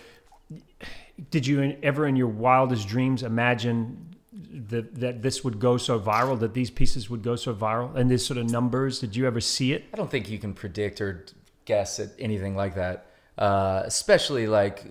did 1.31 1.47
you 1.47 1.77
ever 1.83 2.07
in 2.07 2.17
your 2.17 2.29
wildest 2.29 2.89
dreams 2.89 3.23
imagine 3.23 4.17
that 4.33 4.95
that 5.01 5.23
this 5.23 5.45
would 5.45 5.59
go 5.59 5.77
so 5.77 5.99
viral, 5.99 6.39
that 6.41 6.55
these 6.55 6.71
pieces 6.71 7.11
would 7.11 7.23
go 7.23 7.37
so 7.37 7.55
viral, 7.55 7.95
and 7.97 8.11
this 8.11 8.25
sort 8.25 8.39
of 8.39 8.51
numbers? 8.51 9.01
Did 9.01 9.17
you 9.17 9.27
ever 9.27 9.41
see 9.41 9.73
it? 9.73 9.85
I 9.93 9.97
don't 9.97 10.11
think 10.11 10.31
you 10.31 10.39
can 10.39 10.55
predict 10.55 11.01
or 11.01 11.27
guess 11.65 12.01
at 12.01 12.11
anything 12.19 12.57
like 12.57 12.75
that, 12.75 13.07
uh, 13.39 13.83
especially 13.85 14.47
like 14.47 14.85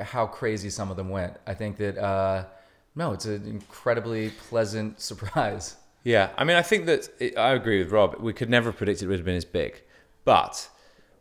how 0.00 0.26
crazy 0.26 0.70
some 0.70 0.90
of 0.90 0.96
them 0.96 1.08
went. 1.08 1.36
I 1.46 1.54
think 1.54 1.76
that 1.76 1.98
uh, 1.98 2.44
no, 2.94 3.12
it's 3.12 3.26
an 3.26 3.46
incredibly 3.46 4.30
pleasant 4.48 5.00
surprise. 5.10 5.76
Yeah, 6.02 6.30
I 6.36 6.44
mean, 6.44 6.56
I 6.56 6.62
think 6.62 6.86
that 6.86 7.08
it, 7.18 7.38
I 7.38 7.52
agree 7.52 7.78
with 7.78 7.90
Rob. 7.90 8.16
We 8.20 8.32
could 8.32 8.50
never 8.50 8.70
have 8.70 8.76
predicted 8.76 9.06
it 9.06 9.08
would 9.08 9.18
have 9.18 9.24
been 9.24 9.36
as 9.36 9.44
big, 9.44 9.82
but 10.24 10.68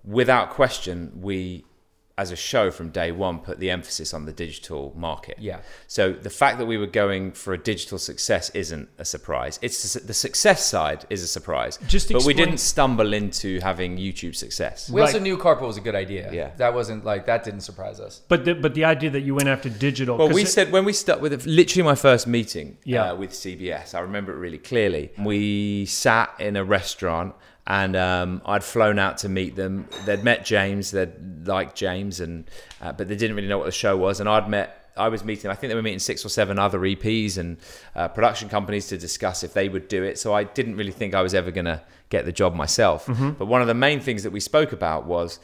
without 0.03 0.49
question, 0.49 1.11
we, 1.21 1.65
as 2.15 2.31
a 2.31 2.35
show 2.35 2.69
from 2.69 2.89
day 2.89 3.11
one, 3.11 3.39
put 3.39 3.57
the 3.59 3.71
emphasis 3.71 4.13
on 4.13 4.25
the 4.25 4.31
digital 4.31 4.93
market. 4.95 5.35
Yeah. 5.39 5.61
So 5.87 6.11
the 6.11 6.29
fact 6.29 6.59
that 6.59 6.67
we 6.67 6.77
were 6.77 6.85
going 6.85 7.31
for 7.31 7.53
a 7.53 7.57
digital 7.57 7.97
success 7.97 8.51
isn't 8.51 8.87
a 8.99 9.05
surprise. 9.05 9.57
It's 9.63 9.93
the 9.93 10.13
success 10.13 10.63
side 10.63 11.05
is 11.09 11.23
a 11.23 11.27
surprise. 11.27 11.79
Just 11.87 12.11
but 12.11 12.23
we 12.23 12.35
didn't 12.35 12.59
stumble 12.59 13.13
into 13.13 13.59
having 13.61 13.97
YouTube 13.97 14.35
success. 14.35 14.91
We 14.91 15.01
also 15.01 15.17
knew 15.19 15.37
Carpool 15.37 15.65
was 15.67 15.77
a 15.77 15.81
good 15.81 15.95
idea. 15.95 16.31
Yeah. 16.31 16.51
that 16.57 16.73
wasn't 16.75 17.03
like 17.03 17.25
that 17.25 17.43
didn't 17.43 17.61
surprise 17.61 17.99
us. 17.99 18.21
But 18.27 18.45
the, 18.45 18.53
but 18.53 18.75
the 18.75 18.85
idea 18.85 19.09
that 19.09 19.21
you 19.21 19.33
went 19.33 19.49
after 19.49 19.69
digital. 19.69 20.15
Well, 20.17 20.27
'cause 20.27 20.35
we 20.35 20.43
it- 20.43 20.47
said 20.49 20.71
when 20.71 20.85
we 20.85 20.93
stuck 20.93 21.19
with 21.19 21.33
it, 21.33 21.45
literally 21.47 21.83
my 21.83 21.95
first 21.95 22.27
meeting 22.27 22.77
Yeah. 22.83 23.11
uh, 23.11 23.15
with 23.15 23.31
CBS. 23.33 23.95
I 23.95 24.01
remember 24.01 24.33
it 24.33 24.37
really 24.37 24.59
clearly. 24.59 25.11
We 25.17 25.85
sat 25.87 26.31
in 26.39 26.55
a 26.57 26.63
restaurant, 26.63 27.33
and 27.65 27.95
um, 27.95 28.41
I'd 28.45 28.63
flown 28.63 28.99
out 28.99 29.19
to 29.19 29.29
meet 29.29 29.55
them. 29.55 29.87
They'd 30.05 30.23
met 30.23 30.45
James. 30.45 30.91
They'd 30.91 31.47
liked 31.47 31.75
James, 31.75 32.19
and 32.19 32.45
uh, 32.81 32.91
but 32.91 33.07
they 33.07 33.15
didn't 33.15 33.35
really 33.35 33.47
know 33.47 33.57
what 33.57 33.65
the 33.65 33.71
show 33.71 33.95
was. 33.95 34.19
And 34.19 34.27
I'd 34.27 34.49
met. 34.49 34.79
I 34.95 35.07
was 35.07 35.23
meeting. 35.23 35.49
I 35.49 35.55
think 35.55 35.71
they 35.71 35.75
were 35.75 35.81
meeting 35.81 35.99
six 35.99 36.23
or 36.23 36.29
seven 36.29 36.59
other 36.59 36.79
EPs 36.79 37.37
and 37.39 37.57
uh, 37.95 38.09
production 38.09 38.47
companies 38.47 38.87
to 38.89 38.97
discuss 38.97 39.43
if 39.43 39.53
they 39.53 39.67
would 39.67 39.87
do 39.87 40.03
it. 40.03 40.19
So 40.19 40.35
I 40.35 40.43
didn't 40.43 40.75
really 40.75 40.91
think 40.91 41.15
I 41.15 41.23
was 41.23 41.33
ever 41.33 41.49
going 41.49 41.65
to 41.65 41.81
get 42.09 42.25
the 42.25 42.31
job 42.31 42.53
myself. 42.53 43.07
But 43.07 43.47
one 43.47 43.61
of 43.61 43.67
the 43.67 43.73
main 43.73 43.99
things 44.01 44.21
that 44.21 44.31
we 44.31 44.39
spoke 44.39 44.71
about 44.71 45.05
was 45.05 45.39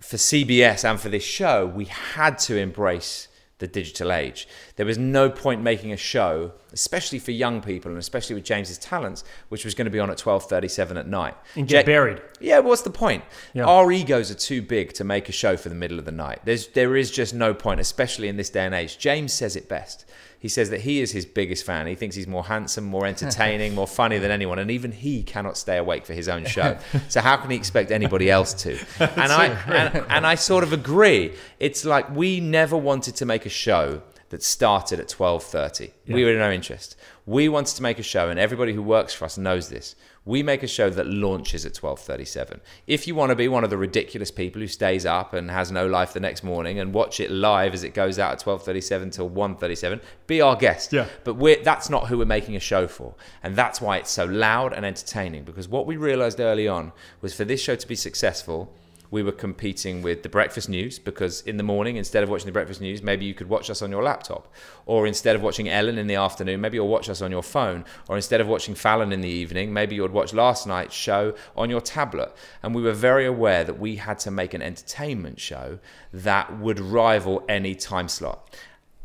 for 0.00 0.18
CBS 0.18 0.84
and 0.84 1.00
for 1.00 1.08
this 1.08 1.22
show, 1.24 1.64
we 1.64 1.86
had 1.86 2.38
to 2.40 2.58
embrace 2.58 3.28
the 3.60 3.68
digital 3.68 4.12
age. 4.12 4.48
There 4.76 4.86
was 4.86 4.98
no 4.98 5.30
point 5.30 5.62
making 5.62 5.92
a 5.92 5.96
show, 5.96 6.52
especially 6.72 7.18
for 7.20 7.30
young 7.30 7.60
people 7.62 7.90
and 7.90 7.98
especially 7.98 8.34
with 8.34 8.44
James's 8.44 8.78
talents, 8.78 9.22
which 9.48 9.64
was 9.64 9.74
going 9.74 9.84
to 9.84 9.90
be 9.90 10.00
on 10.00 10.10
at 10.10 10.18
12:37 10.18 10.98
at 10.98 11.06
night. 11.06 11.36
and 11.54 11.68
get 11.68 11.86
buried. 11.86 12.20
yeah, 12.40 12.58
what's 12.58 12.82
the 12.82 12.90
point? 12.90 13.22
Yeah. 13.54 13.64
Our 13.64 13.92
egos 13.92 14.30
are 14.30 14.34
too 14.34 14.60
big 14.62 14.92
to 14.94 15.04
make 15.04 15.28
a 15.28 15.32
show 15.32 15.56
for 15.56 15.68
the 15.68 15.74
middle 15.74 15.98
of 15.98 16.04
the 16.04 16.12
night. 16.12 16.40
There's 16.44 16.66
there 16.68 16.96
is 16.96 17.10
just 17.10 17.32
no 17.34 17.54
point, 17.54 17.80
especially 17.80 18.28
in 18.28 18.36
this 18.36 18.50
day 18.50 18.64
and 18.66 18.74
age. 18.74 18.98
James 18.98 19.32
says 19.32 19.54
it 19.56 19.68
best. 19.68 20.04
He 20.40 20.48
says 20.48 20.70
that 20.70 20.80
he 20.80 21.00
is 21.00 21.12
his 21.12 21.26
biggest 21.26 21.66
fan. 21.66 21.86
He 21.86 21.94
thinks 21.94 22.16
he's 22.16 22.26
more 22.26 22.44
handsome, 22.44 22.84
more 22.84 23.06
entertaining, 23.06 23.74
more 23.74 23.86
funny 23.86 24.18
than 24.18 24.30
anyone, 24.30 24.58
and 24.58 24.70
even 24.70 24.90
he 24.90 25.22
cannot 25.22 25.58
stay 25.58 25.76
awake 25.76 26.06
for 26.06 26.14
his 26.14 26.28
own 26.28 26.44
show. 26.46 26.78
So 27.08 27.20
how 27.20 27.36
can 27.36 27.50
he 27.50 27.56
expect 27.56 27.90
anybody 27.90 28.30
else 28.30 28.54
to? 28.54 28.78
And 28.98 29.32
I 29.32 29.46
and, 29.46 30.06
and 30.08 30.26
I 30.26 30.34
sort 30.36 30.64
of 30.64 30.72
agree. 30.72 31.32
It's 31.58 31.84
like 31.84 32.08
we 32.14 32.40
never 32.40 32.76
wanted 32.76 33.16
to 33.16 33.26
make 33.26 33.46
a 33.46 33.48
show 33.48 34.02
that 34.30 34.42
started 34.42 34.98
at 34.98 35.08
12:30. 35.08 35.90
We 36.08 36.24
were 36.24 36.32
in 36.32 36.38
no 36.38 36.50
interest. 36.50 36.96
We 37.26 37.48
wanted 37.48 37.76
to 37.76 37.82
make 37.82 37.98
a 37.98 38.02
show 38.02 38.30
and 38.30 38.40
everybody 38.40 38.72
who 38.72 38.82
works 38.82 39.12
for 39.12 39.24
us 39.24 39.36
knows 39.36 39.68
this. 39.68 39.94
We 40.24 40.42
make 40.42 40.62
a 40.62 40.68
show 40.68 40.90
that 40.90 41.06
launches 41.06 41.66
at 41.66 41.74
12:37. 41.74 42.60
If 42.86 43.06
you 43.08 43.14
want 43.14 43.30
to 43.30 43.36
be 43.36 43.48
one 43.48 43.64
of 43.64 43.70
the 43.70 43.76
ridiculous 43.76 44.30
people 44.30 44.60
who 44.60 44.68
stays 44.68 45.04
up 45.04 45.32
and 45.32 45.50
has 45.50 45.72
no 45.72 45.86
life 45.86 46.12
the 46.12 46.20
next 46.20 46.44
morning 46.44 46.78
and 46.78 46.94
watch 46.94 47.18
it 47.18 47.30
live 47.30 47.74
as 47.74 47.82
it 47.82 47.92
goes 47.92 48.18
out 48.18 48.32
at 48.32 48.40
12:37 48.40 49.10
till 49.10 49.28
1:37, 49.28 50.00
be 50.28 50.40
our 50.40 50.56
guest. 50.56 50.92
Yeah. 50.92 51.06
But 51.24 51.34
we're, 51.34 51.62
that's 51.62 51.90
not 51.90 52.08
who 52.08 52.18
we're 52.18 52.24
making 52.24 52.54
a 52.54 52.60
show 52.60 52.86
for. 52.86 53.14
And 53.42 53.56
that's 53.56 53.80
why 53.80 53.96
it's 53.96 54.10
so 54.10 54.26
loud 54.26 54.72
and 54.72 54.86
entertaining 54.86 55.42
because 55.42 55.68
what 55.68 55.86
we 55.86 55.96
realized 55.96 56.38
early 56.38 56.68
on 56.68 56.92
was 57.20 57.34
for 57.34 57.44
this 57.44 57.60
show 57.60 57.74
to 57.74 57.88
be 57.88 57.96
successful, 57.96 58.72
we 59.10 59.22
were 59.22 59.32
competing 59.32 60.02
with 60.02 60.22
the 60.22 60.28
breakfast 60.28 60.68
news 60.68 60.98
because 60.98 61.40
in 61.42 61.56
the 61.56 61.62
morning, 61.62 61.96
instead 61.96 62.22
of 62.22 62.30
watching 62.30 62.46
the 62.46 62.52
breakfast 62.52 62.80
news, 62.80 63.02
maybe 63.02 63.24
you 63.24 63.34
could 63.34 63.48
watch 63.48 63.68
us 63.68 63.82
on 63.82 63.90
your 63.90 64.02
laptop. 64.02 64.52
Or 64.86 65.06
instead 65.06 65.34
of 65.34 65.42
watching 65.42 65.68
Ellen 65.68 65.98
in 65.98 66.06
the 66.06 66.14
afternoon, 66.14 66.60
maybe 66.60 66.76
you'll 66.76 66.88
watch 66.88 67.08
us 67.08 67.20
on 67.20 67.30
your 67.30 67.42
phone. 67.42 67.84
Or 68.08 68.16
instead 68.16 68.40
of 68.40 68.46
watching 68.46 68.74
Fallon 68.74 69.12
in 69.12 69.20
the 69.20 69.28
evening, 69.28 69.72
maybe 69.72 69.96
you 69.96 70.02
would 70.02 70.12
watch 70.12 70.32
last 70.32 70.66
night's 70.66 70.94
show 70.94 71.34
on 71.56 71.70
your 71.70 71.80
tablet. 71.80 72.32
And 72.62 72.74
we 72.74 72.82
were 72.82 72.92
very 72.92 73.26
aware 73.26 73.64
that 73.64 73.80
we 73.80 73.96
had 73.96 74.18
to 74.20 74.30
make 74.30 74.54
an 74.54 74.62
entertainment 74.62 75.40
show 75.40 75.80
that 76.12 76.58
would 76.58 76.78
rival 76.78 77.44
any 77.48 77.74
time 77.74 78.08
slot. 78.08 78.56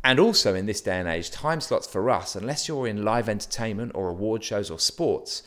And 0.04 0.20
also 0.20 0.54
in 0.54 0.68
this 0.68 0.82
day 0.82 1.00
and 1.00 1.08
age, 1.08 1.32
time 1.32 1.60
slots 1.60 1.88
for 1.88 2.12
us, 2.12 2.36
unless 2.36 2.68
you're 2.68 2.88
in 2.88 3.04
live 3.04 3.28
entertainment 3.28 3.94
or 3.96 4.10
award 4.10 4.44
shows 4.44 4.70
or 4.70 4.78
sports, 4.78 5.41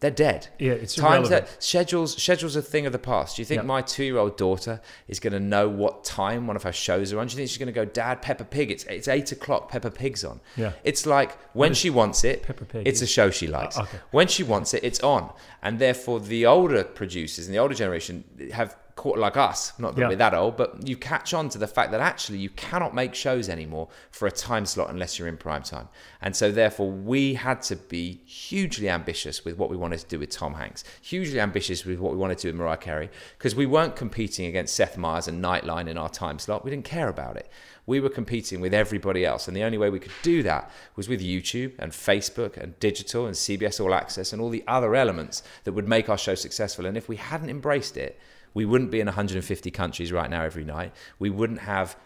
they're 0.00 0.10
dead. 0.12 0.46
Yeah, 0.60 0.72
it's 0.72 0.94
times 0.94 1.28
irrelevant. 1.28 1.46
that 1.50 1.62
schedules 1.62 2.22
schedules 2.22 2.56
are 2.56 2.60
a 2.60 2.62
thing 2.62 2.86
of 2.86 2.92
the 2.92 2.98
past. 3.00 3.34
Do 3.36 3.42
you 3.42 3.46
think 3.46 3.62
Yeah. 3.62 3.66
my 3.66 3.82
two 3.82 4.04
year 4.04 4.16
old 4.18 4.36
daughter 4.36 4.80
is 5.08 5.18
going 5.18 5.32
to 5.32 5.40
know 5.40 5.68
what 5.68 6.04
time 6.04 6.46
one 6.46 6.54
of 6.54 6.62
her 6.62 6.72
shows 6.72 7.12
are 7.12 7.18
on? 7.18 7.26
Do 7.26 7.32
you 7.32 7.36
think 7.38 7.48
she's 7.48 7.58
going 7.58 7.66
to 7.66 7.72
go, 7.72 7.84
Dad, 7.84 8.22
Peppa 8.22 8.44
Pig? 8.44 8.70
It's 8.70 8.84
it's 8.84 9.08
eight 9.08 9.32
o'clock. 9.32 9.70
Peppa 9.70 9.90
Pig's 9.90 10.24
on. 10.24 10.40
Yeah. 10.56 10.72
It's 10.84 11.04
like 11.04 11.36
when 11.52 11.74
she 11.74 11.90
wants 11.90 12.22
it, 12.22 12.44
Peppa 12.44 12.64
Pig 12.64 12.86
it's 12.86 13.02
a 13.02 13.06
show 13.06 13.30
she 13.30 13.48
likes. 13.48 13.76
Oh, 13.76 13.82
okay. 13.82 13.98
When 14.12 14.28
she 14.28 14.44
wants 14.44 14.72
it, 14.72 14.84
it's 14.84 15.00
on. 15.00 15.32
And 15.62 15.80
therefore, 15.80 16.20
the 16.20 16.46
older 16.46 16.84
producers 16.84 17.46
and 17.46 17.54
the 17.54 17.58
older 17.58 17.74
generation 17.74 18.22
have 18.52 18.76
like 19.04 19.36
us. 19.36 19.72
Not 19.78 19.94
that 19.94 20.02
Yeah. 20.02 20.08
we're 20.08 20.16
that 20.16 20.34
old, 20.34 20.56
but 20.56 20.86
you 20.86 20.96
catch 20.96 21.32
on 21.32 21.48
to 21.50 21.58
the 21.58 21.66
fact 21.66 21.90
that 21.92 22.00
actually 22.00 22.38
you 22.38 22.50
cannot 22.50 22.94
make 22.94 23.14
shows 23.14 23.48
anymore 23.48 23.88
for 24.10 24.26
a 24.26 24.30
time 24.30 24.66
slot 24.66 24.90
unless 24.90 25.18
you're 25.18 25.28
in 25.28 25.36
prime 25.36 25.62
time. 25.62 25.88
And 26.20 26.34
so, 26.34 26.50
therefore, 26.50 26.90
we 26.90 27.34
had 27.34 27.62
to 27.62 27.76
be 27.76 28.20
hugely 28.24 28.88
ambitious 28.88 29.44
with 29.44 29.56
what 29.56 29.70
we 29.70 29.76
wanted 29.76 30.00
to 30.00 30.06
do 30.06 30.18
with 30.18 30.30
Tom 30.30 30.54
Hanks, 30.54 30.84
hugely 31.00 31.40
ambitious 31.40 31.84
with 31.84 31.98
what 31.98 32.12
we 32.12 32.18
wanted 32.18 32.38
to 32.38 32.42
do 32.42 32.48
with 32.48 32.60
Mariah 32.60 32.76
Carey, 32.76 33.10
because 33.36 33.54
we 33.54 33.66
weren't 33.66 33.96
competing 33.96 34.46
against 34.46 34.74
Seth 34.74 34.96
Meyers 34.98 35.28
and 35.28 35.42
Nightline 35.42 35.88
in 35.88 35.96
our 35.96 36.08
time 36.08 36.38
slot. 36.38 36.64
We 36.64 36.70
didn't 36.70 36.84
care 36.84 37.08
about 37.08 37.36
it. 37.36 37.48
We 37.86 38.00
were 38.00 38.10
competing 38.10 38.60
with 38.60 38.74
everybody 38.74 39.24
else. 39.24 39.48
And 39.48 39.56
the 39.56 39.62
only 39.62 39.78
way 39.78 39.88
we 39.88 39.98
could 39.98 40.12
do 40.22 40.42
that 40.42 40.70
was 40.94 41.08
with 41.08 41.22
YouTube 41.22 41.72
and 41.78 41.90
Facebook 41.92 42.58
and 42.58 42.78
digital 42.80 43.24
and 43.24 43.34
CBS 43.34 43.80
All 43.80 43.94
Access 43.94 44.32
and 44.32 44.42
all 44.42 44.50
the 44.50 44.62
other 44.66 44.94
elements 44.94 45.42
that 45.64 45.72
would 45.72 45.88
make 45.88 46.10
our 46.10 46.18
show 46.18 46.34
successful. 46.34 46.84
And 46.84 46.98
if 46.98 47.08
we 47.08 47.16
hadn't 47.16 47.48
embraced 47.48 47.96
it, 47.96 48.20
we 48.58 48.64
wouldn't 48.64 48.90
be 48.90 48.98
in 48.98 49.06
150 49.06 49.70
countries 49.70 50.10
right 50.10 50.28
now 50.28 50.42
every 50.42 50.64
night. 50.64 50.92
We 51.20 51.30
wouldn't 51.30 51.60
have 51.60 51.96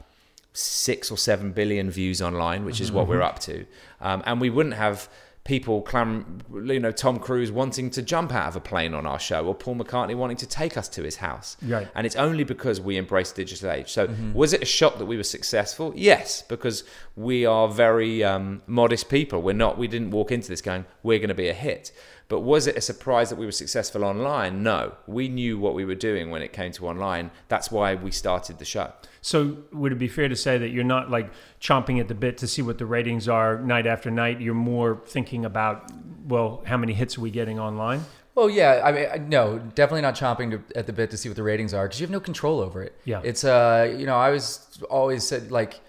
six 0.53 1.11
or 1.11 1.17
seven 1.17 1.53
billion 1.53 1.91
views 1.91 2.21
online, 2.21 2.67
which 2.67 2.79
is 2.79 2.93
what 2.93 3.09
we're 3.09 3.23
up 3.23 3.39
to, 3.39 3.65
um, 4.03 4.23
and 4.27 4.39
we 4.39 4.51
wouldn't 4.51 4.75
have 4.75 5.09
people 5.45 5.81
clam, 5.81 6.43
you 6.53 6.79
know, 6.79 6.93
Tom 6.93 7.19
Cruise 7.19 7.51
wanting 7.51 7.89
to 7.93 8.03
jump 8.03 8.35
out 8.35 8.49
of 8.49 8.55
a 8.55 8.61
plane 8.61 8.93
on 8.93 9.07
our 9.07 9.19
show, 9.19 9.47
or 9.47 9.55
Paul 9.55 9.77
McCartney 9.77 10.15
wanting 10.15 10.37
to 10.37 10.47
take 10.47 10.77
us 10.77 10.91
to 10.91 11.03
his 11.03 11.17
house. 11.17 11.57
Right. 11.63 11.89
And 11.95 12.07
it's 12.07 12.17
only 12.17 12.45
because 12.45 12.83
we 12.83 12.99
embraced 12.99 13.35
the 13.35 13.45
digital 13.45 13.71
age. 13.71 13.91
So, 13.91 14.15
was 14.35 14.53
it 14.53 14.61
a 14.61 14.67
shock 14.67 14.99
that 14.99 15.07
we 15.07 15.17
were 15.17 15.23
successful? 15.23 15.95
Yes, 15.97 16.43
because 16.43 16.85
we 17.17 17.47
are 17.47 17.67
very 17.67 18.23
um, 18.23 18.61
modest 18.67 19.09
people. 19.09 19.41
We're 19.41 19.55
not. 19.55 19.79
We 19.79 19.89
didn't 19.89 20.11
walk 20.11 20.31
into 20.31 20.49
this 20.49 20.61
going, 20.61 20.85
"We're 21.03 21.19
going 21.19 21.29
to 21.29 21.35
be 21.47 21.49
a 21.49 21.55
hit." 21.55 21.93
But 22.33 22.45
was 22.45 22.67
it 22.67 22.79
a 22.79 22.81
surprise 22.81 23.29
that 23.29 23.37
we 23.37 23.45
were 23.45 23.53
successful 23.53 24.07
online? 24.07 24.63
No. 24.63 24.95
We 25.07 25.29
knew 25.29 25.59
what 25.59 25.75
we 25.75 25.85
were 25.85 25.95
doing 25.95 26.31
when 26.31 26.41
it 26.41 26.55
came 26.55 26.73
to 26.73 26.89
online. 26.89 27.31
That's 27.49 27.71
why 27.71 27.95
we 27.95 28.11
started 28.11 28.59
the 28.59 28.65
show. 28.65 28.91
So 29.21 29.59
would 29.71 29.93
it 29.93 29.99
be 29.99 30.09
fair 30.09 30.31
to 30.31 30.35
say 30.35 30.57
that 30.57 30.71
you're 30.71 30.83
not 30.83 31.11
like 31.11 31.31
chomping 31.61 32.01
at 32.01 32.09
the 32.09 32.15
bit 32.15 32.39
to 32.39 32.47
see 32.47 32.63
what 32.63 32.79
the 32.79 32.87
ratings 32.87 33.29
are 33.29 33.59
night 33.59 33.87
after 33.87 34.11
night? 34.11 34.41
You're 34.41 34.55
more 34.55 35.03
thinking 35.05 35.45
about, 35.45 35.93
well, 36.27 36.63
how 36.65 36.79
many 36.79 36.95
hits 36.95 37.19
are 37.19 37.21
we 37.21 37.31
getting 37.31 37.61
online? 37.61 38.03
Well, 38.35 38.49
yeah, 38.49 38.81
I 38.83 38.93
mean, 38.93 39.29
no, 39.29 39.59
definitely 39.59 40.01
not 40.01 40.15
chomping 40.15 40.53
to, 40.53 40.79
at 40.79 40.87
the 40.87 40.93
bit 40.95 41.11
to 41.11 41.19
see 41.19 41.29
what 41.29 41.37
the 41.37 41.43
ratings 41.43 41.75
are 41.75 41.85
because 41.85 42.01
you 42.01 42.05
have 42.05 42.11
no 42.11 42.21
control 42.21 42.61
over 42.61 42.83
it. 42.83 42.99
Yeah. 43.05 43.21
it's 43.23 43.45
uh, 43.45 43.95
you 43.95 44.07
know, 44.07 44.17
I 44.17 44.31
was 44.31 44.79
always 44.89 45.23
said 45.29 45.53
like, 45.53 45.81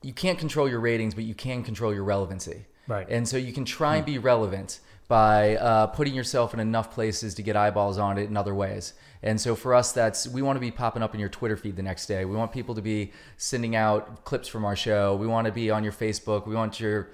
you 0.00 0.14
can't 0.14 0.38
control 0.38 0.70
your 0.70 0.80
ratings, 0.80 1.14
but 1.14 1.24
you 1.24 1.34
can 1.34 1.62
control 1.62 1.92
your 1.92 2.04
relevancy. 2.04 2.64
Right. 2.88 3.06
And 3.10 3.28
so 3.28 3.36
you 3.36 3.52
can 3.52 3.66
try 3.66 3.96
and 3.96 4.06
be 4.06 4.16
relevant 4.16 4.80
by 5.12 5.56
uh, 5.56 5.88
putting 5.88 6.14
yourself 6.14 6.54
in 6.54 6.60
enough 6.60 6.90
places 6.90 7.34
to 7.34 7.42
get 7.42 7.54
eyeballs 7.54 7.98
on 7.98 8.16
it 8.16 8.30
in 8.30 8.34
other 8.34 8.54
ways. 8.54 8.94
And 9.22 9.38
so 9.38 9.54
for 9.54 9.74
us, 9.74 9.92
that's 9.92 10.26
we 10.26 10.40
want 10.40 10.56
to 10.56 10.60
be 10.60 10.70
popping 10.70 11.02
up 11.02 11.12
in 11.12 11.20
your 11.20 11.28
Twitter 11.28 11.54
feed 11.54 11.76
the 11.76 11.82
next 11.82 12.06
day. 12.06 12.24
We 12.24 12.34
want 12.34 12.50
people 12.50 12.74
to 12.76 12.80
be 12.80 13.12
sending 13.36 13.76
out 13.76 14.24
clips 14.24 14.48
from 14.48 14.64
our 14.64 14.74
show. 14.74 15.14
We 15.14 15.26
want 15.26 15.44
to 15.48 15.52
be 15.52 15.70
on 15.70 15.84
your 15.84 15.92
Facebook. 15.92 16.46
We 16.46 16.54
want 16.54 16.80
your 16.80 17.10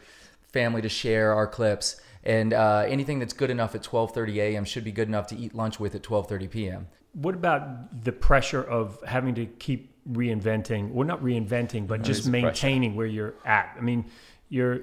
family 0.53 0.81
to 0.83 0.89
share 0.89 1.35
our 1.35 1.49
clips. 1.49 2.01
And 2.23 2.53
uh, 2.53 2.85
anything 2.87 3.19
that's 3.19 3.33
good 3.33 3.51
enough 3.51 3.75
at 3.75 3.83
12:30 3.83 4.37
a.m. 4.37 4.65
should 4.65 4.85
be 4.85 4.93
good 4.93 5.09
enough 5.09 5.27
to 5.29 5.37
eat 5.37 5.53
lunch 5.53 5.81
with 5.81 5.97
at 5.97 6.05
12:30 6.05 6.51
p.m. 6.53 6.87
What 7.15 7.35
about 7.35 8.05
the 8.05 8.13
pressure 8.13 8.63
of 8.63 9.03
having 9.03 9.35
to 9.35 9.47
keep 9.47 9.93
reinventing, 10.09 10.93
well, 10.93 11.05
not 11.05 11.21
reinventing, 11.21 11.89
but 11.89 12.03
just 12.03 12.29
a 12.29 12.31
pressure. 12.31 12.47
maintaining 12.47 12.95
where 12.95 13.07
you're 13.07 13.35
at? 13.45 13.75
I 13.77 13.81
mean, 13.81 14.05
you're 14.51 14.83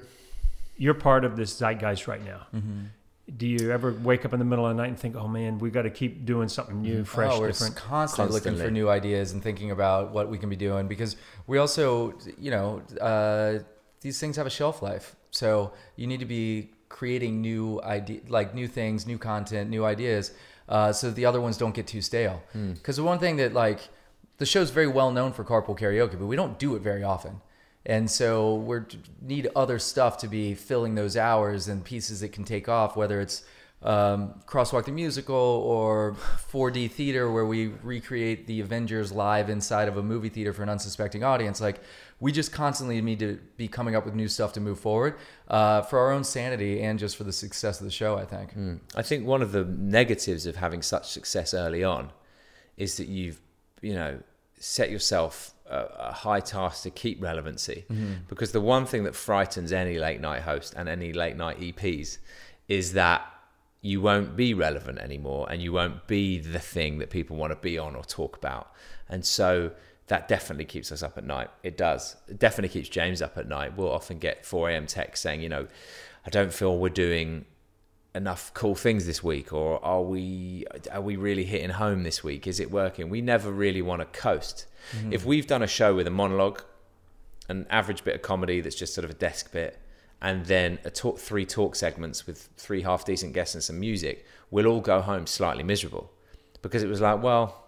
you're 0.76 0.93
part 0.93 1.24
of 1.24 1.38
this 1.38 1.57
zeitgeist 1.57 2.07
right 2.07 2.24
now. 2.26 2.47
Mm-hmm. 2.53 2.84
Do 3.38 3.47
you 3.47 3.71
ever 3.71 3.91
wake 3.91 4.23
up 4.23 4.34
in 4.34 4.39
the 4.39 4.45
middle 4.45 4.67
of 4.67 4.76
the 4.76 4.82
night 4.82 4.89
and 4.89 4.99
think, 4.99 5.15
"Oh 5.15 5.28
man, 5.28 5.57
we 5.57 5.71
got 5.71 5.82
to 5.84 5.89
keep 5.89 6.26
doing 6.26 6.47
something 6.47 6.82
new, 6.82 7.03
fresh, 7.03 7.32
oh, 7.34 7.39
we're 7.39 7.47
different"? 7.47 7.76
constantly, 7.76 8.34
looking 8.34 8.55
for 8.55 8.69
new 8.69 8.88
ideas 8.88 9.32
and 9.32 9.41
thinking 9.41 9.71
about 9.71 10.11
what 10.11 10.30
we 10.30 10.38
can 10.38 10.49
be 10.49 10.55
doing 10.55 10.88
because 10.88 11.15
we 11.47 11.57
also, 11.57 12.13
you 12.38 12.51
know, 12.51 12.82
uh, 13.01 13.59
these 14.01 14.19
things 14.19 14.36
have 14.36 14.45
a 14.45 14.51
shelf 14.51 14.82
life. 14.84 15.15
So 15.32 15.73
you 15.95 16.05
need 16.05 16.19
to 16.19 16.26
be 16.26 16.69
creating 16.89 17.41
new 17.41 17.82
idea, 17.84 18.21
like 18.28 18.53
new 18.53 18.67
things, 18.67 19.07
new 19.07 19.17
content, 19.17 19.69
new 19.71 19.84
ideas, 19.86 20.32
uh, 20.69 20.93
so 20.93 21.07
that 21.07 21.15
the 21.15 21.26
other 21.26 21.41
ones 21.41 21.57
don't 21.57 21.73
get 21.73 21.88
too 21.88 22.01
stale. 22.01 22.43
Because 22.53 22.95
the 22.97 23.03
one 23.03 23.17
thing 23.17 23.38
that 23.38 23.53
like 23.53 23.80
the 24.38 24.45
show's 24.45 24.69
very 24.69 24.88
well 24.88 25.11
known 25.11 25.34
for 25.34 25.43
carpool 25.43 25.78
karaoke, 25.78 26.17
but 26.19 26.28
we 26.28 26.36
don't 26.36 26.59
do 26.59 26.76
it 26.76 26.82
very 26.82 27.03
often. 27.03 27.41
And 27.86 28.09
so 28.09 28.55
we 28.55 28.79
need 29.21 29.49
other 29.55 29.79
stuff 29.79 30.17
to 30.19 30.27
be 30.27 30.55
filling 30.55 30.95
those 30.95 31.15
hours 31.15 31.67
and 31.67 31.83
pieces 31.83 32.21
that 32.21 32.29
can 32.29 32.43
take 32.43 32.67
off, 32.67 32.95
whether 32.95 33.21
it's 33.21 33.43
um, 33.83 34.41
Crosswalk 34.47 34.86
the 34.86 34.91
Musical 34.91 35.36
or 35.36 36.15
4D 36.51 36.89
theater, 36.89 37.31
where 37.31 37.45
we 37.45 37.67
recreate 37.83 38.47
the 38.47 38.59
Avengers 38.59 39.11
live 39.11 39.49
inside 39.49 39.88
of 39.88 39.97
a 39.97 40.03
movie 40.03 40.29
theater 40.29 40.53
for 40.53 40.63
an 40.63 40.69
unsuspecting 40.69 41.23
audience. 41.23 41.61
Like, 41.61 41.81
we 42.19 42.31
just 42.31 42.51
constantly 42.51 42.99
need 43.01 43.19
to 43.19 43.39
be 43.57 43.67
coming 43.67 43.95
up 43.95 44.05
with 44.05 44.15
new 44.15 44.27
stuff 44.27 44.53
to 44.53 44.59
move 44.59 44.79
forward 44.79 45.17
uh, 45.49 45.81
for 45.83 45.99
our 45.99 46.11
own 46.11 46.23
sanity 46.23 46.81
and 46.81 46.97
just 46.97 47.15
for 47.15 47.25
the 47.25 47.33
success 47.33 47.79
of 47.79 47.86
the 47.86 47.91
show, 47.91 48.17
I 48.17 48.25
think. 48.25 48.53
I 48.95 49.03
think 49.03 49.27
one 49.27 49.41
of 49.41 49.51
the 49.51 49.65
negatives 49.65 50.47
of 50.47 50.55
having 50.55 50.81
such 50.81 51.09
success 51.09 51.53
early 51.53 51.83
on 51.83 52.11
is 52.77 52.97
that 52.97 53.07
you've, 53.07 53.39
you 53.81 53.93
know, 53.93 54.19
set 54.57 54.89
yourself 54.89 55.53
a, 55.68 56.11
high 56.13 56.39
task 56.39 56.84
to 56.84 56.89
keep 56.89 57.22
relevancy. 57.22 57.86
Mm-hmm. 57.89 58.13
Because 58.28 58.51
the 58.51 58.61
one 58.61 58.86
thing 58.86 59.03
that 59.03 59.16
frightens 59.16 59.72
any 59.72 59.97
late 59.97 60.22
night 60.22 60.41
host 60.41 60.74
and 60.78 60.88
any 60.88 61.13
late 61.13 61.36
night 61.36 61.59
EPs 61.59 62.20
is 62.68 62.93
that 62.93 63.26
you 63.82 64.01
won't 64.01 64.36
be 64.36 64.53
relevant 64.53 64.97
anymore 64.99 65.47
and 65.49 65.61
you 65.61 65.72
won't 65.72 66.07
be 66.07 66.39
the 66.39 66.59
thing 66.59 66.97
that 66.97 67.09
people 67.09 67.36
want 67.36 67.51
to 67.51 67.55
be 67.57 67.78
on 67.78 67.95
or 67.95 68.03
talk 68.03 68.36
about. 68.38 68.72
And 69.07 69.24
so 69.26 69.72
that 70.07 70.28
definitely 70.28 70.66
keeps 70.66 70.91
us 70.91 71.03
up 71.03 71.18
at 71.18 71.24
night. 71.24 71.49
It 71.63 71.78
does. 71.78 72.16
It 72.28 72.39
definitely 72.39 72.70
keeps 72.70 72.89
James 72.89 73.22
up 73.22 73.38
at 73.38 73.47
night. 73.47 73.78
We'll 73.78 73.91
often 73.91 74.20
get 74.20 74.45
4 74.45 74.70
a.m. 74.72 74.88
texts 74.88 75.24
saying, 75.24 75.41
you 75.41 75.49
know, 75.49 75.68
I 76.26 76.30
don't 76.30 76.53
feel 76.53 76.78
we're 76.78 76.89
doing 76.89 77.45
enough 78.16 78.51
cool 78.53 78.76
things 78.76 79.05
this 79.05 79.22
week 79.22 79.51
or 79.51 79.84
are 79.84 80.01
we 80.01 80.66
are 80.91 81.01
we 81.01 81.18
really 81.18 81.43
hitting 81.43 81.72
home 81.72 82.03
this 82.03 82.24
week? 82.24 82.47
Is 82.47 82.59
it 82.61 82.72
working? 82.72 83.09
We 83.09 83.22
never 83.22 83.51
really 83.51 83.82
want 83.82 84.01
to 84.01 84.20
coast. 84.20 84.66
If 85.11 85.26
we've 85.26 85.45
done 85.45 85.61
a 85.61 85.68
show 85.68 85.93
with 85.93 86.07
a 86.07 86.11
monologue 86.11 86.63
an 87.49 87.68
average 87.70 88.03
bit 88.03 88.16
of 88.16 88.22
comedy 88.22 88.61
that's 88.61 88.76
just 88.76 88.93
sort 88.93 89.05
of 89.05 89.11
a 89.11 89.13
desk 89.13 89.51
bit 89.51 89.78
and 90.22 90.45
then 90.45 90.80
a 90.84 90.89
talk, 90.89 91.20
three 91.20 91.45
talk 91.45 91.76
segments 91.76 92.26
with 92.26 92.49
three 92.57 92.82
half 92.82 93.03
decent 93.05 93.34
guests 93.34 93.53
and 93.53 93.63
some 93.63 93.80
music 93.80 94.26
we'll 94.49 94.66
all 94.66 94.82
go 94.82 95.01
home 95.01 95.28
slightly 95.28 95.63
miserable. 95.63 96.11
Because 96.61 96.82
it 96.82 96.88
was 96.88 97.01
like 97.01 97.22
well 97.22 97.66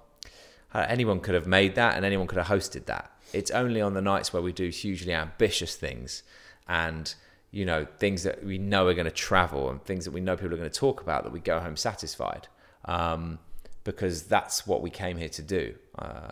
uh, 0.74 0.86
anyone 0.88 1.20
could 1.20 1.36
have 1.36 1.48
made 1.48 1.76
that 1.76 1.98
and 1.98 2.06
anyone 2.06 2.26
could 2.28 2.38
have 2.38 2.48
hosted 2.48 2.86
that. 2.86 3.12
It's 3.34 3.52
only 3.52 3.82
on 3.82 3.94
the 3.94 4.02
nights 4.02 4.32
where 4.32 4.42
we 4.42 4.54
do 4.54 4.70
hugely 4.70 5.14
ambitious 5.14 5.76
things 5.76 6.24
and 6.68 7.14
you 7.52 7.66
know 7.66 7.86
things 7.98 8.24
that 8.24 8.44
we 8.44 8.58
know 8.58 8.88
are 8.88 8.94
going 8.94 9.06
to 9.06 9.12
travel 9.12 9.70
and 9.70 9.84
things 9.84 10.06
that 10.06 10.12
we 10.12 10.22
know 10.22 10.36
people 10.36 10.54
are 10.54 10.58
going 10.58 10.70
to 10.70 10.80
talk 10.80 11.02
about 11.02 11.24
that 11.24 11.32
we 11.32 11.40
go 11.40 11.60
home 11.60 11.76
satisfied 11.76 12.48
um, 12.86 13.40
because 13.84 14.24
that's 14.24 14.68
what 14.68 14.82
we 14.82 14.90
came 14.90 15.18
here 15.18 15.30
to 15.30 15.42
do 15.42 15.74
uh, 16.00 16.32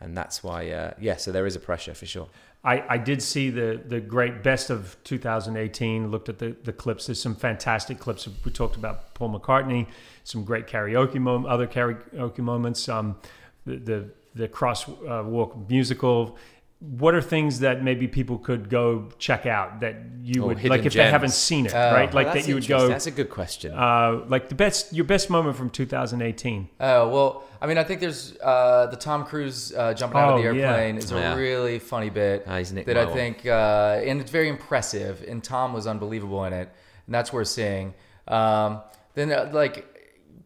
and 0.00 0.16
that's 0.16 0.42
why 0.42 0.68
uh, 0.70 0.92
yeah 1.00 1.16
so 1.16 1.32
there 1.32 1.46
is 1.46 1.56
a 1.56 1.60
pressure 1.60 1.94
for 1.94 2.06
sure 2.06 2.28
I, 2.64 2.84
I 2.88 2.98
did 2.98 3.22
see 3.22 3.50
the 3.50 3.80
the 3.86 4.00
great 4.00 4.42
best 4.42 4.68
of 4.68 4.96
2018. 5.04 6.10
Looked 6.10 6.28
at 6.28 6.38
the, 6.38 6.56
the 6.64 6.72
clips. 6.72 7.06
There's 7.06 7.20
some 7.20 7.36
fantastic 7.36 8.00
clips. 8.00 8.28
We 8.44 8.50
talked 8.50 8.76
about 8.76 9.14
Paul 9.14 9.38
McCartney, 9.38 9.86
some 10.24 10.44
great 10.44 10.66
karaoke 10.66 11.20
mom, 11.20 11.46
other 11.46 11.66
karaoke 11.66 12.40
moments. 12.40 12.88
Um, 12.88 13.16
the 13.64 13.76
the 13.76 14.10
the 14.34 14.48
crosswalk 14.48 15.68
musical. 15.68 16.36
What 16.80 17.12
are 17.16 17.20
things 17.20 17.58
that 17.60 17.82
maybe 17.82 18.06
people 18.06 18.38
could 18.38 18.70
go 18.70 19.08
check 19.18 19.46
out 19.46 19.80
that 19.80 19.96
you 20.22 20.44
Oh, 20.44 20.46
would 20.48 20.62
like 20.62 20.86
if 20.86 20.92
they 20.92 21.10
haven't 21.10 21.32
seen 21.32 21.66
it, 21.66 21.74
Oh. 21.74 21.92
right? 21.92 22.12
Like 22.14 22.26
Well, 22.26 22.34
that 22.36 22.46
you 22.46 22.54
would 22.54 22.68
go 22.68 22.86
that's 22.86 23.08
a 23.08 23.10
good 23.10 23.30
question 23.30 23.72
uh, 23.74 24.22
like 24.28 24.48
the 24.48 24.54
best 24.54 24.92
your 24.92 25.04
best 25.04 25.28
moment 25.28 25.56
from 25.56 25.70
2018. 25.70 26.68
Oh 26.78 27.08
well, 27.08 27.42
I 27.60 27.66
mean, 27.66 27.78
I 27.78 27.82
think 27.84 28.00
there's 28.00 28.36
uh, 28.40 28.86
the 28.86 28.96
Tom 28.96 29.24
Cruise 29.24 29.74
uh, 29.74 29.92
jumping 29.94 30.20
out 30.20 30.36
of 30.36 30.42
the 30.42 30.48
Oh, 30.48 30.52
yeah. 30.52 30.68
airplane 30.68 30.98
is 30.98 31.10
a 31.10 31.34
really 31.36 31.80
funny 31.80 32.10
bit 32.10 32.44
Ah, 32.46 32.58
he's 32.58 32.72
that 32.72 32.96
I 32.96 33.04
one. 33.06 33.12
think, 33.14 33.44
uh, 33.44 34.00
and 34.04 34.20
it's 34.20 34.30
very 34.30 34.48
impressive. 34.48 35.24
And 35.26 35.42
Tom 35.42 35.72
was 35.72 35.88
unbelievable 35.88 36.44
in 36.44 36.52
it, 36.52 36.68
and 37.06 37.14
that's 37.14 37.32
worth 37.32 37.48
seeing. 37.48 37.92
Um, 38.28 38.82
then, 39.14 39.32
uh, 39.32 39.50
like 39.52 39.84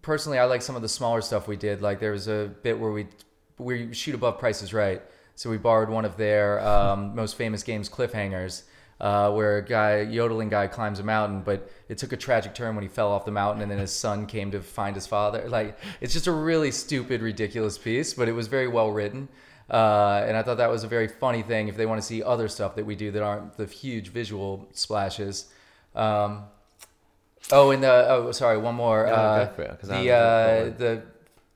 personally, 0.01 0.39
I 0.39 0.45
like 0.45 0.63
some 0.63 0.77
of 0.77 0.83
the 0.83 0.89
smaller 0.89 1.21
stuff 1.21 1.47
we 1.47 1.57
did. 1.57 1.83
Like 1.83 2.01
there 2.01 2.13
was 2.13 2.27
a 2.29 2.51
bit 2.63 2.79
where 2.81 2.91
we 2.91 3.07
we 3.59 3.93
shoot 3.93 4.15
above 4.15 4.39
prices 4.39 4.73
right, 4.73 5.03
so 5.35 5.51
we 5.51 5.59
borrowed 5.59 5.89
one 5.89 6.05
of 6.05 6.17
their 6.17 6.61
um, 6.61 7.15
most 7.15 7.37
famous 7.37 7.63
games, 7.63 7.89
cliffhangers. 7.89 8.63
Uh, 9.01 9.33
where 9.33 9.57
a 9.57 9.65
guy, 9.65 10.03
yodeling 10.03 10.49
guy, 10.49 10.69
climbs 10.69 11.01
a 11.01 11.03
mountain, 11.03 11.41
but 11.41 11.69
it 11.89 11.99
took 11.99 12.13
a 12.13 12.17
tragic 12.17 12.55
turn 12.55 12.77
when 12.77 12.83
he 12.83 12.89
fell 12.89 13.11
off 13.11 13.25
the 13.25 13.33
mountain, 13.33 13.61
and 13.61 13.69
then 13.69 13.81
his 13.81 13.91
son 13.91 14.27
came 14.27 14.53
to 14.53 14.61
find 14.61 14.95
his 14.95 15.09
father. 15.09 15.49
Like 15.49 15.77
it's 16.01 16.13
just 16.13 16.29
a 16.29 16.33
really 16.33 16.71
stupid, 16.71 17.21
ridiculous 17.21 17.77
piece, 17.77 18.15
but 18.15 18.29
it 18.29 18.33
was 18.33 18.47
very 18.47 18.69
well 18.69 18.93
written, 18.93 19.27
uh, 19.69 20.25
and 20.25 20.37
I 20.37 20.45
thought 20.45 20.59
that 20.59 20.71
was 20.71 20.85
a 20.85 20.87
very 20.87 21.09
funny 21.09 21.43
thing. 21.43 21.67
If 21.67 21.77
they 21.77 21.85
want 21.85 22.01
to 22.01 22.07
see 22.07 22.23
other 22.23 22.47
stuff 22.47 22.77
that 22.77 22.87
we 22.87 22.95
do 22.95 23.11
that 23.11 23.23
aren't 23.25 23.57
the 23.57 23.67
huge 23.67 24.11
visual 24.11 24.69
splashes. 24.73 25.47
Um, 25.97 26.45
oh, 27.51 27.73
and 27.73 27.83
the 27.83 28.07
oh, 28.09 28.31
sorry, 28.31 28.59
one 28.59 28.77
more. 28.77 29.07
No, 29.07 29.13
uh, 29.13 29.49
it, 29.51 29.81
the 29.81 30.11
uh, 30.13 30.65
the 30.79 31.03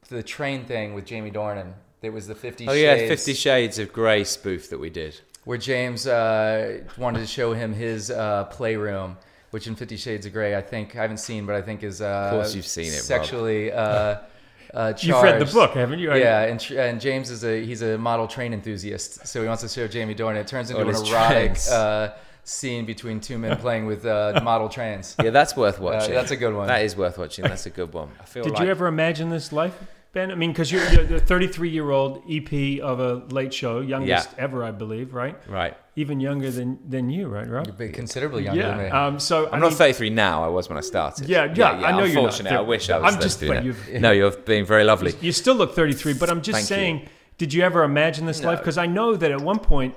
the 0.09 0.23
train 0.23 0.65
thing 0.65 0.95
with 0.95 1.05
Jamie 1.05 1.31
Dornan. 1.31 1.75
It 2.07 2.13
was 2.13 2.27
the 2.27 2.35
Fifty 2.35 2.67
oh 2.67 2.73
Shades 2.73 3.03
yeah 3.03 3.09
50 3.09 3.35
shades 3.35 3.79
of 3.79 3.93
grey 3.93 4.25
spoof 4.25 4.71
that 4.71 4.79
we 4.79 4.91
did 4.91 5.21
where 5.47 5.59
James 5.59 6.09
uh, 6.09 6.81
wanted 6.99 7.21
to 7.21 7.27
show 7.27 7.53
him 7.53 7.73
his 7.73 8.11
uh, 8.11 8.45
playroom, 8.45 9.17
which 9.53 9.69
in 9.69 9.77
Fifty 9.77 9.97
Shades 9.97 10.27
of 10.27 10.33
Grey, 10.33 10.57
I 10.57 10.61
think 10.61 10.97
I 10.97 11.03
haven't 11.03 11.19
seen, 11.19 11.47
but 11.47 11.55
I 11.55 11.63
think 11.63 11.85
is 11.85 12.03
uh, 12.03 12.07
of 12.07 12.31
course 12.33 12.55
you've 12.55 12.67
seen 12.67 12.87
it, 12.87 13.03
sexually. 13.03 13.73
Uh, 13.73 14.19
uh, 14.75 14.93
You've 14.99 15.23
read 15.23 15.41
the 15.41 15.51
book, 15.51 15.75
haven't 15.75 16.01
you? 16.01 16.13
Yeah, 16.15 16.43
and, 16.43 16.61
and 16.73 17.01
James 17.01 17.31
is 17.31 17.45
a 17.45 17.65
he's 17.65 17.81
a 17.81 17.97
model 17.97 18.27
train 18.27 18.53
enthusiast, 18.53 19.27
so 19.27 19.41
he 19.41 19.47
wants 19.47 19.63
to 19.63 19.69
show 19.69 19.87
Jamie 19.87 20.17
Dornan. 20.17 20.39
It 20.39 20.49
turns 20.49 20.71
into 20.71 20.83
On 20.83 20.89
an 20.89 21.07
erotic 21.07 21.59
uh, 21.71 22.15
scene 22.43 22.85
between 22.85 23.21
two 23.21 23.39
men 23.39 23.57
playing 23.59 23.87
with 23.87 24.05
uh, 24.05 24.41
model 24.45 24.69
trains. 24.69 25.15
yeah 25.23 25.31
that's 25.31 25.57
worth 25.57 25.79
watching 25.79 26.15
that's 26.15 26.33
a 26.33 26.37
good 26.37 26.55
one. 26.55 26.67
that 26.67 26.85
is 26.85 26.97
worth 26.97 27.19
watching 27.19 27.45
that's 27.45 27.67
a 27.67 27.71
good 27.71 27.93
one 27.93 28.09
I 28.21 28.25
feel 28.25 28.43
Did 28.43 28.55
like 28.55 28.63
you 28.65 28.71
ever 28.71 28.87
imagine 28.89 29.31
this 29.31 29.53
life, 29.53 29.77
Ben? 30.17 30.33
I 30.33 30.35
mean, 30.35 30.51
because 30.51 30.73
you're, 30.73 30.89
you're 30.93 31.05
the 31.05 31.21
33 31.21 31.69
year 31.69 31.91
old 31.91 32.23
EP 32.29 32.81
of 32.81 33.01
a 33.01 33.17
late 33.35 33.53
show, 33.53 33.81
youngest 33.81 34.31
Yeah. 34.33 34.45
ever, 34.45 34.65
I 34.65 34.71
believe, 34.71 35.13
right? 35.13 35.37
right 35.47 35.77
Even 35.95 36.21
younger 36.21 36.51
than 36.51 36.79
than 36.89 37.11
you, 37.11 37.29
right, 37.29 37.47
Rob? 37.47 37.67
But 37.77 37.93
considerably 37.93 38.45
younger 38.45 38.63
than 38.63 38.79
me. 38.79 38.85
Yeah. 38.85 39.07
Um, 39.07 39.21
so 39.21 39.45
I 39.47 39.53
I'm 39.53 39.61
not 39.61 39.73
mean, 39.73 39.79
33 39.79 40.11
now. 40.11 40.43
I 40.43 40.49
was 40.49 40.71
when 40.71 40.79
I 40.79 40.81
started. 40.81 41.29
Yeah, 41.29 41.53
yeah, 41.55 41.71
I 41.89 41.93
know 41.93 42.05
you're 42.05 42.15
not. 42.15 42.25
Unfortunately, 42.25 42.57
I 42.57 42.63
wish 42.63 42.89
I 42.89 42.99
was. 42.99 43.15
I'm 43.15 43.21
just- 43.21 43.41
33 43.41 43.57
but 43.57 43.65
you've- 43.67 43.99
no, 43.99 44.11
you're 44.13 44.31
being 44.53 44.65
very 44.65 44.85
lovely. 44.85 45.13
you 45.21 45.33
still 45.33 45.55
look 45.55 45.75
33, 45.75 46.15
but 46.15 46.31
I'm 46.31 46.41
just 46.41 46.57
Thank 46.57 46.67
saying, 46.67 47.09
did 47.37 47.53
you 47.53 47.63
ever 47.63 47.83
imagine 47.85 48.25
this 48.25 48.43
life? 48.43 48.59
Because 48.61 48.79
I 48.79 48.87
know 48.87 49.17
that 49.17 49.31
at 49.31 49.41
one 49.53 49.59
point. 49.59 49.95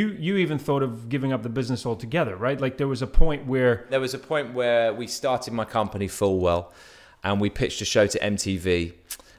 You, 0.00 0.08
you 0.26 0.38
even 0.38 0.58
thought 0.58 0.82
of 0.82 1.08
giving 1.08 1.32
up 1.32 1.44
the 1.44 1.48
business 1.60 1.86
altogether, 1.86 2.34
right? 2.34 2.60
Like 2.60 2.78
there 2.78 2.88
was 2.88 3.00
a 3.00 3.06
point 3.06 3.46
where 3.46 3.86
There 3.90 4.00
was 4.00 4.12
a 4.12 4.18
point 4.18 4.52
where 4.52 4.92
we 4.92 5.06
started 5.06 5.52
my 5.54 5.64
company 5.64 6.08
Fullwell, 6.08 6.62
and 7.22 7.40
we 7.40 7.48
pitched 7.48 7.80
a 7.80 7.84
show 7.84 8.04
to 8.08 8.18
MTV, 8.18 8.92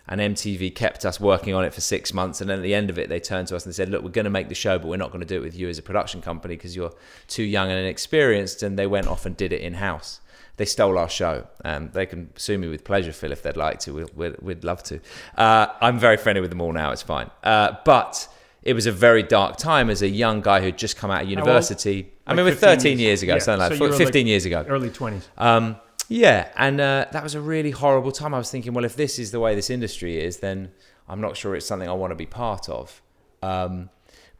and 0.07 0.21
MTV 0.21 0.75
kept 0.75 1.05
us 1.05 1.19
working 1.19 1.53
on 1.53 1.65
it 1.65 1.73
for 1.73 1.81
six 1.81 2.13
months. 2.13 2.41
And 2.41 2.49
then 2.49 2.59
at 2.59 2.63
the 2.63 2.75
end 2.75 2.89
of 2.89 2.99
it, 2.99 3.09
they 3.09 3.19
turned 3.19 3.47
to 3.49 3.55
us 3.55 3.65
and 3.65 3.73
they 3.73 3.75
said, 3.75 3.89
"Look, 3.89 4.03
we're 4.03 4.09
going 4.09 4.25
to 4.25 4.29
make 4.31 4.49
the 4.49 4.55
show, 4.55 4.77
but 4.77 4.87
we're 4.87 4.97
not 4.97 5.11
going 5.11 5.21
to 5.21 5.25
do 5.27 5.37
it 5.37 5.43
with 5.43 5.55
you 5.55 5.67
as 5.69 5.77
a 5.77 5.81
production 5.81 6.21
company 6.21 6.55
because 6.55 6.75
you're 6.75 6.93
too 7.27 7.43
young 7.43 7.69
and 7.69 7.79
inexperienced." 7.79 8.63
And 8.63 8.77
they 8.77 8.87
went 8.87 9.07
off 9.07 9.25
and 9.25 9.35
did 9.35 9.51
it 9.53 9.61
in 9.61 9.75
house. 9.75 10.19
They 10.57 10.65
stole 10.65 10.97
our 10.97 11.09
show. 11.09 11.47
Um, 11.65 11.89
they 11.93 12.05
can 12.05 12.29
sue 12.37 12.57
me 12.57 12.69
with 12.69 12.85
pleasure, 12.85 13.11
Phil, 13.11 13.31
if 13.33 13.41
they'd 13.43 13.57
like 13.57 13.79
to. 13.79 13.93
We'll, 13.93 14.09
we'd, 14.15 14.41
we'd 14.41 14.63
love 14.63 14.83
to. 14.83 15.01
Uh, 15.37 15.67
I'm 15.81 15.99
very 15.99 16.15
friendly 16.15 16.39
with 16.39 16.49
them 16.49 16.61
all 16.61 16.71
now. 16.71 16.91
It's 16.91 17.01
fine. 17.01 17.29
Uh, 17.43 17.75
but 17.83 18.27
it 18.63 18.73
was 18.73 18.85
a 18.85 18.91
very 18.91 19.21
dark 19.21 19.57
time 19.57 19.89
as 19.89 20.01
a 20.01 20.07
young 20.07 20.39
guy 20.41 20.61
who'd 20.61 20.77
just 20.77 20.95
come 20.97 21.11
out 21.11 21.23
of 21.23 21.29
university. 21.29 22.11
I 22.25 22.31
Like 22.31 22.37
mean, 22.37 22.45
we're 22.45 22.55
13 22.55 22.99
years 22.99 23.21
ago, 23.21 23.33
yeah, 23.33 23.39
something 23.39 23.69
like 23.69 23.77
so 23.77 23.97
15 23.97 24.05
like 24.21 24.27
years 24.27 24.45
ago. 24.45 24.65
Early 24.67 24.89
20s. 24.89 25.23
Um, 25.37 25.75
yeah, 26.07 26.49
and 26.55 26.79
uh, 26.79 27.05
that 27.11 27.23
was 27.23 27.35
a 27.35 27.41
really 27.41 27.71
horrible 27.71 28.11
time. 28.11 28.33
I 28.33 28.37
was 28.37 28.51
thinking, 28.51 28.73
well, 28.73 28.85
if 28.85 28.95
this 28.95 29.17
is 29.19 29.31
the 29.31 29.39
way 29.39 29.55
this 29.55 29.69
industry 29.69 30.23
is, 30.23 30.37
then 30.37 30.71
I'm 31.07 31.21
not 31.21 31.37
sure 31.37 31.55
it's 31.55 31.65
something 31.65 31.89
I 31.89 31.93
want 31.93 32.11
to 32.11 32.15
be 32.15 32.25
part 32.25 32.69
of. 32.69 33.01
Um, 33.41 33.89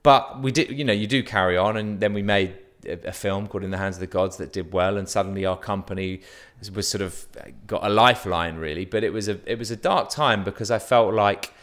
but 0.04 0.42
we 0.42 0.52
did, 0.52 0.70
you 0.72 0.84
know, 0.84 0.94
you 0.94 1.08
do 1.08 1.24
carry 1.24 1.58
on, 1.58 1.78
and 1.78 2.00
then 2.00 2.14
we 2.14 2.22
made 2.22 2.56
a, 2.86 3.10
a 3.10 3.12
film 3.12 3.48
called 3.48 3.64
In 3.64 3.72
the 3.72 3.78
Hands 3.78 3.96
of 3.96 4.00
the 4.00 4.08
Gods 4.08 4.38
that 4.38 4.54
did 4.54 4.72
well, 4.72 4.98
and 4.98 5.10
suddenly 5.10 5.46
our 5.46 5.58
company 5.58 6.22
was 6.74 6.88
sort 6.88 7.02
of 7.02 7.26
got 7.68 7.84
a 7.84 7.90
lifeline, 7.90 8.58
really. 8.58 8.86
But 8.86 9.04
it 9.04 9.14
was 9.14 9.28
a 9.28 9.40
it 9.46 9.58
was 9.58 9.72
a 9.72 9.76
dark 9.76 10.10
time 10.10 10.44
because 10.44 10.70
I 10.72 10.80
felt 10.80 11.14
like 11.14 11.54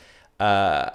uh, 0.40 0.90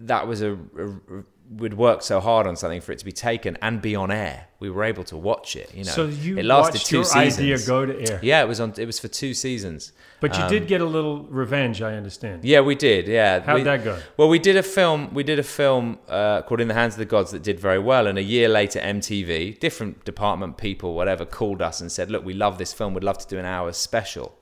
that 0.00 0.26
was 0.26 0.42
a, 0.42 0.54
a 0.54 1.24
we'd 1.56 1.74
worked 1.74 2.04
so 2.04 2.20
hard 2.20 2.46
on 2.46 2.54
something 2.54 2.80
for 2.80 2.92
it 2.92 2.98
to 3.00 3.04
be 3.04 3.10
taken 3.12 3.58
and 3.60 3.82
be 3.82 3.96
on 3.96 4.10
air. 4.10 4.46
We 4.60 4.70
were 4.70 4.84
able 4.84 5.02
to 5.04 5.16
watch 5.16 5.56
it. 5.56 5.74
You 5.74 5.82
know, 5.84 5.90
so 5.90 6.06
you 6.06 6.38
it 6.38 6.44
lasted 6.44 6.80
two 6.82 6.96
your 6.98 7.04
seasons. 7.04 7.38
idea 7.38 7.58
go 7.66 7.86
to 7.86 8.12
air. 8.12 8.20
Yeah, 8.22 8.42
it 8.42 8.46
was 8.48 8.60
on. 8.60 8.72
It 8.76 8.86
was 8.86 9.00
for 9.00 9.08
two 9.08 9.34
seasons. 9.34 9.92
But 10.20 10.36
you 10.38 10.46
did 10.48 10.68
get 10.68 10.80
a 10.82 10.84
little 10.84 11.22
revenge, 11.24 11.80
I 11.80 11.94
understand. 11.94 12.44
Yeah, 12.44 12.60
we 12.60 12.74
did. 12.74 13.08
Yeah. 13.08 13.40
How'd 13.40 13.54
We- 13.56 13.62
that 13.64 13.82
go? 13.82 13.98
Well, 14.18 14.28
we 14.28 14.38
did 14.38 14.56
a 14.56 14.62
film. 14.62 15.14
We 15.14 15.22
did 15.24 15.38
a 15.38 15.42
film 15.42 15.98
uh, 16.08 16.42
called 16.42 16.60
In 16.60 16.68
the 16.68 16.74
Hands 16.74 16.92
of 16.94 16.98
the 16.98 17.06
Gods 17.06 17.30
that 17.30 17.42
did 17.42 17.58
very 17.58 17.78
well. 17.78 18.06
And 18.06 18.18
a 18.18 18.22
year 18.22 18.48
later, 18.48 18.78
MTV, 18.80 19.58
different 19.58 20.04
department 20.04 20.58
people, 20.58 20.94
whatever, 20.94 21.24
called 21.24 21.62
us 21.62 21.80
and 21.80 21.90
said, 21.90 22.10
"Look, 22.10 22.24
we 22.24 22.34
love 22.34 22.58
this 22.58 22.72
film. 22.72 22.92
We'd 22.94 23.02
love 23.02 23.18
to 23.18 23.26
do 23.26 23.38
an 23.38 23.46
hour 23.46 23.72
special 23.72 24.38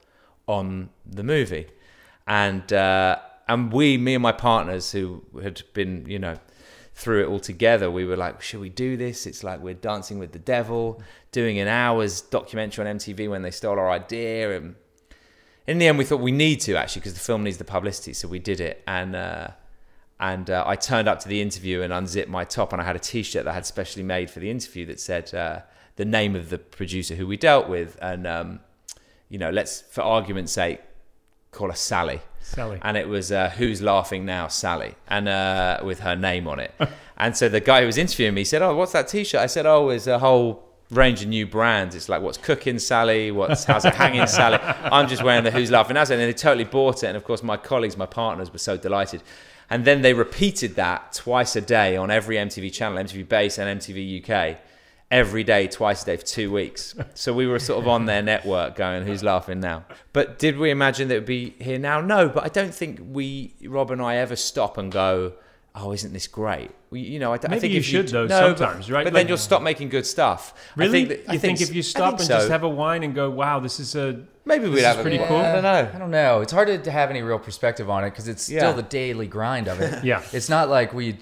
on 0.47 0.91
the 1.07 1.23
movie." 1.23 1.69
And 2.27 2.71
uh, 2.73 3.19
and 3.47 3.73
we, 3.73 3.97
me 3.97 4.15
and 4.15 4.23
my 4.23 4.33
partners, 4.33 4.93
who 4.93 5.23
had 5.43 5.63
been, 5.73 6.05
you 6.07 6.19
know, 6.19 6.35
through 6.99 7.23
it 7.23 7.29
all 7.29 7.39
together, 7.39 7.89
we 7.89 8.05
were 8.05 8.17
like, 8.17 8.43
"Should 8.43 8.59
we 8.59 8.71
do 8.71 8.97
this?" 8.97 9.25
It's 9.25 9.45
like 9.45 9.61
we're 9.61 9.75
dancing 9.75 10.19
with 10.19 10.33
the 10.33 10.41
devil, 10.41 11.01
doing 11.31 11.61
an 11.61 11.69
hour's 11.69 12.21
documentary 12.21 12.85
on 12.85 12.99
MTV 12.99 13.31
when 13.31 13.43
they 13.43 13.53
stole 13.53 13.79
our 13.79 13.89
idea, 13.89 14.57
and 14.57 14.75
in 15.69 15.79
the 15.79 15.87
end, 15.87 15.97
we 15.97 16.05
thought 16.05 16.21
we 16.21 16.33
need 16.33 16.61
to 16.63 16.75
actually 16.77 17.01
because 17.01 17.15
the 17.15 17.21
film 17.21 17.45
needs 17.45 17.59
the 17.59 17.65
publicity, 17.65 18.13
so 18.15 18.27
we 18.27 18.41
did 18.41 18.59
it. 18.61 18.83
And 18.89 19.15
uh, 19.15 19.49
and 20.19 20.51
uh, 20.51 20.65
I 20.67 20.75
turned 20.75 21.07
up 21.07 21.21
to 21.21 21.29
the 21.29 21.41
interview 21.41 21.83
and 21.83 21.93
unzipped 21.93 22.29
my 22.29 22.45
top, 22.45 22.73
and 22.73 22.83
I 22.83 22.85
had 22.85 22.97
a 22.97 22.99
T-shirt 22.99 23.45
that 23.45 23.51
I 23.51 23.55
had 23.55 23.65
specially 23.65 24.03
made 24.03 24.29
for 24.29 24.41
the 24.41 24.51
interview 24.51 24.85
that 24.87 24.99
said 24.99 25.33
uh, 25.33 25.61
the 25.95 26.05
name 26.05 26.35
of 26.35 26.51
the 26.51 26.59
producer 26.59 27.15
who 27.15 27.29
we 27.29 27.37
dealt 27.37 27.69
with, 27.69 27.97
and 28.03 28.27
um, 28.27 28.59
you 29.29 29.39
know, 29.39 29.51
let's 29.51 29.83
for 29.83 30.03
argument's 30.03 30.51
sake 30.51 30.81
call 31.53 31.69
her 31.69 31.77
Sally. 31.77 32.21
Sally. 32.49 32.79
And 32.81 32.97
it 32.97 33.09
was 33.09 33.31
uh, 33.31 33.51
Who's 33.51 33.83
Laughing 33.83 34.25
Now, 34.25 34.49
Sally, 34.49 34.95
and 35.07 35.29
uh, 35.29 35.81
with 35.85 36.01
her 36.01 36.17
name 36.17 36.49
on 36.49 36.59
it. 36.59 36.75
and 37.19 37.37
so 37.37 37.49
the 37.49 37.61
guy 37.61 37.81
who 37.81 37.87
was 37.87 37.99
interviewing 37.99 38.35
me 38.35 38.45
said, 38.45 38.63
"Oh, 38.63 38.75
what's 38.75 38.93
that 38.93 39.09
T-shirt?" 39.09 39.41
I 39.41 39.47
said, 39.47 39.67
"Oh, 39.67 39.91
it's 39.91 40.07
a 40.07 40.19
whole 40.19 40.65
range 40.91 41.21
of 41.21 41.29
new 41.29 41.47
brands. 41.47 41.95
It's 41.95 42.09
like 42.09 42.23
what's 42.23 42.39
cooking, 42.39 42.79
Sally. 42.79 43.31
What's 43.31 43.65
how's 43.65 43.85
it 43.85 43.95
hanging, 43.95 44.27
Sally." 44.27 44.59
I'm 44.63 45.09
just 45.09 45.23
wearing 45.23 45.45
the 45.45 45.51
Who's 45.51 45.71
Laughing 45.71 45.95
Now, 45.95 46.01
and 46.01 46.09
they 46.09 46.33
totally 46.33 46.65
bought 46.65 47.03
it. 47.03 47.09
And 47.09 47.17
of 47.19 47.25
course, 47.25 47.43
my 47.43 47.59
colleagues, 47.59 47.99
my 47.99 48.07
partners, 48.07 48.51
were 48.51 48.59
so 48.59 48.79
delighted. 48.79 49.23
And 49.69 49.85
then 49.85 50.01
they 50.01 50.15
repeated 50.15 50.77
that 50.77 51.13
twice 51.13 51.55
a 51.55 51.61
day 51.61 51.99
on 51.99 52.11
every 52.11 52.37
MTV 52.37 52.73
channel, 52.73 52.97
MTV 52.97 53.29
Base 53.29 53.59
and 53.59 53.79
MTV 53.79 54.23
UK, 54.23 54.59
every 55.11 55.43
day, 55.43 55.67
twice 55.67 56.03
a 56.03 56.07
day 56.07 56.17
for 56.17 56.25
two 56.27 56.53
weeks. 56.53 56.95
So 57.15 57.33
we 57.33 57.47
were 57.47 57.59
sort 57.59 57.81
of 57.83 57.89
on 57.89 58.05
their 58.07 58.23
network 58.23 58.77
going, 58.77 59.07
who's 59.07 59.23
laughing 59.23 59.61
now? 59.61 59.85
But 60.13 60.39
did 60.39 60.59
we 60.59 60.71
imagine 60.71 61.09
that 61.09 61.15
it 61.15 61.19
would 61.21 61.27
be 61.27 61.55
here 61.59 61.79
now? 61.79 62.01
No, 62.01 62.29
but 62.29 62.45
I 62.45 62.49
don't 62.49 62.75
think 62.75 63.01
we, 63.11 63.55
Rob 63.65 63.91
and 63.91 64.03
I, 64.03 64.17
ever 64.17 64.37
stop 64.37 64.77
and 64.77 64.93
go, 64.93 65.33
oh, 65.75 65.93
isn't 65.93 66.13
this 66.13 66.27
great? 66.27 66.71
We, 66.91 67.01
you 67.01 67.19
know, 67.19 67.33
I, 67.33 67.37
I 67.37 67.59
think 67.59 67.73
you 67.73 67.79
if 67.79 67.85
should, 67.87 68.09
though, 68.09 68.27
no, 68.27 68.55
sometimes, 68.55 68.87
but, 68.89 68.95
right? 68.95 69.05
But 69.05 69.13
then 69.15 69.29
you'll 69.29 69.37
stop 69.39 69.63
making 69.63 69.89
good 69.91 70.05
stuff. 70.07 70.53
I 70.77 70.81
Really? 70.81 71.05
think 71.07 71.09
that- 71.25 71.31
I 71.31 71.33
you 71.35 71.39
think, 71.39 71.61
if 71.63 71.75
you 71.75 71.83
stop 71.83 72.15
and 72.19 72.23
so. 72.23 72.35
just 72.37 72.49
have 72.51 72.63
a 72.63 72.69
wine 72.69 73.03
and 73.03 73.15
go, 73.15 73.31
wow, 73.31 73.61
this 73.61 73.81
is 73.81 73.95
a 73.95 74.25
maybe 74.45 74.69
we'd 74.69 74.77
this 74.77 74.85
have 74.85 74.97
is 74.97 75.01
a- 75.01 75.03
pretty 75.03 75.17
yeah, 75.19 75.29
cool. 75.29 75.37
I 75.39 75.53
don't 75.53 75.63
know. 75.63 75.91
I 75.95 75.99
don't 75.99 76.11
know. 76.11 76.41
It's 76.43 76.53
hard 76.53 76.85
to 76.85 76.91
have 76.91 77.09
any 77.11 77.23
real 77.23 77.39
perspective 77.39 77.89
on 77.89 78.05
it 78.05 78.11
because 78.11 78.29
it's 78.29 78.49
Yeah. 78.51 78.61
still 78.61 78.75
the 78.75 78.83
daily 78.83 79.27
grind 79.27 79.69
of 79.69 79.81
it. 79.81 80.05
Yeah. 80.05 80.23
It's 80.33 80.49
not 80.51 80.69
like 80.69 80.93
we 80.93 81.17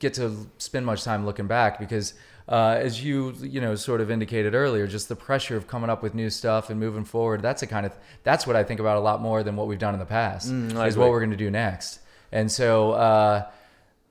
get 0.00 0.14
to 0.14 0.46
spend 0.58 0.84
much 0.84 1.04
time 1.04 1.24
looking 1.24 1.46
back 1.46 1.78
because, 1.78 2.14
uh, 2.48 2.76
as 2.78 3.02
you 3.02 3.34
you 3.40 3.60
know 3.60 3.74
sort 3.74 4.00
of 4.00 4.10
indicated 4.10 4.54
earlier, 4.54 4.86
just 4.86 5.08
the 5.08 5.16
pressure 5.16 5.56
of 5.56 5.66
coming 5.66 5.90
up 5.90 6.02
with 6.02 6.14
new 6.14 6.30
stuff 6.30 6.70
and 6.70 6.78
moving 6.78 7.04
forward. 7.04 7.42
That's 7.42 7.62
a 7.62 7.66
kind 7.66 7.86
of 7.86 7.92
that's 8.22 8.46
what 8.46 8.56
I 8.56 8.64
think 8.64 8.80
about 8.80 8.96
a 8.96 9.00
lot 9.00 9.20
more 9.20 9.42
than 9.42 9.56
what 9.56 9.66
we've 9.66 9.78
done 9.78 9.94
in 9.94 10.00
the 10.00 10.06
past. 10.06 10.50
Mm, 10.50 10.86
is 10.86 10.96
what 10.96 11.10
we're 11.10 11.20
going 11.20 11.30
to 11.30 11.36
do 11.36 11.50
next. 11.50 12.00
And 12.32 12.50
so. 12.50 12.92
Uh, 12.92 13.46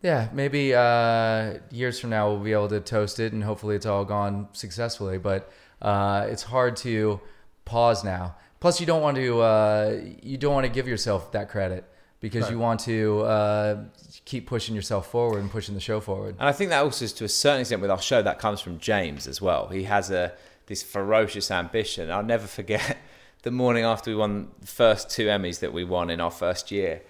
yeah, 0.03 0.27
maybe 0.33 0.75
uh, 0.75 1.59
years 1.71 1.97
from 1.97 2.09
now 2.09 2.27
we'll 2.29 2.39
be 2.39 2.51
able 2.51 2.67
to 2.67 2.81
toast 2.81 3.21
it, 3.21 3.31
and 3.31 3.41
hopefully 3.41 3.77
it's 3.77 3.85
all 3.85 4.03
gone 4.03 4.49
successfully. 4.51 5.17
But 5.17 5.49
uh, 5.81 6.27
it's 6.29 6.43
hard 6.43 6.75
to 6.77 7.21
pause 7.63 8.03
now. 8.03 8.35
Plus, 8.59 8.81
you 8.81 8.85
don't 8.85 9.01
want 9.01 9.15
to 9.15 9.39
uh, 9.39 10.01
you 10.21 10.37
don't 10.37 10.53
want 10.53 10.65
to 10.65 10.71
give 10.71 10.89
yourself 10.89 11.31
that 11.31 11.49
credit 11.49 11.85
because 12.23 12.49
you 12.49 12.57
want 12.57 12.79
to 12.79 13.19
uh, 13.23 13.83
keep 14.23 14.47
pushing 14.47 14.73
yourself 14.73 15.11
forward 15.11 15.39
and 15.39 15.51
pushing 15.51 15.75
the 15.75 15.81
show 15.81 15.99
forward. 15.99 16.37
And 16.39 16.47
I 16.47 16.53
think 16.53 16.69
that 16.69 16.81
also 16.81 17.03
is 17.03 17.11
to 17.13 17.25
a 17.25 17.29
certain 17.29 17.59
extent 17.59 17.81
with 17.81 17.91
our 17.91 18.01
show 18.01 18.21
that 18.21 18.39
comes 18.39 18.61
from 18.61 18.79
James 18.79 19.27
as 19.27 19.41
well. 19.41 19.67
He 19.67 19.83
has 19.83 20.09
a 20.09 20.31
this 20.67 20.81
ferocious 20.81 21.51
ambition. 21.51 22.09
I'll 22.09 22.23
never 22.23 22.47
forget 22.47 22.97
the 23.43 23.51
morning 23.51 23.83
after 23.83 24.09
we 24.09 24.15
won 24.15 24.47
the 24.61 24.67
first 24.67 25.09
two 25.09 25.25
Emmys 25.27 25.59
that 25.59 25.73
we 25.73 25.83
won 25.83 26.09
in 26.09 26.21
our 26.21 26.31
first 26.31 26.71
year, 26.71 27.01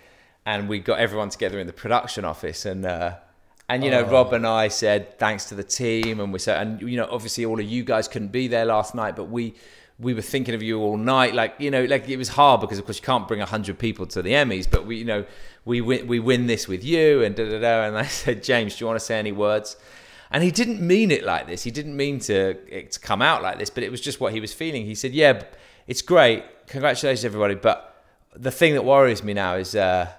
and 0.47 0.68
we 0.68 0.80
got 0.80 0.97
everyone 0.97 1.30
together 1.30 1.59
in 1.59 1.68
the 1.68 1.74
production 1.74 2.26
office 2.26 2.66
and. 2.66 2.84
Uh, 2.86 3.16
and 3.70 3.82
you 3.84 3.89
know, 3.89 4.03
Rob 4.03 4.34
and 4.34 4.45
I 4.45 4.68
said 4.68 5.18
thanks 5.18 5.45
to 5.45 5.55
the 5.55 5.64
team, 5.64 6.20
and 6.20 6.34
we 6.34 6.38
said, 6.38 6.61
and 6.61 6.82
you 6.82 6.97
know, 6.97 7.07
obviously 7.09 7.45
all 7.45 7.59
of 7.59 7.66
you 7.66 7.84
guys 7.84 8.09
couldn't 8.09 8.34
be 8.34 8.49
there 8.49 8.66
last 8.66 8.93
night, 8.93 9.16
but 9.16 9.30
we 9.30 9.55
we 10.04 10.14
were 10.14 10.22
thinking 10.22 10.54
of 10.54 10.62
you 10.62 10.80
all 10.82 10.97
night. 10.97 11.34
Like 11.34 11.56
you 11.58 11.72
know, 11.72 11.86
like 11.86 12.08
it 12.10 12.18
was 12.18 12.30
hard 12.30 12.62
because 12.62 12.78
of 12.78 12.86
course 12.86 12.97
you 12.97 13.04
can't 13.04 13.28
bring 13.28 13.39
hundred 13.39 13.80
people 13.80 14.06
to 14.08 14.22
the 14.22 14.32
Emmys, 14.32 14.70
but 14.70 14.86
we 14.86 14.97
you 14.97 15.06
know 15.06 15.26
we 15.66 15.82
win 15.82 16.08
we 16.08 16.20
win 16.20 16.47
this 16.47 16.68
with 16.68 16.84
you 16.84 17.24
and 17.24 17.36
da 17.36 17.49
da 17.49 17.60
da. 17.60 17.84
And 17.86 17.97
I 17.97 18.06
said, 18.22 18.43
James, 18.43 18.76
do 18.76 18.84
you 18.84 18.88
want 18.88 18.99
to 18.99 19.06
say 19.06 19.18
any 19.18 19.32
words? 19.32 19.78
And 20.30 20.43
he 20.43 20.51
didn't 20.51 20.82
mean 20.82 21.12
it 21.12 21.24
like 21.24 21.47
this. 21.47 21.64
He 21.64 21.72
didn't 21.72 21.95
mean 21.95 22.20
to 22.22 22.58
it 22.68 22.91
to 22.91 22.99
come 22.99 23.22
out 23.22 23.41
like 23.41 23.60
this, 23.60 23.70
but 23.70 23.84
it 23.84 23.91
was 23.91 24.01
just 24.01 24.20
what 24.20 24.34
he 24.34 24.39
was 24.39 24.54
feeling. 24.54 24.86
He 24.86 24.95
said, 24.95 25.14
"Yeah, 25.14 25.43
it's 25.88 26.01
great. 26.01 26.43
Congratulations, 26.68 27.24
everybody. 27.24 27.56
But 27.56 28.04
the 28.36 28.51
thing 28.51 28.74
that 28.74 28.84
worries 28.84 29.24
me 29.24 29.34
now 29.34 29.56
is." 29.56 29.76
Uh, 29.76 30.12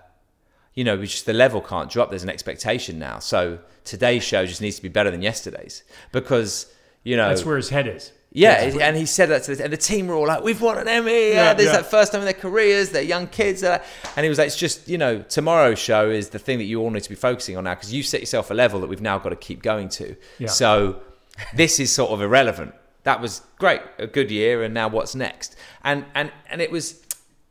you 0.74 0.82
know, 0.82 1.00
just 1.04 1.26
the 1.26 1.32
level 1.32 1.60
can't 1.60 1.88
drop. 1.88 2.10
There's 2.10 2.24
an 2.24 2.28
expectation 2.28 2.98
now. 2.98 3.20
So 3.20 3.60
today's 3.84 4.24
show 4.24 4.44
just 4.44 4.60
needs 4.60 4.76
to 4.76 4.82
be 4.82 4.88
better 4.88 5.10
than 5.10 5.22
yesterday's 5.22 5.84
because, 6.10 6.66
you 7.04 7.16
know, 7.16 7.28
that's 7.28 7.44
where 7.44 7.56
his 7.56 7.68
head 7.68 7.86
is. 7.86 8.12
Yeah, 8.34 8.68
where- 8.74 8.82
and 8.82 8.96
he 8.96 9.06
said 9.06 9.30
that 9.30 9.44
to 9.44 9.54
the, 9.54 9.64
and 9.64 9.72
the 9.72 9.78
team 9.78 10.08
were 10.08 10.14
all 10.14 10.26
like, 10.26 10.42
"We've 10.42 10.60
won 10.60 10.76
an 10.76 10.88
Emmy! 10.88 11.28
Yeah, 11.28 11.34
Yeah, 11.34 11.54
this 11.54 11.66
is 11.66 11.72
yeah. 11.72 11.78
that 11.78 11.90
first 11.90 12.12
time 12.12 12.20
in 12.20 12.26
their 12.26 12.34
careers. 12.34 12.90
They're 12.90 13.02
young 13.02 13.28
kids." 13.28 13.62
like-" 13.62 13.82
And 14.16 14.24
he 14.24 14.28
was 14.28 14.38
like, 14.38 14.48
"It's 14.48 14.56
just 14.58 14.88
you 14.88 14.98
know, 14.98 15.22
tomorrow's 15.22 15.78
show 15.78 16.10
is 16.10 16.28
the 16.30 16.38
thing 16.38 16.58
that 16.58 16.64
you 16.64 16.80
all 16.80 16.90
need 16.90 17.04
to 17.04 17.08
be 17.08 17.14
focusing 17.14 17.56
on 17.56 17.64
now 17.64 17.74
because 17.74 17.94
you've 17.94 18.06
set 18.06 18.20
yourself 18.20 18.50
a 18.50 18.54
level 18.54 18.80
that 18.80 18.88
we've 18.88 19.00
now 19.00 19.18
got 19.18 19.30
to 19.30 19.36
keep 19.36 19.62
going 19.62 19.88
to. 19.90 20.16
Yeah. 20.38 20.48
So 20.48 21.00
this 21.54 21.80
is 21.80 21.90
sort 21.92 22.10
of 22.10 22.20
irrelevant. 22.20 22.74
That 23.04 23.20
was 23.20 23.42
great, 23.58 23.82
a 23.98 24.06
good 24.06 24.30
year, 24.30 24.62
and 24.62 24.74
now 24.74 24.88
what's 24.88 25.14
next? 25.14 25.56
And 25.82 26.04
and 26.14 26.30
and 26.50 26.60
it 26.60 26.70
was." 26.70 27.00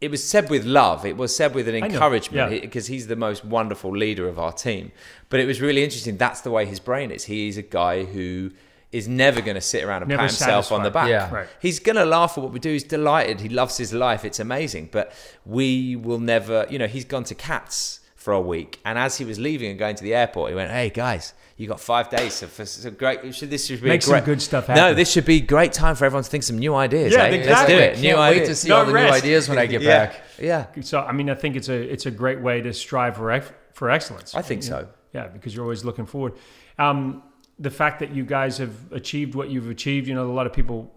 It 0.02 0.12
was 0.12 0.22
said 0.22 0.50
with 0.50 0.66
love. 0.66 1.06
It 1.06 1.16
was 1.16 1.34
said 1.34 1.56
with 1.56 1.70
an 1.70 1.76
encouragement 1.76 2.52
yeah. 2.52 2.60
because 2.60 2.88
he's 2.88 3.08
the 3.08 3.16
most 3.16 3.46
wonderful 3.46 3.96
leader 3.96 4.28
of 4.28 4.38
our 4.38 4.52
team. 4.52 4.92
But 5.30 5.40
it 5.40 5.46
was 5.46 5.62
really 5.62 5.82
interesting. 5.82 6.18
That's 6.18 6.42
the 6.42 6.52
way 6.52 6.66
his 6.66 6.82
brain 6.82 7.10
is. 7.10 7.24
He 7.24 7.48
is 7.48 7.56
a 7.56 7.62
guy 7.62 8.04
who 8.04 8.52
is 8.94 9.08
never 9.08 9.42
going 9.42 9.56
to 9.56 9.62
sit 9.62 9.84
around 9.84 10.04
and 10.04 10.10
Never 10.10 10.22
pat 10.22 10.30
himself 10.30 10.72
on 10.72 10.84
the 10.84 10.92
back. 10.92 11.10
Yeah. 11.10 11.34
Right. 11.34 11.48
He's 11.60 11.80
going 11.80 11.96
to 11.96 12.06
laugh 12.06 12.38
at 12.38 12.44
what 12.44 12.54
we 12.54 12.60
do. 12.60 12.72
He's 12.72 12.84
delighted. 12.84 13.42
He 13.42 13.50
loves 13.50 13.76
his 13.76 13.92
life. 13.92 14.24
It's 14.24 14.40
amazing. 14.40 14.90
But 14.92 15.12
we 15.46 15.96
will 15.96 16.20
never, 16.20 16.68
you 16.70 16.78
know, 16.78 16.86
he's 16.86 17.04
gone 17.04 17.24
to 17.26 17.36
Cats 17.36 18.00
for 18.16 18.34
a 18.34 18.40
week. 18.40 18.80
And 18.86 18.98
as 18.98 19.18
he 19.18 19.26
was 19.26 19.40
leaving 19.40 19.72
and 19.72 19.80
going 19.80 19.96
to 19.96 20.04
the 20.04 20.14
airport, 20.14 20.52
he 20.52 20.56
went, 20.56 20.70
Hey, 20.70 20.92
guys, 20.92 21.34
you 21.58 21.68
got 21.68 21.80
five 21.80 22.10
days. 22.10 22.34
So 22.36 22.46
for, 22.48 22.66
so 22.66 22.92
great. 22.92 23.34
Should, 23.34 23.50
this 23.50 23.66
should 23.66 23.82
be 23.82 23.90
Make 23.90 24.02
a 24.02 24.04
some 24.04 24.12
great, 24.14 24.26
good 24.26 24.42
stuff 24.44 24.68
happen. 24.68 24.84
No, 24.84 24.94
this 24.94 25.12
should 25.12 25.26
be 25.26 25.42
great 25.42 25.74
time 25.74 25.96
for 25.96 26.06
everyone 26.06 26.24
to 26.24 26.30
think 26.30 26.44
some 26.44 26.60
new 26.60 26.76
ideas. 26.76 27.14
Yeah, 27.14 27.24
eh? 27.24 27.30
exactly. 27.30 27.50
Let's 27.50 27.68
do 27.68 27.78
it. 27.78 27.90
Can't 27.94 28.16
New 28.16 28.22
wait 28.22 28.42
ideas. 28.42 28.50
to 28.50 28.56
see 28.56 28.70
No 28.70 28.78
all 28.78 28.86
the 28.86 28.94
rest. 28.94 29.12
new 29.12 29.18
ideas 29.18 29.50
when 29.50 29.58
I 29.58 29.66
get 29.66 29.82
yeah. 29.82 30.06
back. 30.06 30.22
Yeah. 30.40 30.68
So 30.82 31.02
I 31.02 31.14
mean, 31.14 31.32
I 31.32 31.36
think 31.36 31.56
it's 31.56 31.70
a 31.70 31.74
it's 31.76 32.06
a 32.06 32.12
great 32.12 32.42
way 32.42 32.62
to 32.62 32.74
strive 32.74 33.16
for 33.16 33.44
for 33.74 33.90
excellence. 33.90 34.36
I 34.36 34.44
think 34.44 34.62
so. 34.62 34.88
Yeah, 35.14 35.28
because 35.28 35.56
you're 35.56 35.66
always 35.66 35.84
looking 35.84 36.06
forward. 36.06 36.34
Um, 36.78 37.24
the 37.60 37.70
fact 37.72 38.00
that 38.00 38.12
you 38.12 38.24
guys 38.26 38.58
have 38.58 38.92
achieved 38.92 39.36
what 39.36 39.50
you've 39.50 39.70
achieved, 39.70 40.08
you 40.08 40.16
know, 40.16 40.26
a 40.30 40.34
lot 40.34 40.46
of 40.48 40.54
people 40.54 40.92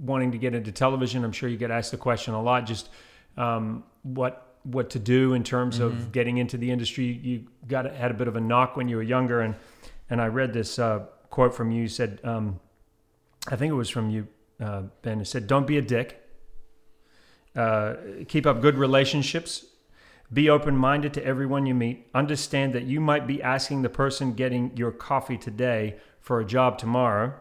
wanting 0.00 0.32
to 0.32 0.38
get 0.38 0.54
into 0.54 0.72
television. 0.72 1.24
I'm 1.24 1.32
sure 1.32 1.48
you 1.48 1.56
get 1.58 1.70
asked 1.70 1.90
the 1.90 1.96
question 1.96 2.34
a 2.34 2.42
lot. 2.42 2.66
Just 2.66 2.88
um, 3.36 3.84
what 4.02 4.44
what 4.62 4.90
to 4.90 4.98
do 4.98 5.34
in 5.34 5.44
terms 5.44 5.78
Mm-hmm. 5.78 5.86
of 5.98 6.12
getting 6.12 6.38
into 6.38 6.56
the 6.56 6.70
industry. 6.70 7.04
You 7.06 7.46
got 7.66 7.84
had 7.94 8.10
a 8.10 8.14
bit 8.14 8.28
of 8.28 8.36
a 8.36 8.40
knock 8.40 8.76
when 8.76 8.88
you 8.88 8.96
were 8.96 9.02
younger, 9.02 9.40
and 9.40 9.54
and 10.10 10.20
I 10.20 10.26
read 10.26 10.52
this 10.52 10.78
uh, 10.78 11.00
quote 11.30 11.54
from 11.54 11.70
you. 11.70 11.82
You 11.82 11.88
said, 11.88 12.20
um, 12.24 12.58
I 13.48 13.56
think 13.56 13.70
it 13.70 13.74
was 13.76 13.88
from 13.90 14.10
you, 14.10 14.26
uh, 14.60 14.82
Ben. 15.02 15.20
It 15.20 15.26
said, 15.26 15.46
"Don't 15.46 15.66
be 15.66 15.78
a 15.78 15.82
dick. 15.82 16.22
Uh, 17.56 17.94
keep 18.28 18.46
up 18.46 18.60
good 18.60 18.76
relationships." 18.76 19.64
Be 20.32 20.50
open 20.50 20.76
minded 20.76 21.14
to 21.14 21.24
everyone 21.24 21.64
you 21.64 21.74
meet. 21.74 22.06
Understand 22.14 22.74
that 22.74 22.84
you 22.84 23.00
might 23.00 23.26
be 23.26 23.42
asking 23.42 23.82
the 23.82 23.88
person 23.88 24.34
getting 24.34 24.76
your 24.76 24.90
coffee 24.92 25.38
today 25.38 25.96
for 26.20 26.38
a 26.40 26.44
job 26.44 26.78
tomorrow. 26.78 27.32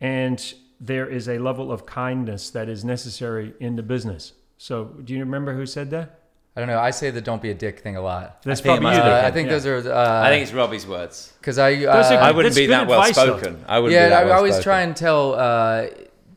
And 0.00 0.42
there 0.80 1.06
is 1.06 1.28
a 1.28 1.38
level 1.38 1.70
of 1.70 1.84
kindness 1.84 2.50
that 2.50 2.68
is 2.68 2.84
necessary 2.84 3.52
in 3.60 3.76
the 3.76 3.82
business. 3.82 4.32
So, 4.56 4.84
do 5.04 5.12
you 5.12 5.20
remember 5.20 5.54
who 5.54 5.66
said 5.66 5.90
that? 5.90 6.20
I 6.56 6.60
don't 6.60 6.68
know. 6.68 6.78
I 6.78 6.90
say 6.90 7.10
the 7.10 7.20
"don't 7.20 7.40
be 7.40 7.50
a 7.50 7.54
dick" 7.54 7.80
thing 7.80 7.96
a 7.96 8.02
lot. 8.02 8.42
That's 8.42 8.60
think 8.60 8.80
probably 8.80 8.82
must 8.82 8.96
you. 8.98 9.10
Uh. 9.10 9.22
I 9.24 9.30
think 9.30 9.46
Yeah. 9.48 9.52
those 9.58 9.66
are. 9.66 9.92
Uh, 9.92 10.22
I 10.22 10.28
think 10.28 10.42
it's 10.42 10.52
Robbie's 10.52 10.86
words. 10.86 11.32
because 11.40 11.58
I. 11.58 11.76
Those 11.76 11.86
are 11.86 12.14
Uh. 12.18 12.28
I 12.28 12.30
wouldn't 12.30 12.54
be 12.54 12.66
that 12.66 12.86
well 12.88 13.02
spoken. 13.12 13.64
I 13.68 13.78
wouldn't 13.78 13.94
yeah, 13.94 14.06
be 14.06 14.10
that 14.10 14.22
I, 14.22 14.24
well 14.26 14.36
always 14.36 14.54
spoken. 14.54 14.62
try 14.64 14.80
and 14.82 14.94
tell 14.96 15.32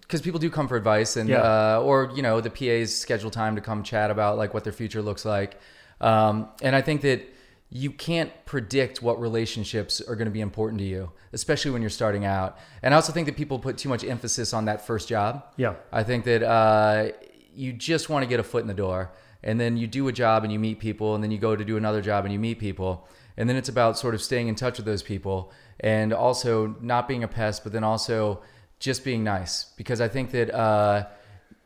because 0.01 0.21
people 0.21 0.39
do 0.39 0.49
come 0.49 0.67
for 0.67 0.77
advice 0.77 1.17
and 1.17 1.27
Yeah. 1.29 1.41
uh, 1.41 1.81
or 1.83 2.11
you 2.15 2.21
know 2.21 2.39
the 2.39 2.49
PAs 2.49 2.93
schedule 2.95 3.29
time 3.31 3.55
to 3.55 3.61
come 3.61 3.83
chat 3.83 4.09
about 4.11 4.37
like 4.37 4.53
what 4.53 4.63
their 4.63 4.73
future 4.73 5.01
looks 5.01 5.25
like, 5.25 5.59
um, 6.01 6.49
and 6.61 6.75
I 6.75 6.81
think 6.81 7.01
that 7.01 7.21
you 7.69 7.91
can't 7.91 8.31
predict 8.45 9.01
what 9.01 9.19
relationships 9.19 9.99
are 9.99 10.15
going 10.15 10.27
to 10.27 10.31
be 10.31 10.39
important 10.39 10.79
to 10.79 10.85
you, 10.85 11.11
especially 11.33 11.71
when 11.71 11.81
you're 11.81 11.89
starting 11.89 12.23
out. 12.23 12.57
And 12.81 12.93
I 12.93 12.95
also 12.95 13.11
think 13.11 13.25
that 13.25 13.35
people 13.35 13.59
put 13.59 13.77
too 13.77 13.89
much 13.89 14.03
emphasis 14.03 14.53
on 14.53 14.65
that 14.65 14.85
first 14.85 15.09
job. 15.09 15.43
Yeah. 15.57 15.75
I 15.91 16.03
think 16.03 16.25
that 16.25 16.43
uh, 16.43 17.11
you 17.53 17.73
just 17.73 18.07
want 18.07 18.23
to 18.23 18.27
get 18.29 18.39
a 18.39 18.43
foot 18.43 18.61
in 18.61 18.67
the 18.67 18.73
door, 18.73 19.11
and 19.43 19.59
then 19.59 19.77
you 19.77 19.87
do 19.87 20.07
a 20.07 20.11
job 20.13 20.43
and 20.43 20.53
you 20.53 20.59
meet 20.59 20.79
people, 20.79 21.15
and 21.15 21.23
then 21.23 21.31
you 21.31 21.37
go 21.37 21.55
to 21.55 21.65
do 21.65 21.75
another 21.75 22.01
job 22.01 22.23
and 22.23 22.31
you 22.31 22.39
meet 22.39 22.59
people, 22.59 23.07
and 23.35 23.49
then 23.49 23.55
it's 23.55 23.69
about 23.69 23.97
sort 23.97 24.15
of 24.15 24.21
staying 24.21 24.47
in 24.47 24.55
touch 24.55 24.77
with 24.77 24.85
those 24.85 25.03
people, 25.03 25.51
and 25.79 26.13
also 26.13 26.75
not 26.81 27.07
being 27.07 27.23
a 27.23 27.27
pest, 27.27 27.63
but 27.63 27.73
then 27.73 27.83
also 27.83 28.41
just 28.79 29.03
being 29.03 29.23
nice, 29.23 29.65
because 29.75 29.99
I 30.01 30.07
think 30.07 30.31
that. 30.31 30.53
Uh, 30.53 31.07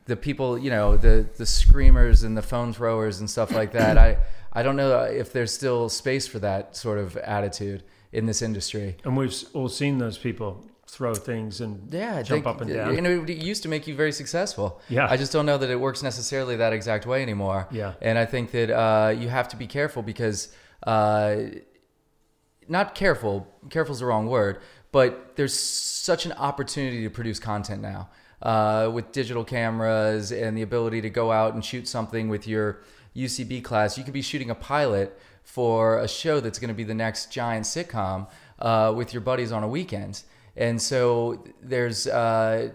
the 0.09 0.17
people, 0.17 0.57
you 0.57 0.71
know, 0.71 0.97
the 0.97 1.29
the 1.37 1.45
screamers 1.45 2.23
and 2.23 2.35
the 2.35 2.41
phone 2.41 2.73
throwers 2.73 3.19
and 3.19 3.29
stuff 3.29 3.51
like 3.51 3.71
that. 3.71 3.97
I 3.97 4.17
I 4.51 4.63
don't 4.63 4.75
know 4.75 5.03
if 5.03 5.31
there's 5.31 5.53
still 5.53 5.87
space 5.87 6.27
for 6.27 6.39
that 6.39 6.75
sort 6.75 6.97
of 6.97 7.15
attitude 7.17 7.83
in 8.11 8.25
this 8.25 8.41
industry. 8.41 8.97
And 9.05 9.15
we've 9.15 9.33
all 9.53 9.69
seen 9.69 9.99
those 9.99 10.17
people 10.17 10.65
throw 10.87 11.13
things 11.13 11.61
and 11.61 11.93
Yeah, 11.93 12.23
jump 12.23 12.43
think, 12.43 12.47
up 12.47 12.61
and 12.61 12.73
down. 12.73 12.95
You 12.95 13.01
know, 13.01 13.23
it 13.23 13.37
used 13.37 13.61
to 13.61 13.69
make 13.69 13.85
you 13.87 13.93
very 13.95 14.11
successful. 14.11 14.81
Yeah. 14.89 15.07
I 15.07 15.17
just 15.17 15.31
don't 15.31 15.45
know 15.45 15.59
that 15.59 15.69
it 15.69 15.79
works 15.79 16.01
necessarily 16.01 16.55
that 16.55 16.73
exact 16.73 17.05
way 17.05 17.21
anymore. 17.21 17.67
Yeah. 17.71 17.93
and 18.01 18.17
I 18.17 18.25
think 18.25 18.49
that 18.51 18.71
uh, 18.71 19.09
you 19.11 19.29
have 19.29 19.47
to 19.49 19.55
be 19.55 19.67
careful 19.67 20.01
because. 20.01 20.49
Uh, 20.85 21.35
not 22.71 22.93
careful. 22.93 23.47
Careful 23.71 23.93
is 23.93 23.99
the 23.99 24.05
wrong 24.05 24.27
word, 24.27 24.61
but 24.91 25.35
there's 25.35 25.59
such 25.59 26.27
an 26.27 26.33
opportunity 26.33 27.01
to 27.01 27.09
produce 27.09 27.39
content 27.39 27.81
now 27.81 28.09
uh, 28.41 28.89
with 28.93 29.11
digital 29.11 29.43
cameras 29.43 30.31
and 30.31 30.57
the 30.57 30.61
ability 30.61 31.01
to 31.01 31.09
go 31.09 31.31
out 31.31 31.53
and 31.53 31.63
shoot 31.63 31.87
something 31.87 32.29
with 32.29 32.47
your 32.47 32.81
UCB 33.15 33.63
class. 33.63 33.97
You 33.97 34.03
could 34.03 34.13
be 34.13 34.21
shooting 34.21 34.49
a 34.49 34.55
pilot 34.55 35.19
for 35.43 35.99
a 35.99 36.07
show 36.07 36.39
that's 36.39 36.59
going 36.59 36.69
to 36.69 36.75
be 36.75 36.83
the 36.83 36.93
next 36.93 37.31
giant 37.31 37.65
sitcom 37.65 38.27
uh, 38.59 38.93
with 38.95 39.13
your 39.13 39.21
buddies 39.21 39.51
on 39.51 39.63
a 39.63 39.67
weekend, 39.67 40.23
and 40.55 40.81
so 40.81 41.43
there's. 41.61 42.07
Uh, 42.07 42.71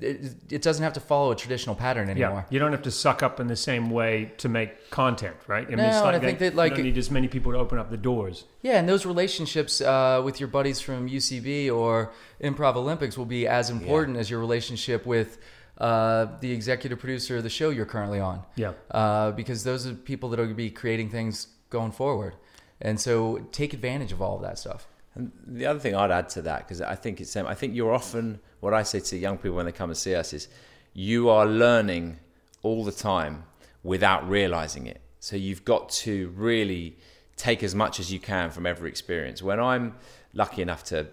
it, 0.00 0.34
it 0.50 0.62
doesn't 0.62 0.82
have 0.82 0.92
to 0.94 1.00
follow 1.00 1.30
a 1.32 1.36
traditional 1.36 1.74
pattern 1.74 2.08
anymore. 2.08 2.46
Yeah, 2.48 2.54
you 2.54 2.58
don't 2.58 2.72
have 2.72 2.82
to 2.82 2.90
suck 2.90 3.22
up 3.22 3.40
in 3.40 3.46
the 3.46 3.56
same 3.56 3.90
way 3.90 4.32
to 4.38 4.48
make 4.48 4.90
content, 4.90 5.36
right? 5.46 5.66
I 5.66 5.74
No, 5.74 6.04
and 6.06 6.16
I 6.16 6.18
think 6.18 6.38
that, 6.38 6.54
like- 6.54 6.72
you 6.72 6.76
don't 6.76 6.86
need 6.86 6.98
as 6.98 7.10
many 7.10 7.28
people 7.28 7.52
to 7.52 7.58
open 7.58 7.78
up 7.78 7.90
the 7.90 7.96
doors. 7.96 8.44
Yeah, 8.62 8.78
and 8.78 8.88
those 8.88 9.06
relationships 9.06 9.80
uh, 9.80 10.22
with 10.24 10.40
your 10.40 10.48
buddies 10.48 10.80
from 10.80 11.08
UCB 11.08 11.70
or 11.70 12.12
Improv 12.42 12.76
Olympics 12.76 13.16
will 13.16 13.26
be 13.26 13.46
as 13.46 13.70
important 13.70 14.16
as 14.16 14.30
your 14.30 14.40
relationship 14.40 15.06
with 15.06 15.38
uh, 15.78 16.26
the 16.40 16.50
executive 16.52 16.98
producer 16.98 17.36
of 17.36 17.42
the 17.42 17.50
show 17.50 17.70
you're 17.70 17.86
currently 17.86 18.20
on. 18.20 18.42
Yeah. 18.56 18.72
Uh, 18.90 19.30
because 19.32 19.64
those 19.64 19.86
are 19.86 19.94
people 19.94 20.28
that 20.30 20.40
are 20.40 20.44
going 20.44 20.54
to 20.54 20.56
be 20.56 20.70
creating 20.70 21.10
things 21.10 21.48
going 21.70 21.92
forward. 21.92 22.34
And 22.80 23.00
so 23.00 23.46
take 23.52 23.72
advantage 23.74 24.12
of 24.12 24.22
all 24.22 24.36
of 24.36 24.42
that 24.42 24.58
stuff. 24.58 24.86
And 25.18 25.32
the 25.46 25.66
other 25.66 25.80
thing 25.80 25.96
I'd 25.96 26.12
add 26.12 26.28
to 26.30 26.42
that, 26.42 26.60
because 26.60 26.80
I 26.80 26.94
think 26.94 27.20
it's, 27.20 27.34
um, 27.36 27.46
I 27.46 27.54
think 27.54 27.74
you're 27.74 27.92
often, 27.92 28.38
what 28.60 28.72
I 28.72 28.84
say 28.84 29.00
to 29.00 29.16
young 29.18 29.36
people 29.36 29.56
when 29.56 29.66
they 29.66 29.72
come 29.72 29.90
and 29.90 29.96
see 29.96 30.14
us 30.14 30.32
is, 30.32 30.48
you 30.94 31.28
are 31.28 31.44
learning 31.44 32.18
all 32.62 32.84
the 32.84 32.92
time 32.92 33.44
without 33.82 34.28
realizing 34.28 34.86
it. 34.86 35.00
So 35.18 35.34
you've 35.34 35.64
got 35.64 35.88
to 35.90 36.28
really 36.36 36.96
take 37.36 37.64
as 37.64 37.74
much 37.74 37.98
as 37.98 38.12
you 38.12 38.20
can 38.20 38.50
from 38.50 38.64
every 38.64 38.88
experience. 38.88 39.42
When 39.42 39.58
I'm 39.58 39.96
lucky 40.34 40.62
enough 40.62 40.84
to 40.84 41.08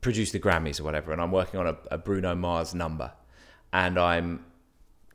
produce 0.00 0.30
the 0.30 0.38
Grammys 0.38 0.80
or 0.80 0.84
whatever, 0.84 1.12
and 1.12 1.20
I'm 1.20 1.32
working 1.32 1.58
on 1.58 1.66
a, 1.66 1.76
a 1.90 1.98
Bruno 1.98 2.36
Mars 2.36 2.74
number, 2.74 3.12
and 3.72 3.98
I'm 3.98 4.44